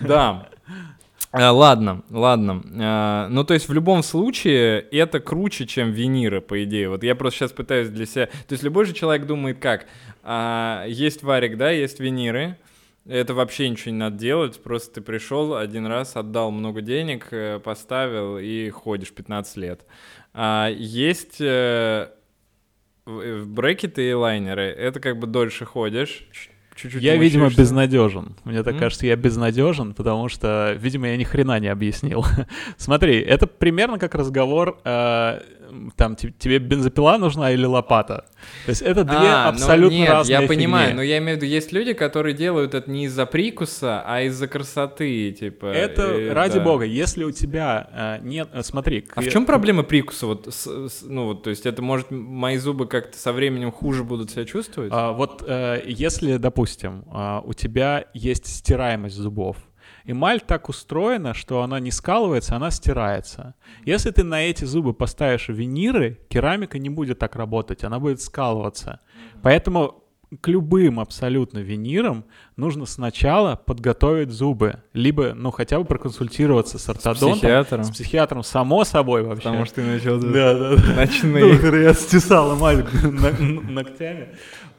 [0.00, 0.48] Да.
[1.32, 2.62] А, Ладно, ладно.
[2.80, 6.88] А, Ну, то есть в любом случае это круче, чем виниры, по идее.
[6.88, 8.26] Вот я просто сейчас пытаюсь для себя...
[8.26, 9.86] То есть любой же человек думает как?
[10.22, 12.56] А, Есть варик, да, есть виниры.
[13.06, 17.58] Это вообще ничего не надо делать, просто ты пришел один раз, отдал много денег, э,
[17.58, 19.86] поставил и ходишь 15 лет.
[20.34, 22.08] А есть э,
[23.06, 26.28] брекеты и лайнеры, это как бы дольше ходишь,
[26.82, 28.34] чуть-чуть Я, видимо, безнадежен.
[28.44, 28.80] Мне так М?
[28.80, 32.24] кажется, я безнадежен, потому что, видимо, я ни хрена не объяснил.
[32.76, 35.40] Смотри, это примерно как разговор, э,
[35.96, 38.24] там, те- тебе бензопила нужна или лопата.
[38.66, 40.96] То есть это две А, ну абсолютно нет, разные я понимаю, фигни.
[40.96, 44.48] но я имею в виду, есть люди, которые делают это не из-за прикуса, а из-за
[44.48, 45.66] красоты, типа.
[45.66, 46.64] Это и ради да.
[46.64, 49.04] бога, если у тебя э, нет, э, смотри.
[49.14, 50.26] А к- в чем проблема прикуса?
[50.26, 54.02] Вот, с- с- ну вот, то есть это может мои зубы как-то со временем хуже
[54.02, 54.90] будут себя чувствовать?
[54.92, 56.69] А, вот э, если, допустим,
[57.10, 59.56] а, у тебя есть стираемость зубов,
[60.04, 63.54] эмаль так устроена, что она не скалывается, она стирается.
[63.84, 69.00] Если ты на эти зубы поставишь виниры, керамика не будет так работать, она будет скалываться.
[69.42, 70.00] Поэтому
[70.40, 72.24] к любым абсолютно винирам
[72.56, 77.84] нужно сначала подготовить зубы, либо, ну, хотя бы проконсультироваться с ортодонтом, психиатром?
[77.84, 79.42] с психиатром, само собой вообще.
[79.42, 80.94] Потому что ты начал Да, да, да.
[80.94, 81.52] ночные.
[81.52, 82.86] Доктор, я стесал эмаль
[83.42, 84.28] ногтями.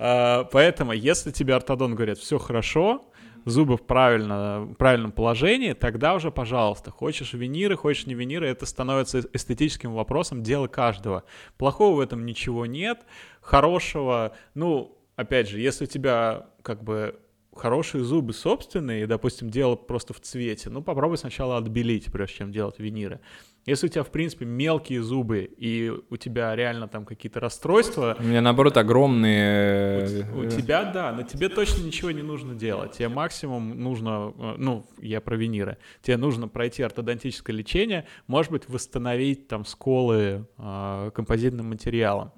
[0.03, 3.05] А, Поэтому, если тебе ортодон говорит, все хорошо,
[3.45, 9.19] зубы в, правильно, правильном положении, тогда уже, пожалуйста, хочешь виниры, хочешь не виниры, это становится
[9.19, 11.23] эс- эстетическим вопросом, дело каждого.
[11.57, 13.05] Плохого в этом ничего нет,
[13.41, 17.19] хорошего, ну, опять же, если у тебя как бы
[17.55, 22.79] хорошие зубы собственные, допустим, дело просто в цвете, ну, попробуй сначала отбелить, прежде чем делать
[22.79, 23.19] виниры.
[23.65, 28.23] Если у тебя, в принципе, мелкие зубы, и у тебя реально там какие-то расстройства, У
[28.23, 30.25] меня, наоборот, огромные...
[30.33, 32.93] у, у э, тебя, да, на тебе точно ничего не нужно делать.
[32.93, 38.67] Тебе максимум нужно, э, ну, я про виниры, тебе нужно пройти ортодонтическое лечение, может быть,
[38.67, 42.31] восстановить там сколы э, композитным материалом.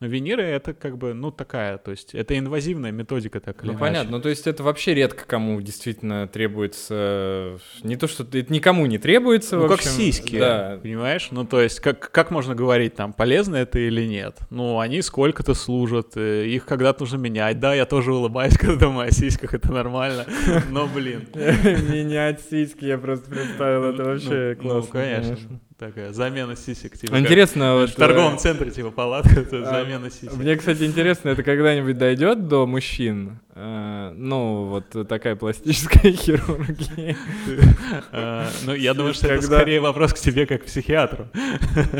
[0.00, 3.72] Но виниры это как бы, ну, такая, то есть это инвазивная методика, так или Ну
[3.74, 3.80] иначе.
[3.84, 8.50] понятно, ну то есть это вообще редко кому действительно требуется, э, не то что это
[8.50, 11.28] никому не требуется, Ну, в как общем, сиськи, Да, понимаешь?
[11.30, 14.38] Ну, то есть, как, как можно говорить, там, полезно это или нет?
[14.48, 17.60] Ну, они сколько-то служат, э, их когда-то нужно менять.
[17.60, 20.24] Да, я тоже улыбаюсь, когда думаю о сиськах, это нормально,
[20.70, 21.28] но, блин.
[21.34, 24.80] Менять сиськи, я просто представил, это вообще Ну, классно.
[24.80, 25.60] Ну, конечно.
[25.80, 27.14] Такая замена сисек, типа.
[27.14, 27.94] Ну, как Интересно, в вот...
[27.94, 30.34] торговом э, центре, типа, палатка, это а, замена сисек.
[30.34, 33.40] Мне, кстати, интересно, это когда-нибудь дойдет до мужчин?
[33.54, 37.16] Э, Ну, вот такая пластическая хирургия.
[38.12, 41.28] А, Ну, я думаю, что это скорее вопрос к тебе, как к психиатру.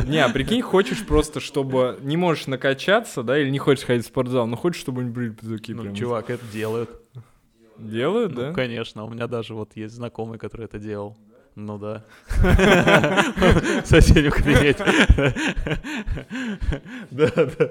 [0.07, 4.09] Не, а прикинь, хочешь просто, чтобы не можешь накачаться, да, или не хочешь ходить в
[4.09, 5.95] спортзал, но хочешь, чтобы они были такие Ну, прям...
[5.95, 6.91] чувак, это делают.
[7.79, 8.53] Делают, Ну, да?
[8.53, 11.17] конечно, у меня даже вот есть знакомый, который это делал.
[11.61, 12.05] Ну да.
[12.31, 14.85] В соседнем кабинете.
[17.11, 17.71] Да, да.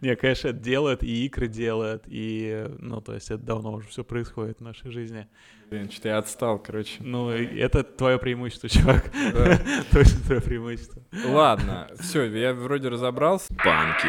[0.00, 4.04] Не, конечно, это делают, и игры делают, и, ну, то есть это давно уже все
[4.04, 5.26] происходит в нашей жизни.
[5.70, 6.96] Блин, что-то я отстал, короче.
[7.00, 9.10] Ну, это твое преимущество, чувак.
[9.92, 11.02] Точно твое преимущество.
[11.26, 13.52] Ладно, все, я вроде разобрался.
[13.64, 14.08] Банки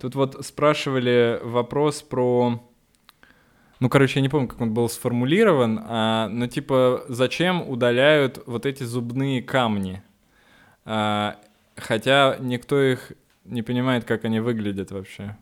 [0.00, 2.69] Тут вот спрашивали вопрос про...
[3.80, 8.66] Ну, короче, я не помню, как он был сформулирован, а, но типа, зачем удаляют вот
[8.66, 10.02] эти зубные камни?
[10.84, 11.36] А,
[11.76, 13.12] хотя никто их
[13.46, 15.36] не понимает, как они выглядят вообще.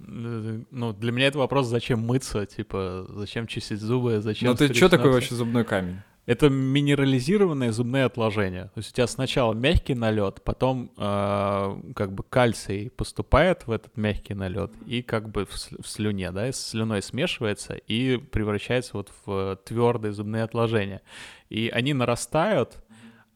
[0.00, 4.50] Ну, для меня это вопрос, зачем мыться, типа, зачем чистить зубы, зачем...
[4.50, 5.98] Ну, ты что такое вообще зубной камень?
[6.26, 8.64] Это минерализированные зубные отложения.
[8.74, 13.96] То есть у тебя сначала мягкий налет, потом э, как бы кальций поступает в этот
[13.98, 18.16] мягкий налет и как бы в, сл- в слюне, да, и с слюной смешивается и
[18.16, 21.02] превращается вот в твердые зубные отложения.
[21.50, 22.78] И они нарастают,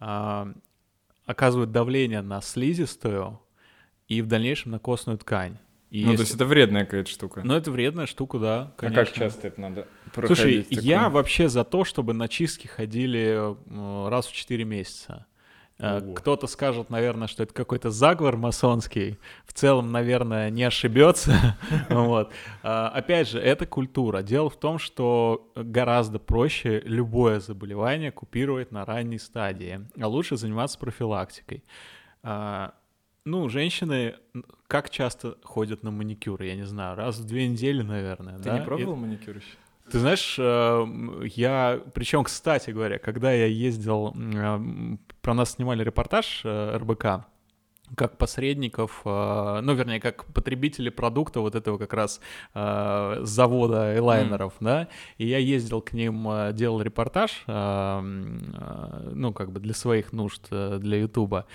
[0.01, 0.49] а,
[1.27, 3.39] оказывают давление на слизистую
[4.09, 5.59] и в дальнейшем на костную ткань.
[5.91, 7.43] И ну, то если- есть это вредная какая-то штука.
[7.45, 9.05] Ну, это вредная штука, да, а конечно.
[9.05, 10.85] как часто это надо Слушай, проходить?
[10.85, 11.11] я такое?
[11.15, 15.27] вообще за то, чтобы на чистки ходили э, раз в 4 месяца.
[15.79, 16.15] Э, Ого.
[16.15, 19.19] Кто-то скажет, наверное, что это какой-то заговор масонский.
[19.47, 21.57] В целом, наверное, не ошибется.
[21.89, 22.33] Вот.
[22.63, 24.23] А, Опять же, это культура.
[24.23, 30.79] Дело в том, что гораздо проще любое заболевание купировать на ранней стадии, а лучше заниматься
[30.79, 31.63] профилактикой.
[33.25, 34.15] Ну, женщины
[34.69, 36.43] как часто ходят на маникюр?
[36.43, 38.37] Я не знаю, раз в две недели, наверное.
[38.37, 38.57] Ты да?
[38.59, 39.47] не И- пробовал маникюр еще?
[39.91, 44.15] Ты знаешь, э, м, я, причем, кстати говоря, когда я ездил,
[45.23, 47.27] про нас снимали репортаж э, РБК,
[47.97, 52.21] как посредников, э, ну, вернее, как потребители продукта вот этого как раз
[52.55, 59.75] э, завода элайнеров, да, и я ездил к ним, делал репортаж, ну, как бы для
[59.75, 61.47] своих нужд, для Ютуба,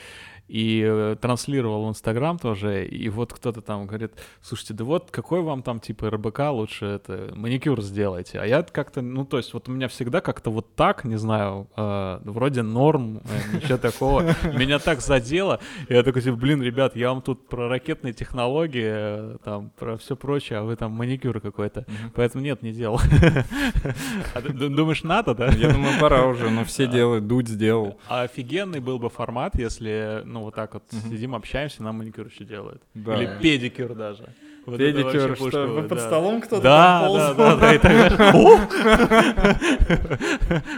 [0.47, 5.41] и э, транслировал в Инстаграм тоже, и вот кто-то там говорит, слушайте, да вот какой
[5.41, 9.69] вам там типа РБК лучше это маникюр сделайте, а я как-то, ну то есть вот
[9.69, 14.79] у меня всегда как-то вот так, не знаю, э, вроде норм, э, ничего такого, меня
[14.79, 15.59] так задело,
[15.89, 20.15] я такой типа, блин, ребят, я вам тут про ракетные технологии, э, там про все
[20.15, 22.99] прочее, а вы там маникюр какой-то, поэтому нет, не делал.
[24.33, 25.47] А думаешь, надо, да?
[25.47, 27.99] Я думаю, пора уже, но все делают, Дудь сделал.
[28.07, 32.43] А офигенный был бы формат, если, ну, вот так вот сидим, общаемся, нам маникюр еще
[32.43, 32.81] делают.
[32.93, 33.15] Да.
[33.15, 34.33] Или педикюр даже.
[34.65, 36.07] Вот это Педикюр, что будет, под да.
[36.07, 38.13] столом кто-то Да, да, да, да, и так!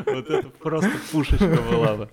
[0.05, 2.09] Вот это просто пушечка была бы.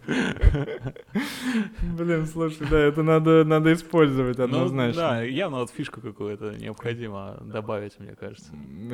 [1.82, 5.01] Блин, слушай, да, это надо, надо использовать Ну, однозначно.
[5.01, 8.51] да, явно вот фишку какую-то необходимо добавить, мне кажется.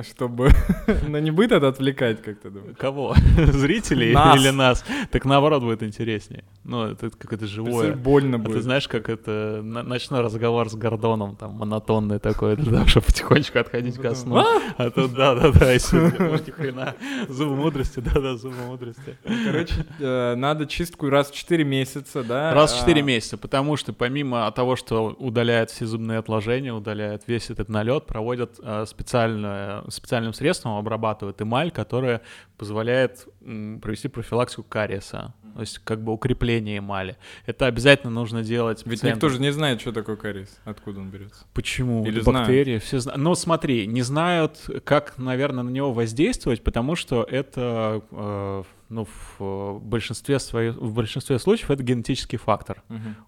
[0.09, 0.50] Чтобы
[1.09, 2.76] на не будет это отвлекать, как ты думаешь?
[2.76, 3.14] Кого?
[3.36, 4.40] Зрителей Нас.
[4.40, 4.84] или нас?
[5.10, 6.44] Так наоборот будет интереснее.
[6.64, 7.92] Ну, это какое-то живое.
[7.92, 8.62] Представляешь, больно А ты будет.
[8.62, 14.15] знаешь, как это ночной разговор с Гордоном, там, монотонный такой, того, чтобы потихонечку отходить ко
[14.15, 14.45] сну.
[14.77, 16.95] А тут, да-да-да, и всё, ой, ни хрена.
[17.28, 19.19] Зубы мудрости, да-да, зубы мудрости.
[19.45, 22.53] Короче, э, надо чистку раз в 4 месяца, да?
[22.55, 27.23] Раз в 4 а, месяца, потому что помимо того, что удаляют все зубные отложения, удаляют
[27.27, 32.23] весь этот налет, проводят э, специальное, специальным средством, обрабатывают эмаль, которая
[32.57, 37.16] позволяет провести профилактику кариеса, то есть как бы укрепление эмали.
[37.46, 39.16] Это обязательно нужно делать Ведь пациентам.
[39.16, 41.44] никто же не знает, что такое кариес, откуда он берется.
[41.54, 42.04] Почему?
[42.06, 43.20] Или бактерии, все знают.
[43.20, 49.36] Но смотри, не знают, как, наверное, на него воздействовать, потому что это, э, ну, в
[49.40, 52.82] э, большинстве, своих, в большинстве случаев это генетический фактор.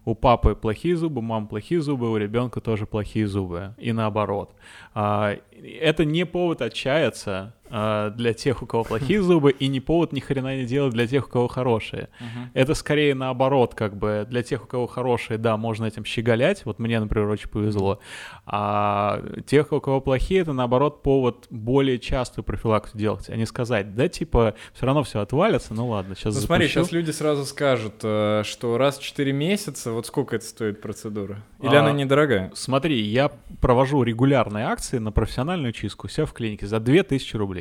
[0.05, 3.75] У папы плохие зубы, у мамы плохие зубы, у ребенка тоже плохие зубы.
[3.77, 4.55] И наоборот.
[4.93, 10.19] А, Это не повод отчаяться для тех, у кого плохие зубы, и не повод ни
[10.19, 12.09] хрена не делать для тех, у кого хорошие.
[12.53, 16.65] Это скорее наоборот, как бы для тех, у кого хорошие, да, можно этим щеголять.
[16.65, 17.99] Вот мне, например, очень повезло.
[18.45, 23.95] А тех, у кого плохие, это наоборот повод более частую профилактику делать, а не сказать,
[23.95, 27.95] да, типа, все равно все отвалится, ну ладно, сейчас Ну смотри, сейчас люди сразу скажут,
[28.03, 31.43] э, что раз в 4 месяца, вот сколько это стоит процедура?
[31.61, 32.51] Или А, она недорогая?
[32.53, 33.31] Смотри, я
[33.61, 37.60] провожу регулярные акции на профессиональную чистку у себя в клинике за 2000 рублей.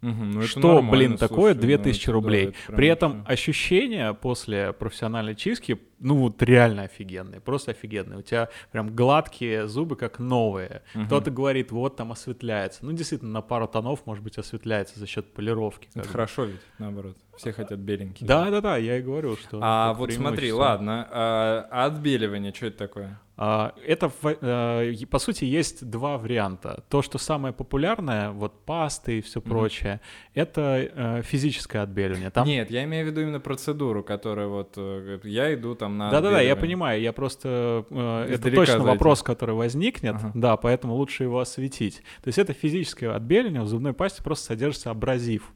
[0.00, 2.44] Мгм, ну это Что, блин, такое слушай, ну 2000 это да, рублей?
[2.44, 3.32] это прям При этом вообще.
[3.32, 8.20] ощущения после профессиональной чистки, ну вот реально офигенные, просто офигенные.
[8.20, 10.82] У тебя прям гладкие зубы, как новые.
[10.94, 11.06] Мгм.
[11.06, 12.84] Кто-то говорит, вот там осветляется.
[12.84, 15.88] Ну, действительно, на пару тонов, может быть, осветляется за счет полировки.
[15.94, 17.16] Это хорошо ведь, наоборот.
[17.38, 18.26] Все хотят беленькие.
[18.26, 19.60] Да, да, да, я и говорю, что...
[19.62, 23.20] А вот смотри, ладно, а, отбеливание, что это такое?
[23.40, 26.82] А, Это, э, по сути, есть два варианта.
[26.88, 30.00] То, что самое популярное, вот пасты и все прочее,
[30.34, 32.30] это э, физическое отбеливание.
[32.30, 36.10] Там Нет, я имею в виду именно процедуру, которая вот э, я иду там на.
[36.10, 37.84] Да-да-да, я понимаю, я просто...
[38.28, 38.86] это точно зайти.
[38.88, 40.32] вопрос, который возникнет, Ага.
[40.34, 42.02] да, поэтому лучше его осветить.
[42.24, 45.52] То есть это физическое отбеливание, в зубной пасте просто содержится абразив.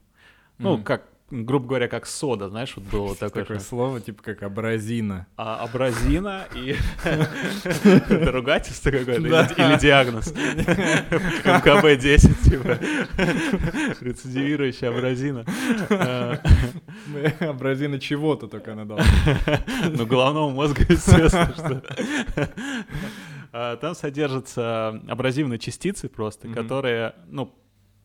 [0.59, 0.85] Ну, Мгм.
[0.85, 3.43] как, грубо говоря, как сода, знаешь, вот было вот такое.
[3.45, 5.27] Такое что- слово, типа как абразина.
[5.37, 6.77] А, абразина и...
[7.05, 10.33] Это ругательство какое-то или- диагноз?
[10.33, 12.79] МКБ-10, типа.
[14.05, 15.45] Рецидивирующая абразина.
[17.41, 19.03] Абразина чего-то только она дала.
[19.89, 21.83] Ну, головного мозга, естественно, что...
[23.55, 27.55] А, Там содержатся абразивные частицы просто, которые, ну,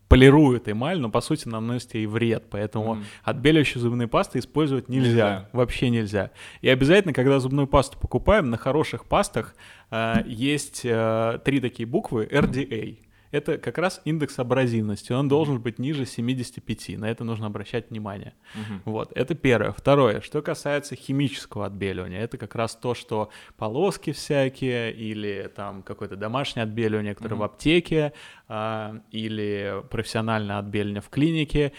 [0.07, 3.03] полируют эмаль, но по сути наносят ей вред, поэтому Мгм.
[3.23, 5.49] отбеливающие зубные пасты использовать нельзя, Нельзя.
[5.51, 6.31] вообще нельзя.
[6.61, 9.55] И обязательно, когда зубную пасту покупаем, на хороших пастах
[9.91, 12.99] а, есть а, три такие буквы RDA.
[13.31, 18.33] Это как раз индекс абразивности, он должен быть ниже 75, на это нужно обращать внимание.
[18.55, 18.81] Мгм.
[18.85, 19.71] Вот, это первое.
[19.71, 26.15] Второе, что касается химического отбеливания, это как раз то, что полоски всякие или там какое-то
[26.15, 27.41] домашнее отбеливание, которое Мгм.
[27.41, 28.13] в аптеке,
[28.47, 31.73] а, или профессиональное отбеливание в клинике,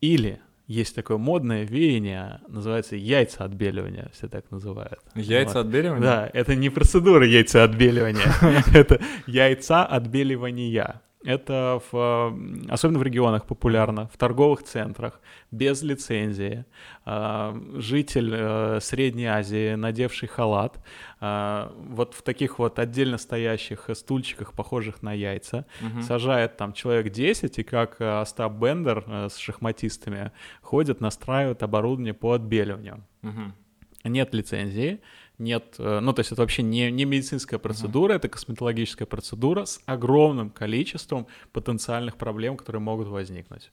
[0.00, 4.98] или есть такое модное веяние, называется яйца отбеливания, все так называют.
[5.14, 5.66] Яйца Вот.
[5.66, 6.02] отбеливания?
[6.02, 8.26] Да, это не процедура яйца отбеливания,
[8.74, 11.00] это яйца отбеливания.
[11.26, 12.38] Это в,
[12.68, 15.20] особенно в регионах популярно, в торговых центрах,
[15.50, 16.64] без лицензии.
[17.04, 20.78] А, Житель э, Средней Азии, надевший халат,
[21.20, 26.02] а, вот в таких вот отдельно стоящих стульчиках, похожих на яйца, Мгм.
[26.02, 30.30] сажает там человек 10, и как э, Остап Бендер э, с шахматистами
[30.62, 33.52] ходят, настраивают оборудование по отбеливанию Мгм.
[34.04, 35.00] нет лицензии,
[35.38, 39.80] нет, э, ну то есть это вообще не, не медицинская процедура, это косметологическая процедура с
[39.84, 43.70] огромным количеством потенциальных проблем, которые могут возникнуть.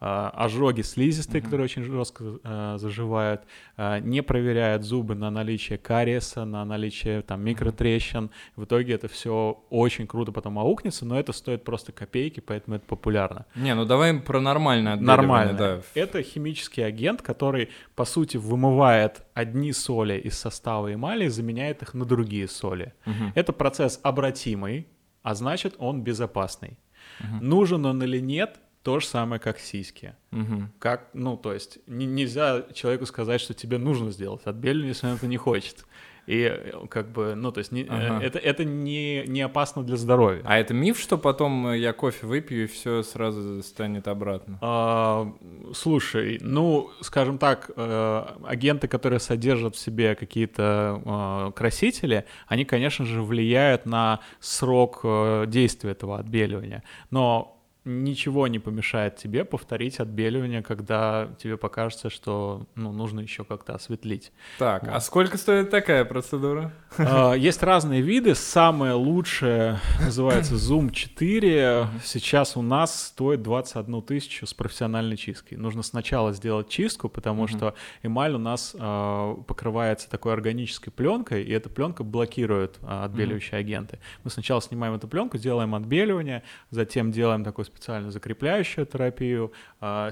[0.00, 1.44] А, ожоги слизистые, Мгм.
[1.46, 3.42] которые очень жестко э, заживают,
[3.76, 8.30] а, не проверяют зубы на наличие кариеса, на наличие там микротрещин.
[8.56, 12.86] В итоге это все очень круто потом аукнется, но это стоит просто копейки, поэтому это
[12.86, 13.46] популярно.
[13.54, 15.52] Не, ну давай про нормальное Нормально.
[15.54, 15.80] да.
[15.94, 21.94] Это химический агент, который, по сути, вымывает одни соли из состава эмали и заменяет их
[21.94, 22.92] на другие соли.
[23.06, 23.32] Мгм.
[23.34, 24.86] Это процесс обратимый,
[25.22, 26.78] а значит, он безопасный.
[27.20, 27.48] Мгм.
[27.48, 30.14] Нужен он или нет, то же самое, как сиськи.
[30.30, 30.70] Мгм.
[30.78, 35.14] Как, ну, то есть, не- нельзя человеку сказать, что тебе нужно сделать отбеливание, если он
[35.14, 35.86] это не хочет.
[36.26, 38.22] И э, как бы, ну, то есть, не- э, Ага.
[38.24, 40.42] это, это не, не опасно для здоровья.
[40.44, 44.58] А это миф, что потом э, я кофе выпью и все сразу станет обратно?
[44.62, 45.32] А,
[45.74, 53.22] слушай, ну, скажем так, агенты, которые содержат в себе какие-то э, красители, они, конечно же,
[53.22, 55.00] влияют на срок
[55.46, 56.82] действия этого отбеливания.
[57.10, 57.53] Но
[57.84, 64.32] ничего не помешает тебе повторить отбеливание, когда тебе покажется, что ну, нужно еще как-то осветлить.
[64.58, 65.02] Так, а Вот.
[65.02, 66.72] сколько стоит такая процедура?
[66.96, 68.34] А, Есть разные виды.
[68.34, 71.88] Самое лучшее называется Zoom 4.
[72.04, 75.58] Сейчас у нас стоит 21 тысячу с профессиональной чисткой.
[75.58, 77.48] Нужно сначала сделать чистку, потому Мгм.
[77.48, 83.58] что эмаль у нас а, покрывается такой органической пленкой, и эта пленка блокирует а, отбеливающие
[83.58, 83.98] агенты.
[84.22, 89.52] Мы сначала снимаем эту пленку, делаем отбеливание, затем делаем такую специально закрепляющую терапию,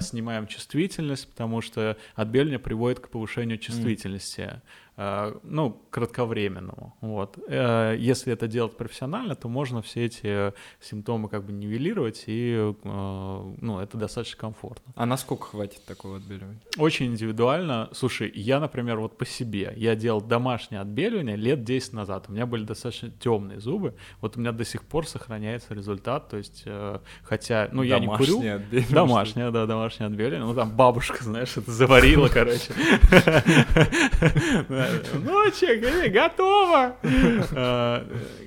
[0.01, 4.61] снимаем чувствительность, потому что отбеливание приводит к повышению чувствительности
[4.97, 6.95] э, ну, кратковременному.
[7.01, 7.37] Вот.
[7.47, 13.53] Э, Если это делать профессионально, то можно все эти симптомы как бы нивелировать, и э,
[13.61, 14.93] ну, это достаточно комфортно.
[14.95, 16.59] А насколько хватит такого отбеливания?
[16.77, 17.89] Очень индивидуально.
[17.93, 22.25] Слушай, я, например, вот по себе, я делал домашнее отбеливание лет 10 назад.
[22.27, 23.95] У меня были достаточно темные зубы.
[24.21, 26.29] Вот у меня до сих пор сохраняется результат.
[26.29, 28.41] То есть, э, хотя, ну, я не курю.
[28.91, 30.45] Домашнее отбеливание, Да, домашнее отбеливание.
[30.45, 32.73] Ну, там бабушка, знаешь, это заварила, короче.
[35.13, 36.95] Ну, готово!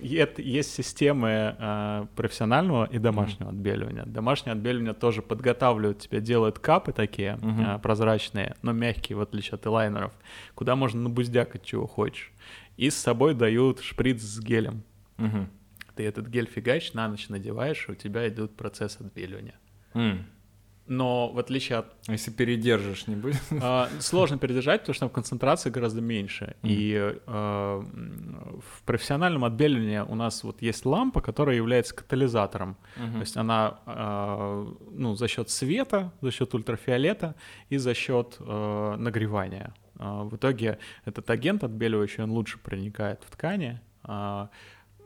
[0.03, 4.05] Это- Есть системы э, профессионального и домашнего отбеливания.
[4.07, 9.67] Домашнее отбеливание тоже подготавливают тебя, делают капы такие э, прозрачные, но мягкие, в отличие от
[9.67, 10.13] элайнеров,
[10.55, 12.33] куда можно набуздякать чего хочешь.
[12.77, 14.83] И с собой дают шприц с гелем.
[15.95, 19.55] Ты этот гель фигачишь, на ночь надеваешь, и у тебя идет процесс отбеливания.
[19.95, 20.27] М.
[20.89, 23.41] Но в отличие от А Если передержишь, не будет?
[23.63, 26.57] а, сложно передержать, потому что там концентрация гораздо меньше.
[26.63, 26.73] Мгм.
[26.73, 32.77] И э, в профессиональном отбеливании у нас вот есть лампа, которая является катализатором.
[32.95, 37.35] То есть она э, ну, за счет света, за счет ультрафиолета
[37.69, 39.75] и за счет э, нагревания.
[39.99, 43.81] Э, в итоге этот агент отбеливающий, он лучше проникает в ткани,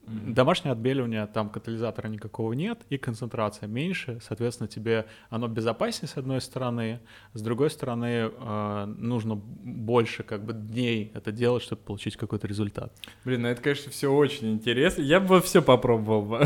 [0.07, 6.41] Домашнее отбеливание, там катализатора никакого нет, и концентрация меньше, соответственно, тебе оно безопаснее с одной
[6.41, 7.01] стороны,
[7.33, 12.93] с другой стороны, э, нужно больше как бы дней это делать, чтобы получить какой-то результат.
[13.25, 15.03] Блин, ну это, конечно, все очень интересно.
[15.03, 16.41] Я бы все попробовал.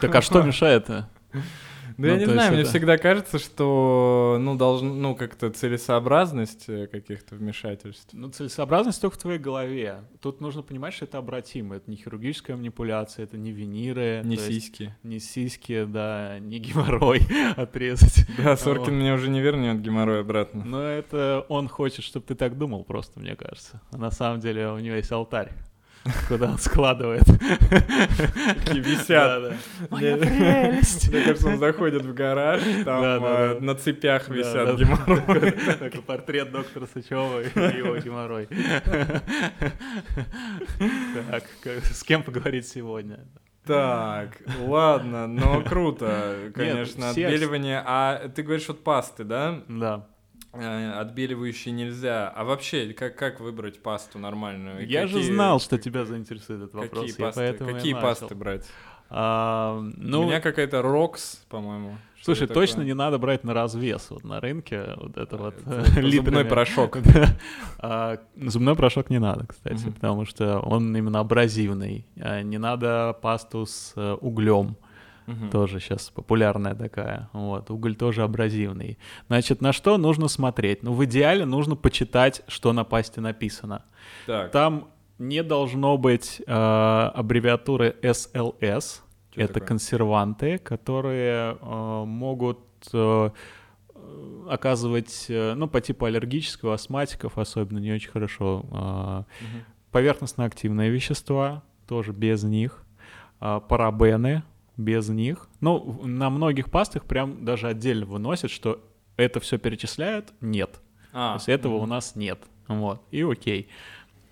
[0.00, 1.08] Так а что мешает-то?
[1.96, 6.86] Ну, я Ну, не знаю, мне всегда кажется, что, ну, должно, ну, как-то целесообразность э,
[6.86, 8.10] каких-то вмешательств.
[8.12, 10.00] Ну, целесообразность только в твоей голове.
[10.20, 11.76] Тут нужно понимать, что это обратимо.
[11.76, 14.22] Это не хирургическая манипуляция, это не виниры.
[14.24, 14.94] Не сиськи.
[15.02, 17.20] Не сиськи, да, не геморрой
[17.56, 18.26] отрезать.
[18.38, 20.64] Да, Соркин меня уже не вернет геморрой обратно.
[20.64, 23.80] Но это он хочет, чтобы ты так думал просто, мне кажется.
[23.90, 25.52] А на самом деле у него есть алтарь,
[26.28, 27.24] куда он складывает.
[27.24, 29.54] Такие висят.
[29.90, 31.12] Моя прелесть.
[31.12, 33.56] Мне кажется, он заходит в гараж, там да.
[33.60, 35.52] на цепях висят геморрой.
[35.52, 38.48] Такой портрет доктора Сычева и его геморрой.
[41.30, 41.44] Так,
[41.84, 43.20] с кем поговорить сегодня?
[43.64, 47.82] Так, ладно, но круто, конечно, отбеливание.
[47.86, 49.62] А ты говоришь, вот пасты, да?
[49.68, 50.06] Да.
[50.54, 52.28] Э, Отбеливающие нельзя.
[52.28, 54.84] А вообще, как, как выбрать пасту нормальную?
[54.86, 57.06] И Я же какие- знал, что тебя заинтересует этот вопрос.
[57.12, 58.66] Какие пасты, какие пасты брать?
[59.14, 61.96] А, У Ну, меня какая-то Рокс, по-моему.
[62.22, 62.86] Слушай, это точно такое?
[62.86, 66.48] не надо брать на развес вот на рынке вот это вот Это зубной литрами.
[66.48, 66.98] порошок.
[67.78, 72.06] А, Зубной порошок не надо, кстати, потому что он именно абразивный.
[72.20, 74.76] А, Не надо пасту с э, углем.
[75.26, 75.50] Мгм.
[75.50, 77.28] Тоже сейчас популярная такая.
[77.32, 78.98] Вот, уголь тоже абразивный.
[79.28, 80.82] Значит, на что нужно смотреть?
[80.82, 83.84] Ну, в идеале нужно почитать, что на пасте написано.
[84.26, 84.88] Так, Там
[85.18, 89.00] не должно быть э, аббревиатуры SLS.
[89.34, 89.68] Чё Это такое?
[89.68, 92.58] консерванты, которые э, могут
[92.92, 93.30] э,
[93.94, 98.64] э, оказывать, э, ну, по типу аллергического, астматиков особенно не очень хорошо.
[98.70, 99.64] э, Мгм.
[99.92, 102.82] Поверхностно-активные вещества, тоже без них.
[103.40, 104.42] А, Парабены,
[104.76, 105.48] без них.
[105.60, 108.80] Ну, на многих пастах прям даже отдельно выносят, что
[109.16, 110.80] это все перечисляют, нет.
[111.12, 111.82] А, То есть этого мгм.
[111.82, 112.38] у нас нет.
[112.68, 113.68] Вот, и окей.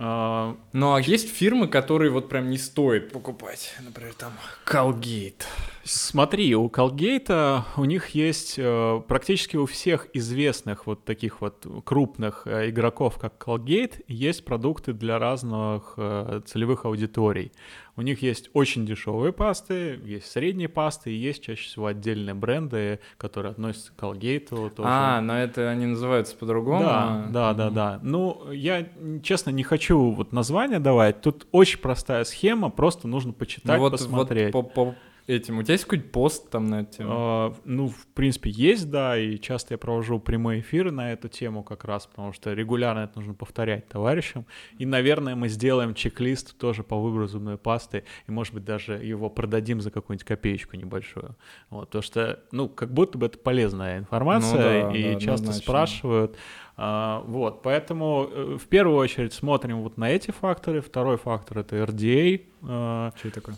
[0.03, 3.75] А, Ну, а есть фирмы, которые вот прям не стоит покупать.
[3.85, 4.33] Например, там
[4.65, 5.43] Colgate.
[5.85, 12.47] Смотри, у Колгейта у них есть э, практически у всех известных вот таких вот крупных
[12.47, 17.53] э, игроков, как Colgate, есть продукты для разных э, целевых аудиторий.
[18.01, 22.99] У них есть очень дешевые пасты, есть средние пасты, и есть чаще всего отдельные бренды,
[23.19, 24.49] которые относятся к Colgate.
[24.71, 24.89] Тоже.
[24.91, 26.81] А, но это они называются по-другому?
[26.81, 27.75] Да, да, да, Мгм.
[27.75, 28.01] да.
[28.03, 28.89] Ну, я,
[29.23, 31.21] честно, не хочу вот название давать.
[31.21, 34.55] Тут очень простая схема, просто нужно Ну почитать, вот, посмотреть.
[34.55, 34.95] вот по, по
[35.31, 35.59] этим.
[35.59, 37.11] У тебя есть какой-нибудь пост там на эту тему?
[37.13, 41.63] А, ну, в принципе, есть, да, и часто я провожу прямые эфиры на эту тему
[41.63, 44.47] как раз, потому что регулярно это нужно повторять товарищам.
[44.79, 49.31] И, наверное, мы сделаем чек-лист тоже по выбору зубной пасты, и, может быть, даже его
[49.31, 51.37] продадим за какую-нибудь копеечку небольшую.
[51.71, 55.33] Вот, потому что, ну, как будто бы это полезная информация, Ну да, и да, часто
[55.33, 55.63] однозначно.
[55.63, 56.37] спрашивают.
[56.77, 60.81] А, вот, поэтому э, в первую очередь смотрим вот на эти факторы.
[60.81, 62.43] Второй фактор— это RDA.
[62.63, 63.57] а, Что это такое?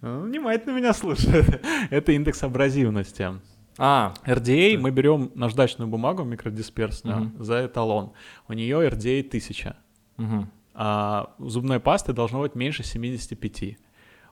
[0.00, 1.64] Ну, Внимательно меня слушает.
[1.90, 3.28] Это индекс абразивности.
[3.78, 8.12] А, RDA мы берем наждачную бумагу микродисперсную за эталон.
[8.48, 9.76] У нее RDA 1000.
[10.16, 10.50] мгм.
[10.74, 13.76] А зубной пасты должно быть меньше 75.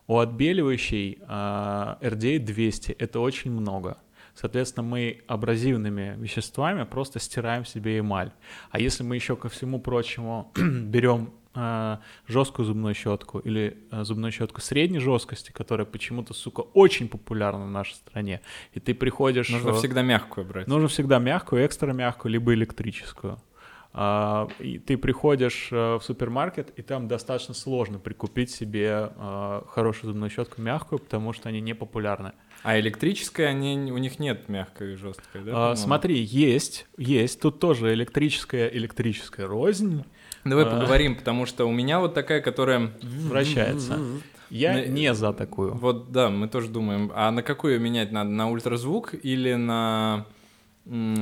[0.06, 2.92] У отбеливающей а, RDA 200.
[2.92, 3.98] Это очень много.
[4.40, 8.30] Соответственно, мы абразивными веществами просто стираем себе эмаль.
[8.70, 14.30] А если мы еще ко всему прочему берем а, жесткую зубную щетку или а, зубную
[14.30, 18.40] щетку средней жесткости, которая почему-то, сука, очень популярна в нашей стране,
[18.74, 19.48] и ты приходишь...
[19.48, 20.68] нужно э, всегда мягкую брать.
[20.68, 23.40] Нужно всегда мягкую, экстра мягкую, либо электрическую.
[23.92, 30.12] А, и ты приходишь э, в супермаркет, и там достаточно сложно прикупить себе э, хорошую
[30.12, 32.34] зубную щетку мягкую, потому что они не популярны.
[32.62, 35.70] А электрическая, они, у них нет мягкой и жесткой, да?
[35.72, 37.40] А, смотри, есть, есть.
[37.40, 40.04] Тут тоже электрическая, электрическая рознь
[40.44, 40.70] Давай а.
[40.70, 42.92] поговорим, потому что у меня вот такая, которая...
[43.02, 43.98] вращается.
[44.50, 45.74] Я На- не за такую.
[45.74, 48.30] Вот, да, мы тоже думаем, а на какую менять надо?
[48.30, 50.26] На ультразвук или на...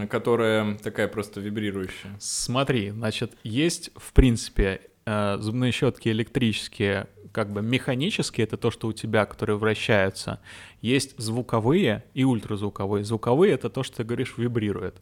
[0.09, 2.17] которая такая просто вибрирующая?
[2.21, 8.89] Смотри, значит, есть, в принципе, э, зубные щетки электрические, как бы механические, это то, что
[8.89, 10.41] у тебя, которые вращаются.
[10.81, 13.05] Есть звуковые и ультразвуковые.
[13.05, 14.95] Звуковые— это то, что ты говоришь, вибрирует,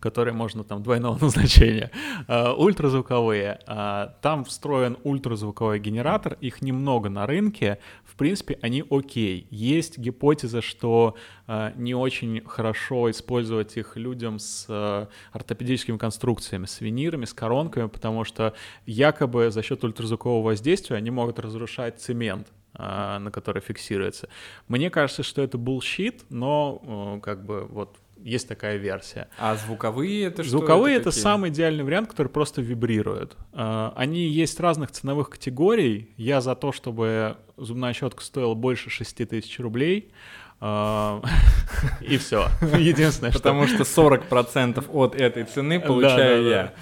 [0.00, 1.90] которые можно там двойного назначения.
[2.26, 9.46] А, Ультразвуковые, а, там встроен ультразвуковой генератор, их немного на рынке, в принципе, они окей.
[9.50, 11.14] Есть гипотеза, что
[11.46, 18.24] э, не очень хорошо использовать их людям с ортопедическими конструкциями, с винирами, с коронками, потому
[18.24, 18.54] что
[18.86, 24.28] якобы за счет ультразвукового воздействия они могут разрушать цемент на который фиксируется.
[24.68, 29.28] Мне кажется, что это bullshit, но как бы вот есть такая версия.
[29.38, 30.58] А звуковые это что?
[30.58, 31.22] Звуковые это, такие?
[31.22, 33.36] самый идеальный вариант, который просто вибрирует.
[33.52, 36.10] Э, Они есть разных ценовых категорий.
[36.16, 40.12] Я за то, чтобы зубная щетка стоила больше 6 тысяч рублей.
[40.60, 41.20] Э,
[42.00, 42.48] И все.
[42.76, 43.40] Единственное, что...
[43.40, 46.72] Потому что 40% от этой цены получаю я.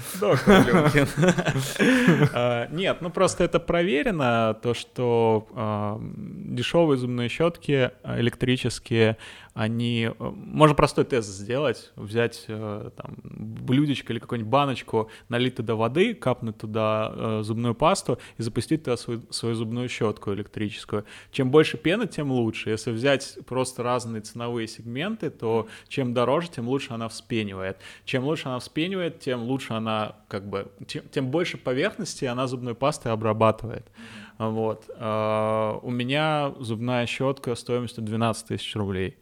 [2.33, 9.17] А, Нет, ну просто это проверено, то, что а, дешевые зубные щетки а, электрические,
[9.55, 10.11] они...
[10.11, 16.15] э, Можно простой тест сделать, взять э, там блюдечко или какую-нибудь баночку, налить туда воды,
[16.15, 21.07] капнуть туда э, зубную пасту и запустить туда свою зубную щетку электрическую.
[21.33, 22.71] Чем больше пены, тем лучше.
[22.71, 27.79] Если взять просто разные ценовые сегменты, то чем дороже, тем лучше она вспенивает.
[28.05, 30.71] Чем лучше она вспенивает, тем лучше она как бы...
[30.87, 33.87] Тем, тем больше поверхности она зубной пастой обрабатывает.
[34.39, 34.85] Вот.
[34.97, 39.17] А, У меня зубная щетка стоимостью 12 тысяч рублей.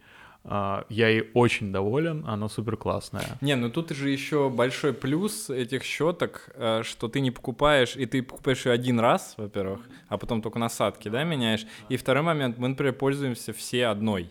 [0.47, 3.39] А, Я ей очень доволен, она супер классная.
[3.41, 8.05] Не, ну тут же еще большой плюс этих щеток, э, что ты не покупаешь, и
[8.05, 11.67] ты покупаешь ее один раз, во-первых, а потом только насадки, да, меняешь.
[11.89, 14.31] И второй момент, мы, например, пользуемся все одной.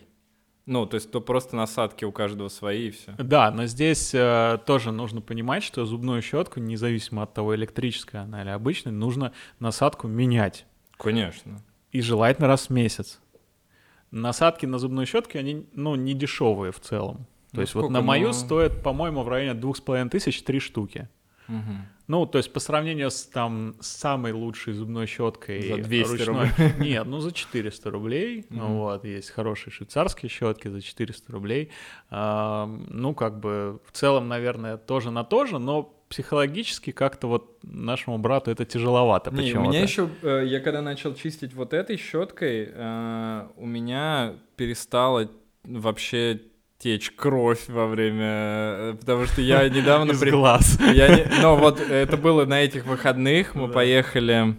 [0.66, 3.12] Ну, то есть то просто насадки у каждого свои и все.
[3.18, 8.42] Да, но здесь э, тоже нужно понимать, что зубную щетку, независимо от того, электрическая она
[8.42, 10.64] или обычная, нужно насадку менять.
[10.96, 11.60] Конечно.
[11.92, 13.20] И желательно раз в месяц.
[14.20, 17.16] Насадки на зубную щетку, они, ну, не дешевые в целом.
[17.50, 18.32] То Ну, есть вот на мою ну?
[18.32, 21.08] стоит, по-моему, в районе двух с половиной тысяч три штуки.
[21.48, 21.86] Мгм.
[22.06, 27.06] Ну, то есть по сравнению с там самой лучшей зубной щеткой За 200 ручной- Нет,
[27.06, 28.44] ну за 400 рублей.
[28.50, 31.70] Ну, вот, есть хорошие швейцарские щетки за 400 рублей.
[32.10, 37.58] А, ну, как бы в целом, наверное, тоже на то же, но психологически как-то вот
[37.64, 39.68] нашему брату это тяжеловато Не, у почему-то.
[39.70, 45.28] меня еще, э, я когда начал чистить вот этой щеткой, э, у меня перестала
[45.64, 46.40] вообще
[46.78, 50.78] течь кровь во время, э, потому что я недавно Из при- глаз.
[50.94, 53.72] Я не- Ну вот это было на этих выходных, мы Да.
[53.72, 54.54] поехали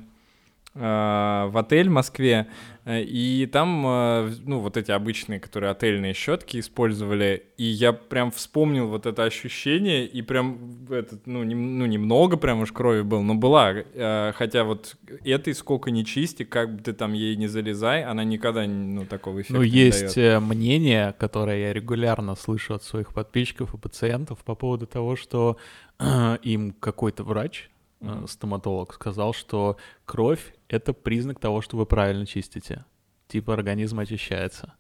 [0.74, 2.48] э, в отель в Москве,
[2.88, 8.88] и там, э, ну вот эти обычные, которые отельные щетки использовали, и я прям вспомнил
[8.88, 13.34] вот это ощущение, и прям этот, ну, нем- ну немного прям уж крови было, но
[13.34, 18.04] была, э, хотя вот этой сколько не чисти, как бы ты там ей не залезай,
[18.04, 20.18] она никогда ну такого эффекта Ну, не есть дает.
[20.18, 25.58] э, мнение, которое я регулярно слышу от своих подписчиков и пациентов по поводу того, что
[26.44, 27.70] им какой-то врач,
[28.02, 32.86] э, стоматолог, сказал, что кровь— это признак того, что вы правильно чистите.
[33.28, 34.74] Типа организм очищается.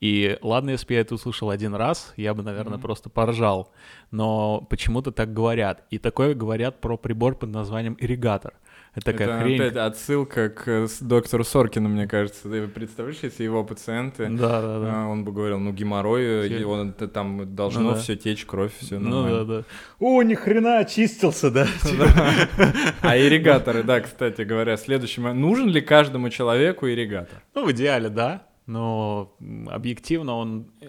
[0.00, 2.82] И ладно, если бы я это услышал один раз, я бы, наверное, Мгм.
[2.82, 3.70] просто поржал.
[4.10, 5.84] Но почему-то так говорят.
[5.90, 8.54] И такое говорят про прибор под названием ирригатор.
[8.92, 9.60] Это такая Это хрень.
[9.60, 12.48] опять отсылка к э, доктору Соркину, мне кажется.
[12.48, 15.04] Ты представляешь, если его пациенты, Да, да, да.
[15.04, 17.96] а, он бы говорил, ну геморрой, э, Все- и он это там должно Ну да.
[18.00, 19.62] все течь, кровь, все Ну да, да.
[20.00, 21.68] О, ни хрена очистился, да?
[23.02, 25.20] А ирригаторы, да, кстати говоря, следующий.
[25.20, 27.42] Нужен ли каждому человеку ирригатор?
[27.54, 28.42] Ну, в идеале, да.
[28.70, 29.36] Но
[29.68, 30.86] объективно он э,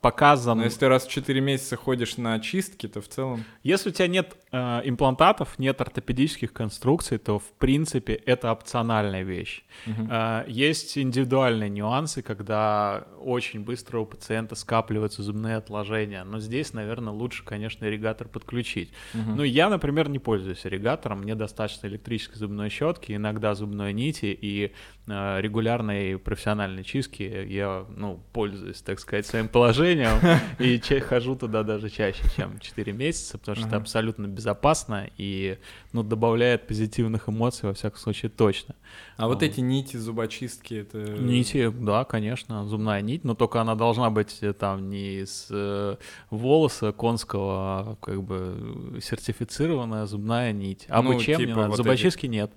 [0.00, 0.58] показан.
[0.58, 3.44] Но если ты раз в 4 месяца ходишь на чистки, то в целом...
[3.64, 9.64] Если у тебя нет э, имплантатов, нет ортопедических конструкций, то в принципе это опциональная вещь.
[9.86, 10.08] Мгм.
[10.08, 16.22] Э, есть индивидуальные нюансы, когда очень быстро у пациента скапливаются зубные отложения.
[16.22, 18.92] Но здесь, наверное, лучше, конечно, ирригатор подключить.
[19.14, 19.36] Мгм.
[19.38, 21.22] Ну, я, например, не пользуюсь ирригатором.
[21.22, 24.72] Мне достаточно электрической зубной щетки, иногда зубной нити и
[25.06, 27.22] регулярной профессиональной чистки.
[27.48, 30.18] Я, ну, пользуюсь, так сказать, своим положением
[30.58, 35.58] и хожу туда даже чаще, чем 4 месяца, потому что это абсолютно безопасно и,
[35.92, 38.74] ну, добавляет позитивных эмоций, во всяком случае, точно.
[39.16, 40.98] А вот эти нити зубочистки, это...
[40.98, 45.96] Нити, да, конечно, зубная нить, но только она должна быть э, там не из э,
[46.30, 50.86] волоса конского, а как бы сертифицированная зубная нить.
[50.88, 51.76] А Ну, чем не типа надо?
[51.76, 52.50] Зубочистки нет.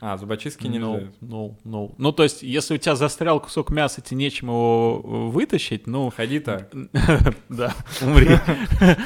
[0.00, 1.12] А, зубочистки Ну, нельзя.
[1.20, 1.94] ну, ну.
[1.96, 6.12] Ну, то есть, если у тебя застрял кусок мяса, тебе нечем его э, вытащить, ну,
[6.14, 6.70] Ходи так.
[7.48, 8.28] да, умри.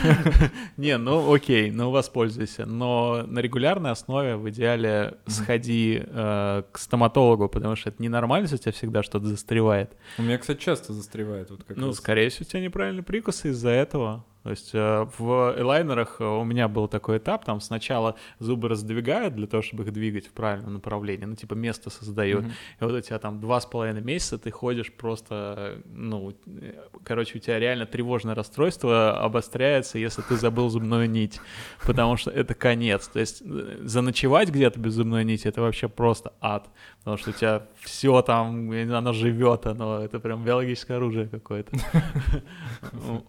[0.76, 2.66] Не, ну окей, ну воспользуйся.
[2.66, 8.56] Но на регулярной основе в идеале сходи э, к стоматологу, потому что это ненормально, если
[8.56, 9.92] у тебя всегда что-то застревает.
[10.18, 14.24] У меня, кстати, часто застревает Ну, скорее всего, у тебя неправильный прикус из-за этого.
[14.42, 19.34] То есть э, в элайнерах э, у меня был такой этап, там сначала зубы раздвигают
[19.34, 22.44] для того, чтобы их двигать в правильном направлении, ну, типа место создают.
[22.44, 22.52] Мгм.
[22.80, 26.72] И вот у тебя там два с половиной месяца ты ходишь просто, ну, э,
[27.04, 31.38] короче, у тебя реально тревожное расстройство обостряется, если ты забыл зубную нить,
[31.86, 33.08] потому что это конец.
[33.08, 37.66] То есть заночевать где-то без зубной нити— это вообще просто ад, потому что у тебя
[37.80, 41.76] все там, я не знаю, оно живет, оно, это прям биологическое оружие какое-то.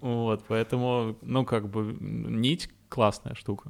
[0.02, 3.69] Вот, поэтому, ну, как бы, нить классная штука.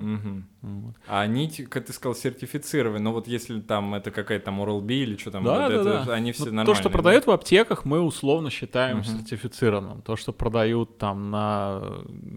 [1.08, 3.00] А нить, как ты сказал, сертифицированы.
[3.00, 5.44] Но вот если там это какая-то там Oral-B или что там,
[6.10, 6.66] они все Ну, нормальные.
[6.66, 6.94] То, что да?
[6.94, 10.02] продают в аптеках, мы условно считаем сертифицированным.
[10.02, 11.82] То, что продают там на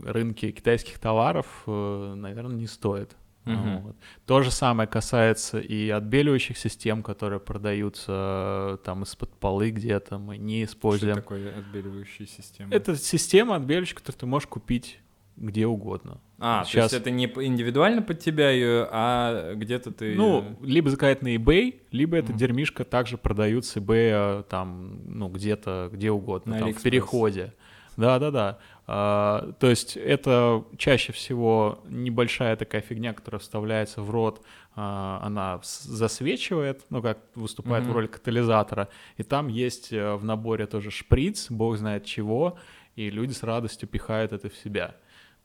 [0.05, 3.17] рынке китайских товаров, наверное, не стоит.
[3.45, 3.79] Мгм.
[3.81, 3.97] Вот.
[4.27, 10.39] То же самое касается и отбеливающих систем, которые продаются э, там из-под полы где-то, мы
[10.39, 11.15] не Что используем.
[11.17, 12.73] такое отбеливающая система?
[12.75, 15.01] Это система отбеливающих, которую ты можешь купить
[15.37, 16.21] где угодно.
[16.39, 20.15] А, то Сейчас- есть это не индивидуально под тебя ее, а где-то ты...
[20.15, 22.39] Ну, либо заказать на eBay, либо эта Мгм.
[22.39, 27.53] дерьмишка также продают с eBay э, там, ну, где-то, где угодно, На там, в переходе.
[27.97, 28.59] Да-да-да.
[28.87, 34.43] А, то есть это чаще всего небольшая такая фигня, которая вставляется в рот,
[34.77, 37.93] а, она засвечивает, ну, как выступает Мгм.
[37.93, 42.59] в роли катализатора, и там есть э, в наборе тоже шприц, бог знает чего,
[42.97, 44.95] и люди с радостью пихают это в себя.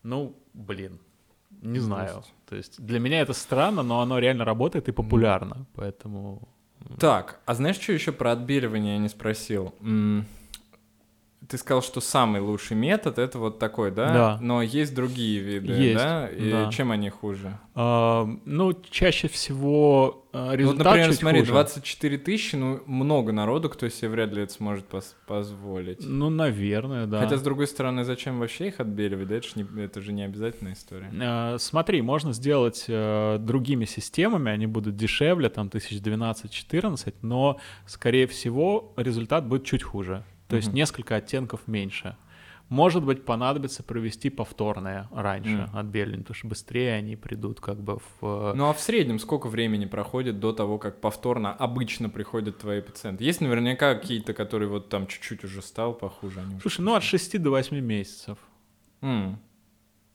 [0.03, 0.99] Ну, блин,
[1.61, 2.15] не знаю.
[2.17, 2.33] Жесть.
[2.49, 6.47] То есть для меня это странно, но оно реально работает и популярно, поэтому...
[6.99, 9.73] Так, а знаешь, что еще про отбеливание я не спросил?
[9.81, 10.25] М,
[11.49, 14.13] Ты сказал, что самый лучший метод это вот такой, да?
[14.13, 14.37] Да.
[14.39, 16.27] Но есть другие виды, Есть, да?
[16.29, 16.69] И да.
[16.71, 17.57] чем они хуже?
[17.73, 21.51] А, ну, чаще всего а, Ну, вот, результат например, чуть смотри, хуже.
[21.53, 25.97] 24 тысячи, ну, много народу, кто себе вряд ли это сможет пос- позволить.
[26.01, 27.19] Ну, наверное, да.
[27.19, 29.27] Хотя, с другой стороны, зачем вообще их отбеливать?
[29.29, 31.11] Да, это, ж не- это же не обязательная история.
[31.19, 38.93] А, Смотри, можно сделать э, другими системами, они будут дешевле, там, 1012-14, но, скорее всего,
[38.97, 40.23] результат будет чуть хуже.
[40.49, 42.15] То есть несколько оттенков меньше.
[42.69, 45.77] Может быть, понадобится провести повторное раньше Мгм.
[45.77, 48.51] отбеливание, потому что быстрее они придут как бы в...
[48.51, 52.81] э, Ну а в среднем сколько времени проходит до того, как повторно обычно приходят твои
[52.81, 53.23] пациенты?
[53.23, 56.41] Есть наверняка какие-то, которые вот там чуть-чуть уже стал похуже.
[56.61, 58.37] Слушай, ну от 6 до 8 месяцев.
[59.01, 59.39] М,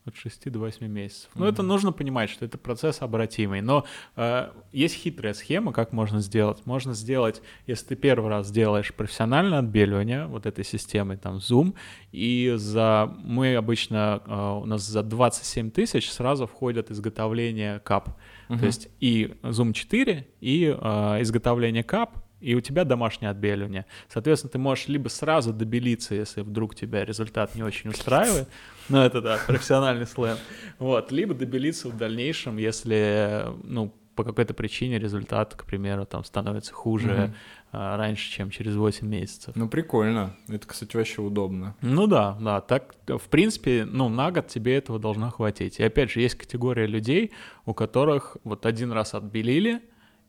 [0.07, 1.31] От 6 до 8 месяцев.
[1.35, 3.63] Ну, это нужно понимать, что это процесс обратимый.
[3.63, 3.87] Но
[4.17, 6.67] э, есть хитрая схема, как можно сделать.
[6.67, 11.75] Можно сделать, если ты первый раз делаешь профессиональное отбеливание вот этой системой, там, Zoom,
[12.13, 18.19] и за, мы обычно, э, у нас за 27 тысяч сразу входит изготовление кап.
[18.51, 18.59] Мгм.
[18.59, 23.87] То есть и Zoom 4, и э, изготовление кап, и у тебя домашнее отбеливание.
[24.09, 28.49] Соответственно, ты можешь либо сразу добелиться, если вдруг тебя результат не очень устраивает,
[28.89, 30.39] ну это да, профессиональный сленг,
[30.79, 36.73] вот, либо добелиться в дальнейшем, если, ну, по какой-то причине результат, к примеру, там становится
[36.73, 37.35] хуже
[37.73, 39.57] а, раньше, чем через 8 месяцев.
[39.57, 40.37] Ну прикольно.
[40.49, 41.75] Это, кстати, вообще удобно.
[41.81, 45.81] Ну да, да, так, в принципе, ну, на год тебе этого должно хватить.
[45.81, 47.33] И опять же, есть категория людей,
[47.67, 49.83] у которых вот один раз отбелили,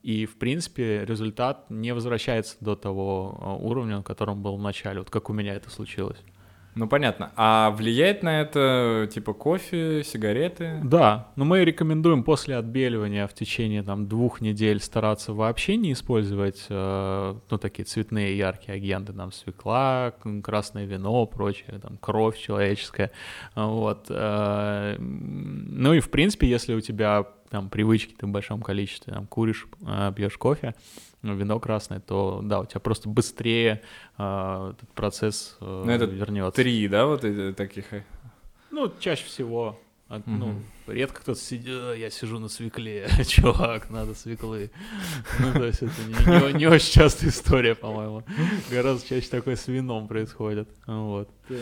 [0.05, 4.99] и, в принципе, результат не возвращается до того а, уровня, на котором был в начале,
[4.99, 6.19] вот как у меня это случилось.
[6.75, 7.31] Ну понятно.
[7.37, 10.81] А влияет на это типа кофе, сигареты?
[10.83, 16.65] Да, но мы рекомендуем после отбеливания в течение там двух недель стараться вообще не использовать,
[16.69, 23.11] э, ну, такие цветные яркие агенты, там, свекла, красное вино, прочее, там, кровь человеческая,
[23.55, 24.07] вот.
[24.09, 29.27] э, Ну и, в принципе, если у тебя там привычки ты в большом количестве, там,
[29.27, 30.75] куришь, э, пьешь кофе,
[31.14, 33.81] ну, вино красное, то, да, у тебя просто быстрее
[34.17, 36.61] э, этот процесс э, Ну, это вернется.
[36.61, 37.91] Три, да, вот эти таких?
[37.93, 38.03] э?
[38.71, 39.79] Ну, чаще всего.
[40.07, 40.65] А, Ну, Мгм.
[40.87, 44.69] редко кто-то сидит, «А, я сижу на свекле, чувак, надо свеклы.
[45.39, 46.13] Ну, то есть это не,
[46.53, 48.23] не- не очень частая история, по-моему.
[48.69, 50.69] Гораздо чаще такое с вином происходит.
[50.85, 51.27] Вот.
[51.49, 51.55] А,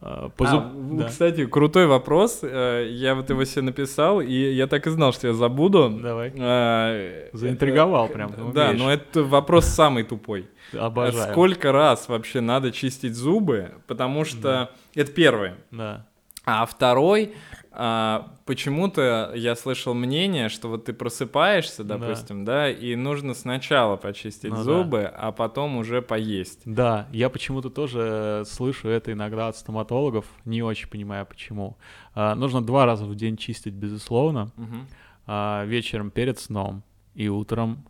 [0.00, 1.04] по А, зуб- в- да.
[1.08, 2.40] Кстати, крутой вопрос.
[2.42, 5.88] Э, Я вот его себе написал, и я так и знал, что я забуду.
[6.02, 6.32] Давай.
[6.38, 8.80] А, Заинтриговал это- прям, Да, умеешь.
[8.80, 10.48] но это вопрос самый тупой.
[10.76, 11.30] Обожаю.
[11.32, 13.72] Сколько раз вообще надо чистить зубы?
[13.86, 15.54] Потому что это первое.
[15.70, 16.06] Да.
[16.46, 17.32] А второй,
[17.76, 21.98] а, почему-то я слышал мнение, что вот ты просыпаешься, Да.
[21.98, 24.62] допустим, да, и нужно сначала почистить Ну да.
[24.62, 26.60] зубы, а потом уже поесть.
[26.64, 31.76] Да, я почему-то тоже слышу это иногда от стоматологов, не очень понимаю почему.
[32.14, 34.50] А, нужно два раза в день чистить, безусловно.
[34.56, 34.86] Мгм.
[35.26, 36.82] а, вечером перед сном
[37.14, 37.84] и утром,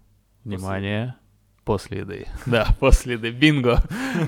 [0.45, 1.15] внимание,
[1.65, 2.27] после еды.
[2.47, 3.79] Да, после еды, бинго.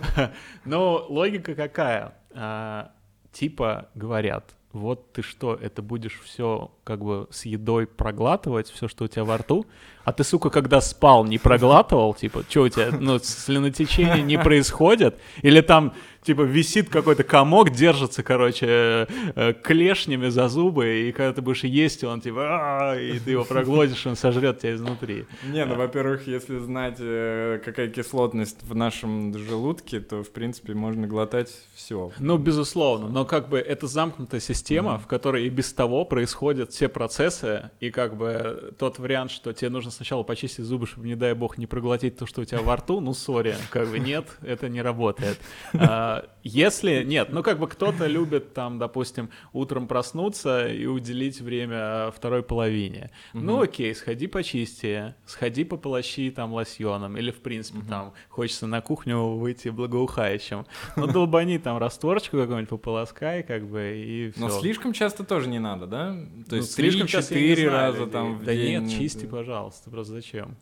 [0.65, 2.15] Но логика какая?
[2.35, 2.91] А,
[3.33, 9.05] Типа говорят, вот ты что, это будешь все как бы с едой проглатывать, все, что
[9.05, 9.67] у тебя во рту,
[10.07, 15.19] а ты, сука, когда спал, не проглатывал, типа, что у тебя, ну, слюнотечение не происходит,
[15.43, 21.33] или там, типа, висит какой-то комок, держится, короче, э, э, клешнями за зубы, и когда
[21.33, 25.25] ты будешь есть, он, типа, и ты его проглотишь, он сожрет тебя изнутри.
[25.45, 31.09] Не, ну, во-первых, если знать, э, какая кислотность в нашем желудке, то, в принципе, можно
[31.09, 32.13] глотать все.
[32.21, 36.89] Ну, безусловно, но как бы это замкнутая система, в которой и без того происходят все
[36.89, 41.35] процессы, и как бы тот вариант, что тебе нужно сначала почистить зубы, чтобы, не дай
[41.35, 44.69] бог, не проглотить то, что у тебя во рту, ну, сори, как бы нет, это
[44.69, 45.39] не работает.
[45.79, 52.11] А, Если, нет, ну, как бы кто-то любит там, допустим, утром проснуться и уделить время
[52.13, 53.11] второй половине.
[53.33, 59.19] Ну, окей, сходи почисти, сходи пополощи там лосьоном, или, в принципе, там, хочется на кухню
[59.37, 60.67] выйти благоухающим.
[60.97, 64.41] Ну, долбани там растворочку какую-нибудь пополоскай, как бы, и все.
[64.41, 66.13] Но слишком часто тоже не надо, да?
[66.49, 68.83] То Ну, есть слишком часто знаю раза там в Да день.
[68.83, 70.57] нет, чисти, пожалуйста, просто зачем?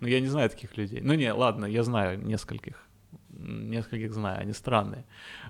[0.00, 1.00] Ну, я не знаю таких людей.
[1.02, 2.88] Ну, не, ладно, я знаю нескольких.
[3.38, 5.04] Нескольких знаю, они странные.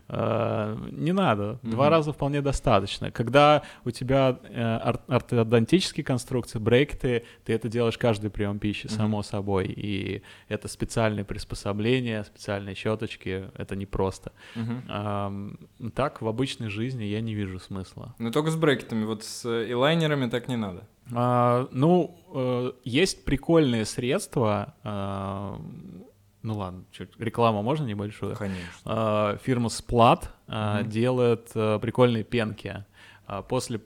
[0.08, 1.90] Э, Не надо, два Мгм.
[1.90, 3.10] раза вполне достаточно.
[3.10, 8.96] Когда у тебя э, ор- ортодонтические конструкции, брекеты, ты это делаешь каждый прием пищи, Мгм.
[8.96, 9.66] само собой.
[9.66, 14.32] И это специальные приспособления, специальные щеточки, это непросто.
[14.88, 15.58] Ам,
[15.94, 18.14] Так, в обычной жизни я не вижу смысла.
[18.18, 20.86] Ну, только с брекетами, вот с элайнерами так не надо.
[21.14, 24.74] А, ну, э, есть прикольные средства.
[26.42, 28.36] А, ну ладно, чуть, рекламу можно небольшую?
[28.36, 28.68] Конечно.
[28.84, 30.90] А, фирма Splat а, Мгм.
[30.90, 32.84] делает а, прикольные пенки.
[33.26, 33.80] А, После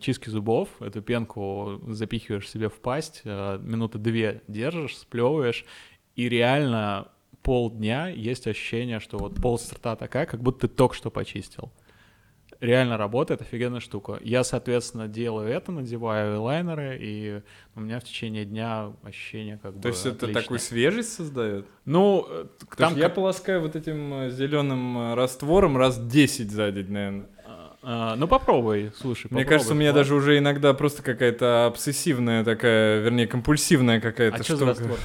[0.00, 5.64] чистки зубов эту пенку запихиваешь себе в пасть, а, минуты две держишь, сплевываешь,
[6.16, 7.08] и реально
[7.42, 11.70] полдня есть ощущение, что вот полость рта такая, как будто ты только что почистил.
[12.60, 14.18] Реально работает, офигенная штука.
[14.20, 17.42] Я, соответственно, делаю это, надеваю лайнеры, и
[17.76, 20.42] у меня в течение дня ощущение как бы То есть это отличное.
[20.42, 21.66] такую свежесть создает?
[21.84, 27.26] Ну, э, Там там я полоскаю вот этим зеленым раствором раз 10 за день, наверное.
[27.80, 29.28] а, ну попробуй, слушай.
[29.30, 34.38] Мне попробуй, кажется, у меня даже уже иногда просто какая-то обсессивная такая, вернее, компульсивная какая-то
[34.38, 34.74] А что штука.
[34.74, 34.98] за раствор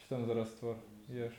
[0.00, 0.76] Что там за раствор?
[1.08, 1.30] Ешь.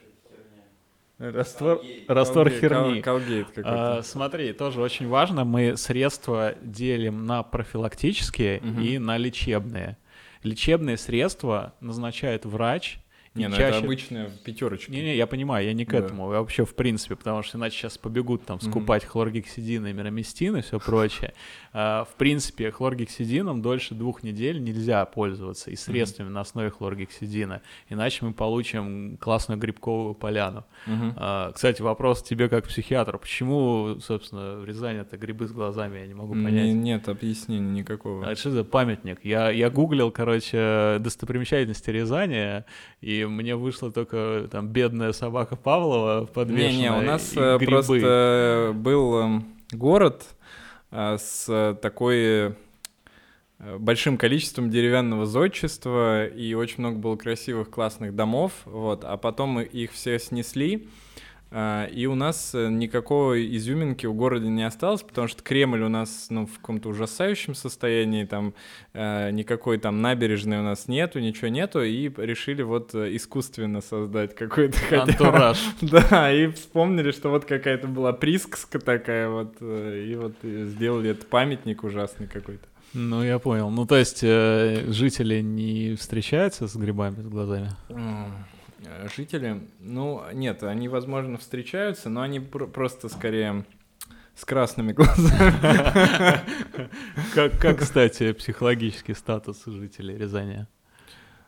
[1.19, 3.01] Раствор, раствор Колгейт, херни.
[3.01, 3.97] кол- Колгейт какой-то.
[3.97, 8.81] А, смотри, тоже очень важно, мы средства делим на профилактические Мгм.
[8.81, 9.97] и на лечебные.
[10.43, 12.99] Лечебные средства назначает врач.
[13.39, 13.77] Не, ну чаще...
[13.77, 14.91] это обычная пятерочка.
[14.91, 15.97] Не-не, я понимаю, я не к Да.
[15.99, 20.57] этому, я вообще в принципе, потому что иначе сейчас побегут там скупать хлоргексидин и мирамистин
[20.57, 21.33] и все прочее.
[21.71, 28.25] А, В принципе, хлоргексидином дольше двух недель нельзя пользоваться и средствами на основе хлоргексидина, иначе
[28.25, 30.65] мы получим классную грибковую поляну.
[30.87, 36.07] А, Кстати, вопрос тебе как психиатру, почему, собственно, в Рязани это грибы с глазами, я
[36.07, 36.73] не могу Не- понять.
[36.73, 38.27] Нет объяснения никакого.
[38.27, 39.19] А что за памятник?
[39.23, 42.63] Я, я гуглил, короче, достопримечательности Рязани,
[43.01, 49.19] и мне вышла только там бедная собака Павлова подвешенная Не-не, у нас э, просто был
[49.19, 50.25] эм, город
[50.91, 52.53] э, с э, такой э,
[53.77, 59.63] большим количеством деревянного зодчества, и очень много было красивых, классных домов, вот, а потом мы
[59.63, 60.87] их все снесли,
[61.51, 66.27] и у нас э, никакой изюминки в городе не осталось, потому что Кремль у нас
[66.29, 68.53] ну, в каком-то ужасающем состоянии, там
[68.93, 74.35] э, никакой там набережной у нас нету, ничего нету, и решили вот э, искусственно создать
[74.35, 75.57] какой-то хотя Антураж.
[75.81, 81.83] да, и вспомнили, что вот какая-то была присказка такая вот, и вот сделали этот памятник
[81.83, 82.67] ужасный какой-то.
[82.93, 83.69] Ну, я понял.
[83.69, 87.69] Ну, то есть э, жители не встречаются с грибами с глазами?
[89.15, 93.65] Жители, ну, нет, они, возможно, встречаются, но они пр- просто скорее
[94.35, 96.41] с красными глазами.
[97.33, 100.67] Как, как, кстати, психологический статус жителей Рязани?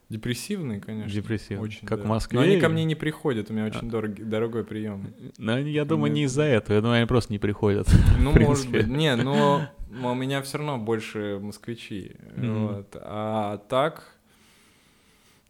[0.10, 1.10] Депрессивные, конечно.
[1.10, 1.64] Депрессивный.
[1.64, 2.04] Очень, как да.
[2.04, 2.38] в Москве?
[2.38, 5.14] Но они ко мне не приходят, у меня очень дорогий- дорогой прием.
[5.38, 6.76] Ну, я думаю, не из-за этого.
[6.76, 7.88] Я думаю, они просто не приходят.
[8.20, 8.88] Ну, может быть.
[8.88, 12.18] Не, но у меня все равно больше москвичи.
[12.36, 12.68] Мгм.
[12.68, 12.96] Вот.
[13.00, 14.04] А так,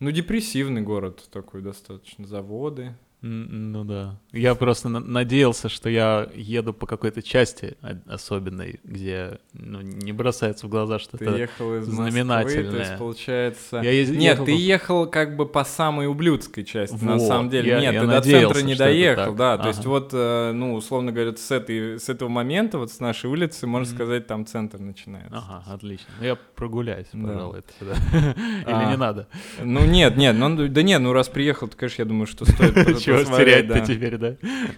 [0.01, 2.25] ну, депрессивный город такой достаточно.
[2.25, 2.95] Заводы.
[3.23, 4.17] Ну да.
[4.31, 10.11] Я просто на- надеялся, что я еду по какой-то части о- особенной, где ну, не
[10.11, 11.35] бросается в глаза Ты что-то.
[11.37, 12.79] ехал из Москвы, то знаменательное.
[12.79, 13.81] есть, получается...
[13.83, 17.49] Я ез- Нет, ехал ты ехал как бы по самой ублюдской части, на Вот, самом
[17.51, 17.69] деле.
[17.69, 19.57] я- Нет, я ты до надеялся, центра не что доехал, да.
[19.59, 19.89] То есть Ага.
[19.89, 23.87] вот, э, ну, условно говоря, с, этой, с этого момента, вот с нашей улицы, можно
[23.87, 23.95] Мгм.
[23.97, 25.37] сказать, там центр начинается.
[25.37, 26.07] Ага, отлично.
[26.19, 27.27] Ну, Я прогуляюсь, Да.
[27.27, 27.95] пожалуй, это сюда.
[28.65, 28.81] А.
[28.83, 29.27] Или не надо?
[29.63, 32.73] Ну нет, нет, ну да нет, ну раз приехал, то, конечно, я думаю, что стоит
[33.19, 33.85] Чего терять-то да.
[33.85, 34.35] теперь, да?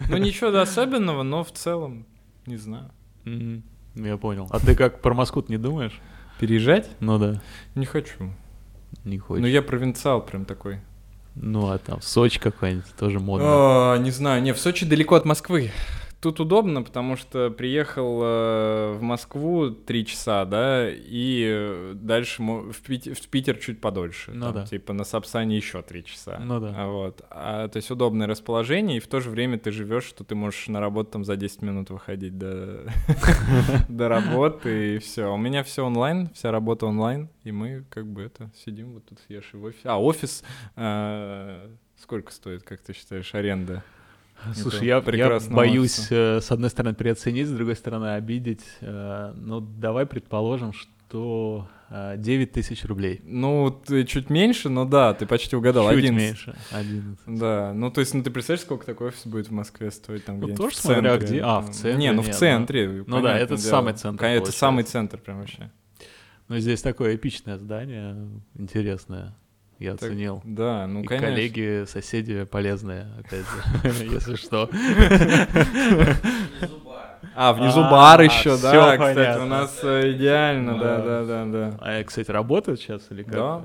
[0.10, 2.06] Ну ничего особенного, но в целом,
[2.46, 2.92] не знаю.
[3.26, 3.64] Мгм.
[3.96, 4.48] Я понял.
[4.52, 6.00] А ты как про Москву не думаешь?
[6.40, 6.90] Переезжать?
[7.00, 7.42] Ну да,
[7.76, 8.34] Не хочу.
[9.04, 9.42] не хочешь.
[9.42, 10.80] Ну, я провинциал прям такой.
[11.36, 13.46] Ну а там Сочи какой-нибудь тоже модно.
[13.94, 15.72] А, не знаю, не, в Сочи далеко от Москвы.
[16.24, 23.18] Тут удобно, потому что приехал э, в Москву три часа, да, и дальше в, Пит-
[23.18, 24.32] в Питер чуть подольше.
[24.32, 24.66] Ну там, да.
[24.66, 26.40] Типа на Сапсане еще три часа.
[26.40, 26.74] Ну да.
[26.78, 27.26] А вот.
[27.30, 30.70] А, то есть удобное расположение, и в то же время ты живешь, что ты можешь
[30.70, 32.86] на работу там за 10 минут выходить до,
[33.90, 35.26] до работы, и все.
[35.26, 39.20] У меня все онлайн, вся работа онлайн, и мы как бы это сидим вот тут
[39.20, 39.90] с Ешей в офисе.
[39.90, 40.42] А, офис
[40.78, 41.68] э,
[41.98, 43.84] сколько стоит, как ты считаешь, аренда?
[44.56, 48.64] Слушай, Это я, я боюсь, э, с одной стороны, переоценить, с другой стороны, обидеть.
[48.82, 53.22] Э, Ну, давай предположим, что э, 9 тысяч рублей.
[53.24, 55.90] Ну, ты чуть меньше, но да, ты почти угадал.
[55.90, 56.18] Чуть 11.
[56.28, 56.56] меньше.
[56.72, 57.20] 11.
[57.28, 60.36] Да, ну то есть, ну ты представляешь, сколько такой офис будет в Москве стоить там
[60.40, 61.28] Ну, где-нибудь тоже в смотря центре?
[61.28, 61.42] где.
[61.44, 62.88] А, в центре Не, ну в нет, центре.
[62.90, 63.70] Ну да, понятное это дело.
[63.70, 64.60] самый центр Это получается.
[64.60, 65.72] самый центр прям вообще.
[66.50, 68.16] Ну, здесь такое эпичное здание,
[68.56, 69.36] интересное.
[69.80, 70.42] Я Так, оценил.
[70.46, 71.30] Да, ну И конечно.
[71.30, 74.70] коллеги, соседи полезные, опять же, если что.
[77.36, 79.44] А, внизу А, бар еще, да, кстати, понятно.
[79.44, 81.26] у нас э, идеально, да, Да.
[81.26, 81.78] да, да.
[81.82, 83.34] А, я, кстати, работают сейчас или как?
[83.34, 83.62] Да.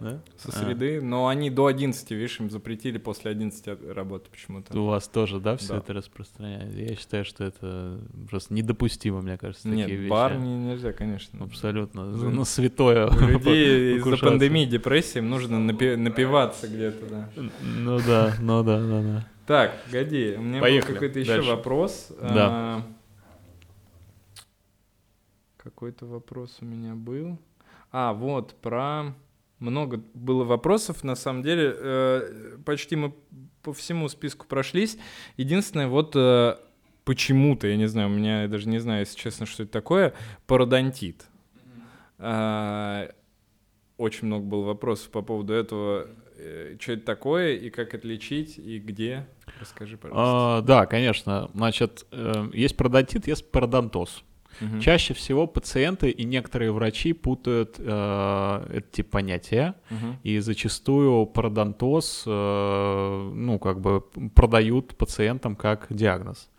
[0.00, 0.18] Да?
[0.38, 0.52] Со А.
[0.52, 4.78] среды, но они до 11, видишь, им запретили после 11 от- работы почему-то.
[4.78, 5.78] У вас тоже, да, все Да.
[5.78, 6.78] это распространяется?
[6.78, 7.98] Я считаю, что это
[8.30, 10.10] просто недопустимо, мне кажется, такие Нет, вещи.
[10.10, 11.44] бар не- нельзя, конечно.
[11.44, 12.04] Абсолютно.
[12.04, 13.06] Ну, Ну, святое.
[13.08, 17.28] У людей из-за пандемии, депрессии им нужно напи- напиваться где-то, да.
[17.62, 19.26] Ну да, ну да, да, да.
[19.48, 21.48] Так, годи, у меня Поехали, был какой-то еще дальше.
[21.50, 22.12] вопрос.
[22.20, 22.48] Да.
[22.50, 22.82] А,
[25.56, 27.38] Какой-то вопрос у меня был.
[27.90, 29.14] А, вот, про...
[29.58, 31.74] Много было вопросов, на самом деле.
[31.76, 33.12] э, Почти мы
[33.62, 34.98] по всему списку прошлись.
[35.36, 36.56] Единственное, вот э,
[37.04, 40.12] почему-то, я не знаю, у меня я даже не знаю, если честно, что это такое,
[40.46, 41.26] пародонтит.
[42.18, 43.10] А,
[43.96, 46.06] Очень много было вопросов по поводу этого.
[46.80, 49.26] Что это такое, и как отличить, и где?
[49.60, 50.58] Расскажи, пожалуйста.
[50.58, 51.50] А, Да, конечно.
[51.54, 54.22] Значит, э, есть пародонтит, есть пародонтоз.
[54.60, 54.80] Мгм.
[54.80, 60.18] Чаще всего пациенты и некоторые врачи путают э, эти понятия, Мгм.
[60.24, 64.00] и зачастую пародонтоз, э, ну, как бы
[64.34, 66.50] продают пациентам как диагноз.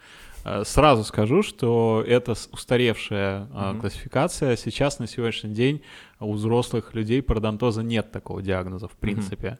[0.46, 3.82] Э, Сразу скажу, что это устаревшая э, Мгм.
[3.82, 4.56] классификация.
[4.56, 5.82] Сейчас на сегодняшний день
[6.20, 9.60] у взрослых людей пародонтоза нет такого диагноза, в принципе.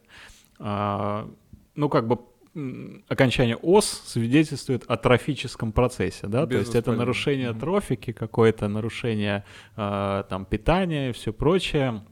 [0.60, 1.30] А,
[1.76, 2.20] Ну, как бы
[3.08, 7.60] окончание ос свидетельствует о трофическом процессе, да, то Без есть это нарушение Мгм.
[7.60, 9.46] трофики, какое-то нарушение
[9.78, 12.04] э, там питания и все прочее.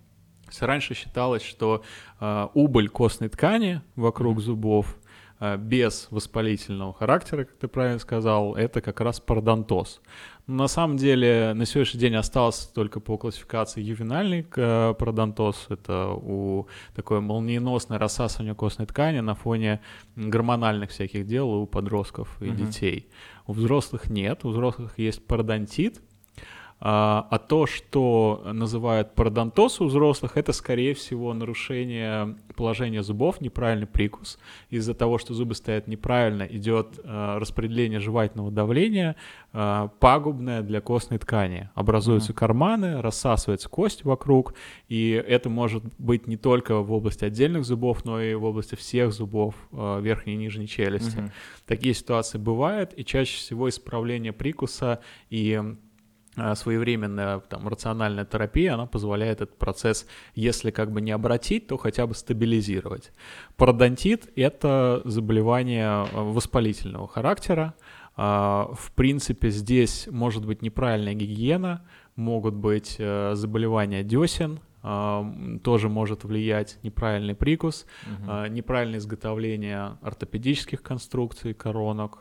[0.43, 1.83] То есть Раньше считалось, что
[2.21, 4.41] э, убыль костной ткани вокруг Мгм.
[4.41, 4.97] зубов
[5.59, 10.01] без воспалительного характера, как ты правильно сказал, это как раз пародонтоз.
[10.47, 15.65] На самом деле на сегодняшний день остался только по классификации ювенальный э, пародонтоз.
[15.67, 19.81] Это у такое молниеносное рассасывание костной ткани на фоне
[20.15, 22.55] гормональных всяких дел у подростков и Мгм.
[22.55, 23.09] детей.
[23.45, 26.01] У взрослых нет, у взрослых есть пародонтит,
[26.79, 33.87] а, а то, что называют пародонтоз у взрослых, это, скорее всего, нарушение положения зубов, неправильный
[33.87, 34.37] прикус.
[34.69, 39.15] Из-за того, что зубы стоят неправильно, идет а, распределение жевательного давления,
[39.53, 41.69] а, пагубное для костной ткани.
[41.73, 42.37] Образуются Мгм.
[42.37, 44.53] карманы, рассасывается кость вокруг,
[44.87, 49.13] и это может быть не только в области отдельных зубов, но и в области всех
[49.13, 51.17] зубов а, верхней и нижней челюсти.
[51.17, 51.31] Мгм.
[51.65, 54.99] Такие ситуации бывают, и чаще всего исправление прикуса
[55.29, 55.61] и
[56.55, 62.05] своевременная там, рациональная терапия, она позволяет этот процесс, если как бы не обратить, то хотя
[62.07, 63.11] бы стабилизировать.
[63.55, 67.73] Пародонтит— это заболевание а, воспалительного характера.
[68.15, 71.85] А, В принципе, здесь может быть неправильная гигиена,
[72.15, 75.25] могут быть э, заболевания десен, а,
[75.63, 77.85] тоже может влиять неправильный прикус,
[78.27, 82.19] а, неправильное изготовление ортопедических конструкций, коронок.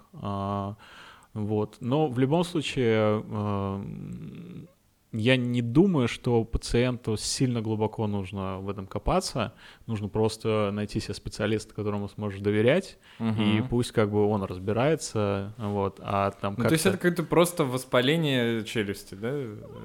[1.37, 1.77] Вот.
[1.81, 4.69] Но в любом случае м,
[5.17, 9.53] я не думаю, что пациенту сильно глубоко нужно в этом копаться.
[9.87, 13.69] Нужно просто найти себе специалиста, которому сможешь доверять, и Мгм.
[13.69, 15.55] пусть как бы он разбирается.
[15.59, 16.01] Вот.
[16.03, 19.33] А там Ну, то есть как-то- это какое-то просто воспаление челюсти, да?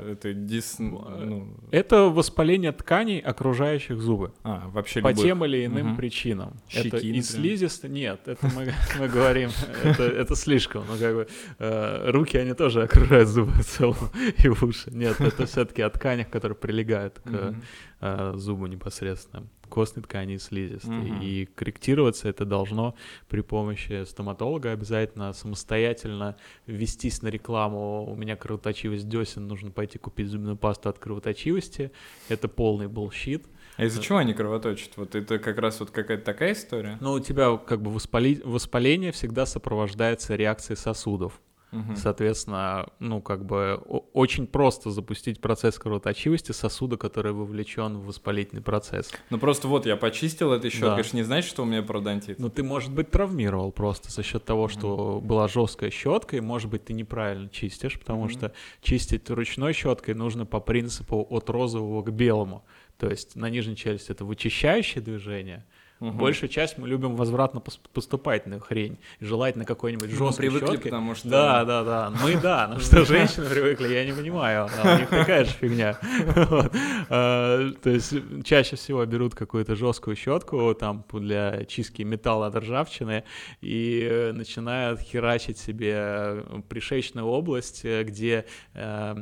[0.09, 0.77] Это дис...
[0.79, 4.33] ну, Это воспаление тканей, окружающих зубы.
[4.43, 5.23] А, вообще по любых.
[5.23, 5.97] тем или иным Мгм.
[5.97, 6.53] причинам.
[6.69, 7.87] Щеки, это и слизисто...
[7.87, 8.49] Нет, это
[8.99, 9.49] мы, говорим,
[9.83, 10.83] это, это слишком.
[10.89, 11.27] Ну, как бы,
[11.59, 13.95] э, руки, они тоже окружают зубы в целом
[14.43, 14.91] и уши.
[14.91, 17.55] Нет, это все-таки о тканях, которые прилегают к
[18.01, 19.47] э, зубу непосредственно.
[19.69, 20.91] костной ткани и слизистой.
[20.91, 21.21] Мгм.
[21.21, 22.95] И корректироваться это должно
[23.29, 26.35] при помощи стоматолога обязательно самостоятельно
[26.67, 28.05] вестись на рекламу.
[28.11, 31.91] У меня кровоточивость десен, нужно пойти купить зубную пасту от кровоточивости.
[32.27, 33.45] Это полный bullshit.
[33.77, 34.97] А из-за чего они кровоточат?
[34.97, 36.97] Вот это как раз вот какая-то такая история?
[36.99, 41.39] Но у тебя как бы воспали- воспаление всегда сопровождается реакцией сосудов.
[41.71, 41.95] Мгм.
[41.95, 43.75] Соответственно, ну, как бы
[44.13, 49.11] очень просто запустить процесс кровоточивости сосуда, который вовлечен в воспалительный процесс.
[49.29, 50.99] Ну просто вот я почистил этой щеткой, Да.
[50.99, 52.39] это ж не значит, что у меня пародонтит.
[52.39, 56.69] Ну, ты, может быть, травмировал просто за счет того, что была жесткая щетка, и, может
[56.69, 58.29] быть, ты неправильно чистишь, потому Мгм.
[58.31, 62.65] что чистить ручной щеткой нужно по принципу от розового к белому.
[62.97, 65.65] То есть на нижней челюсти это вычищающее движение.
[66.01, 66.17] Мгм.
[66.17, 68.97] Большую часть мы любим возвратно-поступательную хрень.
[69.19, 70.91] И желательно какой-нибудь Мы жесткой привыкли, щеткой.
[70.91, 71.29] потому что...
[71.29, 72.11] Да, да, да.
[72.23, 74.67] Мы да, но что женщины привыкли, я не понимаю.
[74.83, 75.97] У них такая же фигня.
[77.13, 78.13] А, То есть
[78.45, 83.25] чаще всего берут какую-то жесткую щетку там для чистки металла от ржавчины
[83.59, 89.15] и начинают херачить себе пришечную область, где э,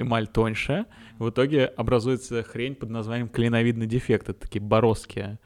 [0.00, 0.86] эмаль тоньше.
[1.18, 4.28] В итоге образуется хрень под названием клиновидный дефект.
[4.28, 5.38] Это такие бороздки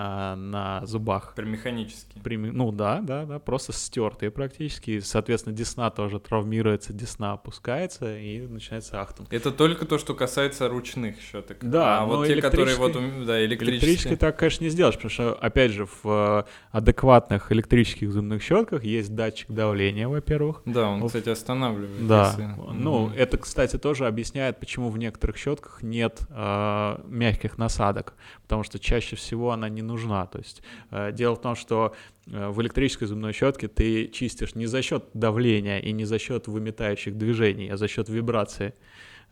[0.00, 1.32] а, на зубах.
[1.34, 2.20] Прям механически.
[2.22, 4.92] Прими- Ну да, да, да, просто стертые практически.
[4.92, 9.32] И, Соответственно, десна тоже травмируется, десна опускается и начинается ахтунг.
[9.32, 11.56] Это только то, что касается ручных щеток.
[11.62, 12.92] Да, а вот те, которые вот,
[13.26, 14.16] да, Электрически электрические.
[14.16, 19.14] так, конечно, не сделаешь, потому что, опять же, в э, адекватных электрических зубных щетках есть
[19.16, 20.62] датчик давления, во-первых.
[20.64, 22.06] Да, он, кстати, останавливает.
[22.06, 23.14] Да, если- ну, Мгм.
[23.16, 29.16] это, кстати, тоже объясняет, почему в некоторых щетках нет э, мягких насадок, потому что чаще
[29.16, 30.26] всего она не нужна.
[30.26, 31.94] То есть э, дело в том, что
[32.26, 36.46] э, в электрической зубной щетке ты чистишь не за счет давления и не за счет
[36.46, 38.74] выметающих движений, а за счет вибрации.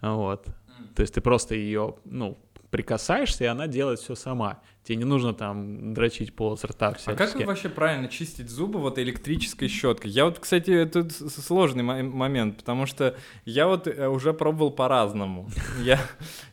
[0.01, 0.47] Вот.
[0.95, 2.37] То есть ты просто ее, ну,
[2.71, 4.61] прикасаешься, и она делает все сама.
[4.83, 7.45] Тебе не нужно там дрочить полос рта А как всячески.
[7.45, 10.11] вообще правильно чистить зубы вот электрической щеткой?
[10.11, 15.49] Я вот, кстати, это сложный мо- момент, потому что я вот э, уже пробовал по-разному.
[15.83, 16.01] Я,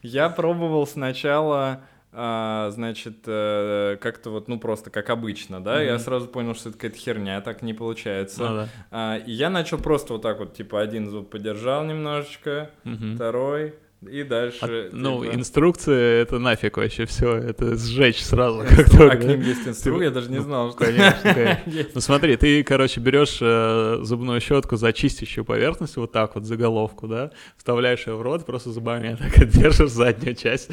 [0.02, 6.02] я пробовал сначала, а, значит, э, как-то вот, ну просто как обычно, да, я Мгм.
[6.02, 8.40] сразу понял, что это какая-то херня, так не получается.
[8.50, 8.68] Ну да.
[8.92, 13.16] А, и я начал просто вот так вот, типа, один зуб подержал немножечко, Мгм.
[13.16, 13.76] второй,
[14.10, 14.58] и дальше...
[14.62, 19.14] А, ну, типа- инструкция это нафиг вообще все, это сжечь сразу, как Инстру- только.
[19.14, 20.80] А к ним есть инструкция, я даже не Ну, знал, что...
[20.86, 21.92] конечно, конечно.
[21.96, 26.56] Ну смотри, ты, короче, берешь э, зубную щетку за чистящую поверхность, вот так вот, за
[26.58, 30.70] головку, да, вставляешь ее в рот, просто зубами так держишь заднюю часть,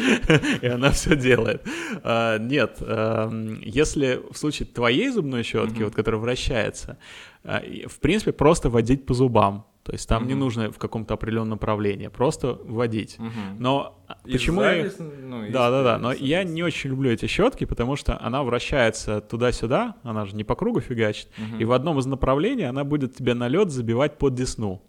[0.62, 1.62] и она все делает.
[2.02, 5.84] А, нет, эм, если в случае твоей зубной щетки, Мгм.
[5.84, 6.98] вот, которая вращается,
[7.44, 9.64] а, и, в принципе, просто водить по зубам.
[9.90, 10.40] То есть там не Мгм.
[10.40, 13.18] нужно в каком-то определенном направлении, просто водить.
[13.18, 13.56] Мгм.
[13.58, 14.88] Но И почему я...
[14.88, 15.98] сзади, с- ну, и Да, да, да.
[15.98, 20.44] Но я не очень люблю эти щетки, потому что она вращается туда-сюда, она же не
[20.44, 21.28] по кругу фигачит.
[21.36, 21.58] Мгм.
[21.58, 24.80] И в одном из направлений она будет тебе на лед забивать под десну.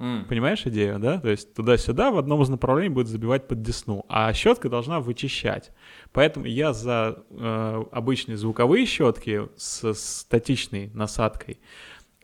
[0.00, 0.24] М.
[0.28, 1.20] Понимаешь идею, да?
[1.20, 5.70] То есть туда-сюда в одном из направлений будет забивать под десну, а щетка должна вычищать.
[6.12, 11.60] Поэтому я за э, обычные звуковые щетки с статичной насадкой.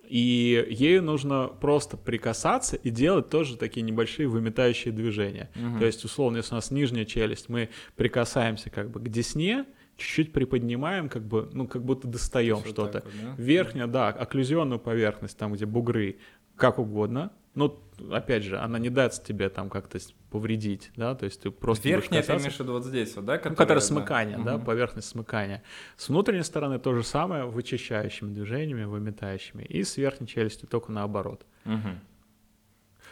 [0.09, 5.51] И ею нужно просто прикасаться и делать тоже такие небольшие выметающие движения.
[5.55, 5.79] Мгм.
[5.79, 9.67] То есть, условно, если у нас нижняя челюсть, мы прикасаемся как бы к десне,
[9.97, 13.03] чуть-чуть приподнимаем, как бы, ну, как будто достаем что-то.
[13.05, 13.35] вот, да?
[13.37, 16.19] Верхняя, да, окклюзионную поверхность, там, где бугры,
[16.57, 17.33] как угодно.
[17.57, 17.81] Ну,
[18.13, 19.99] опять же, она не даст тебе там как-то
[20.31, 23.41] повредить, да, то есть ты просто Верхняя, ты имеешь в виду вот здесь вот, да?
[23.43, 23.81] Ну, которая да.
[23.81, 24.67] смыкание, да, Мгм.
[24.67, 25.63] поверхность смыкания.
[25.97, 29.63] С внутренней стороны то же самое, вычищающими движениями, выметающими.
[29.63, 31.47] И с верхней челюстью только наоборот.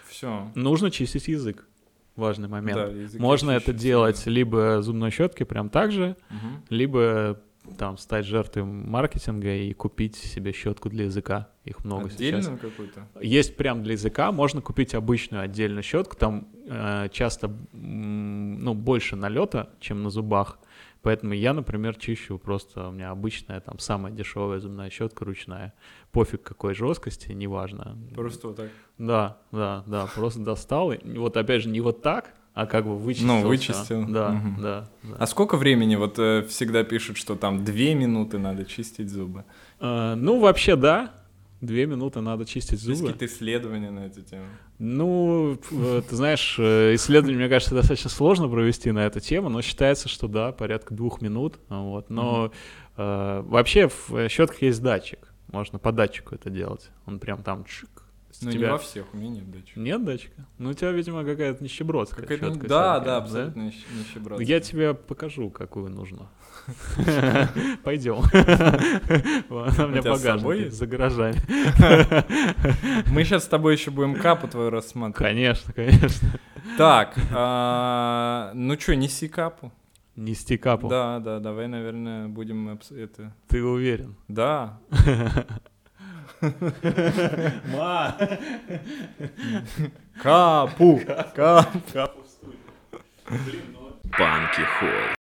[0.07, 0.53] Все.
[0.55, 1.67] Нужно чистить язык.
[2.15, 2.77] Важный момент.
[2.77, 6.63] Да, Можно это делать либо зубной щеткой прям так же, Мгм.
[6.69, 7.41] либо
[7.79, 11.49] там стать жертвой маркетинга и купить себе щетку для языка.
[11.65, 12.47] Их много сейчас.
[12.47, 13.09] Отдельную какую-то?
[13.21, 19.71] Есть прям для языка, можно купить обычную отдельную щетку, там э, часто ну, больше налета,
[19.81, 20.59] чем на зубах.
[21.03, 25.75] Поэтому я, например, чищу просто, у меня обычная, там, самая дешевая зубная щетка ручная.
[26.13, 27.99] Пофиг какой жесткости, неважно.
[28.15, 28.71] Просто вот так.
[28.97, 30.93] Да, да, да, просто достал.
[30.93, 33.29] И вот опять же, не вот так, а как бы вычистил.
[33.29, 33.49] Ну, всё.
[33.49, 34.07] вычистил.
[34.09, 34.63] Да, Мгм.
[34.63, 35.17] да, да.
[35.19, 35.97] А сколько времени?
[35.97, 39.45] Вот э, всегда пишут, что там две минуты надо чистить зубы.
[39.81, 41.13] Э, ну, вообще, да.
[41.61, 43.13] Две минуты надо чистить Есть зубы.
[43.13, 44.45] какие-то исследования на эту тему?
[44.79, 49.63] Ну, э, ты знаешь, э, исследование, мне кажется, достаточно сложно провести на эту тему, но
[49.63, 51.59] считается, что да, порядка двух минут.
[51.71, 52.11] Вот.
[52.11, 52.53] Но
[52.97, 55.33] э, вообще в щетках есть датчик.
[55.53, 56.91] Можно по датчику это делать.
[57.07, 57.94] Он прям там чик, есть
[58.45, 59.73] Ну, у не тебя во всех, у меня нет дачи.
[59.77, 60.47] нет дачка?
[60.59, 64.41] Ну, у тебя, видимо, какая-то нищебродская Какая-то- чёткость Да, такая, да, абсолютно нищ- нищеброд.
[64.41, 66.29] Я тебе покажу, какую нужно.
[67.85, 68.23] Пойдем.
[69.51, 70.77] Она у меня тебя есть?
[70.77, 71.37] за гаражами.
[73.11, 75.17] Мы сейчас с тобой еще будем капу твою рассматривать.
[75.19, 76.29] Конечно, конечно.
[76.79, 79.73] Так, а, ну что, неси капу.
[80.17, 80.89] Нести капу.
[80.89, 83.35] Да, да, давай, наверное, будем это.
[83.49, 84.15] Ты уверен?
[84.29, 84.79] Да.
[87.73, 88.17] Ма!
[90.23, 91.01] Капу.
[91.35, 91.81] Капу.
[91.93, 92.59] Капу в студию.
[94.17, 95.09] Панки Холл.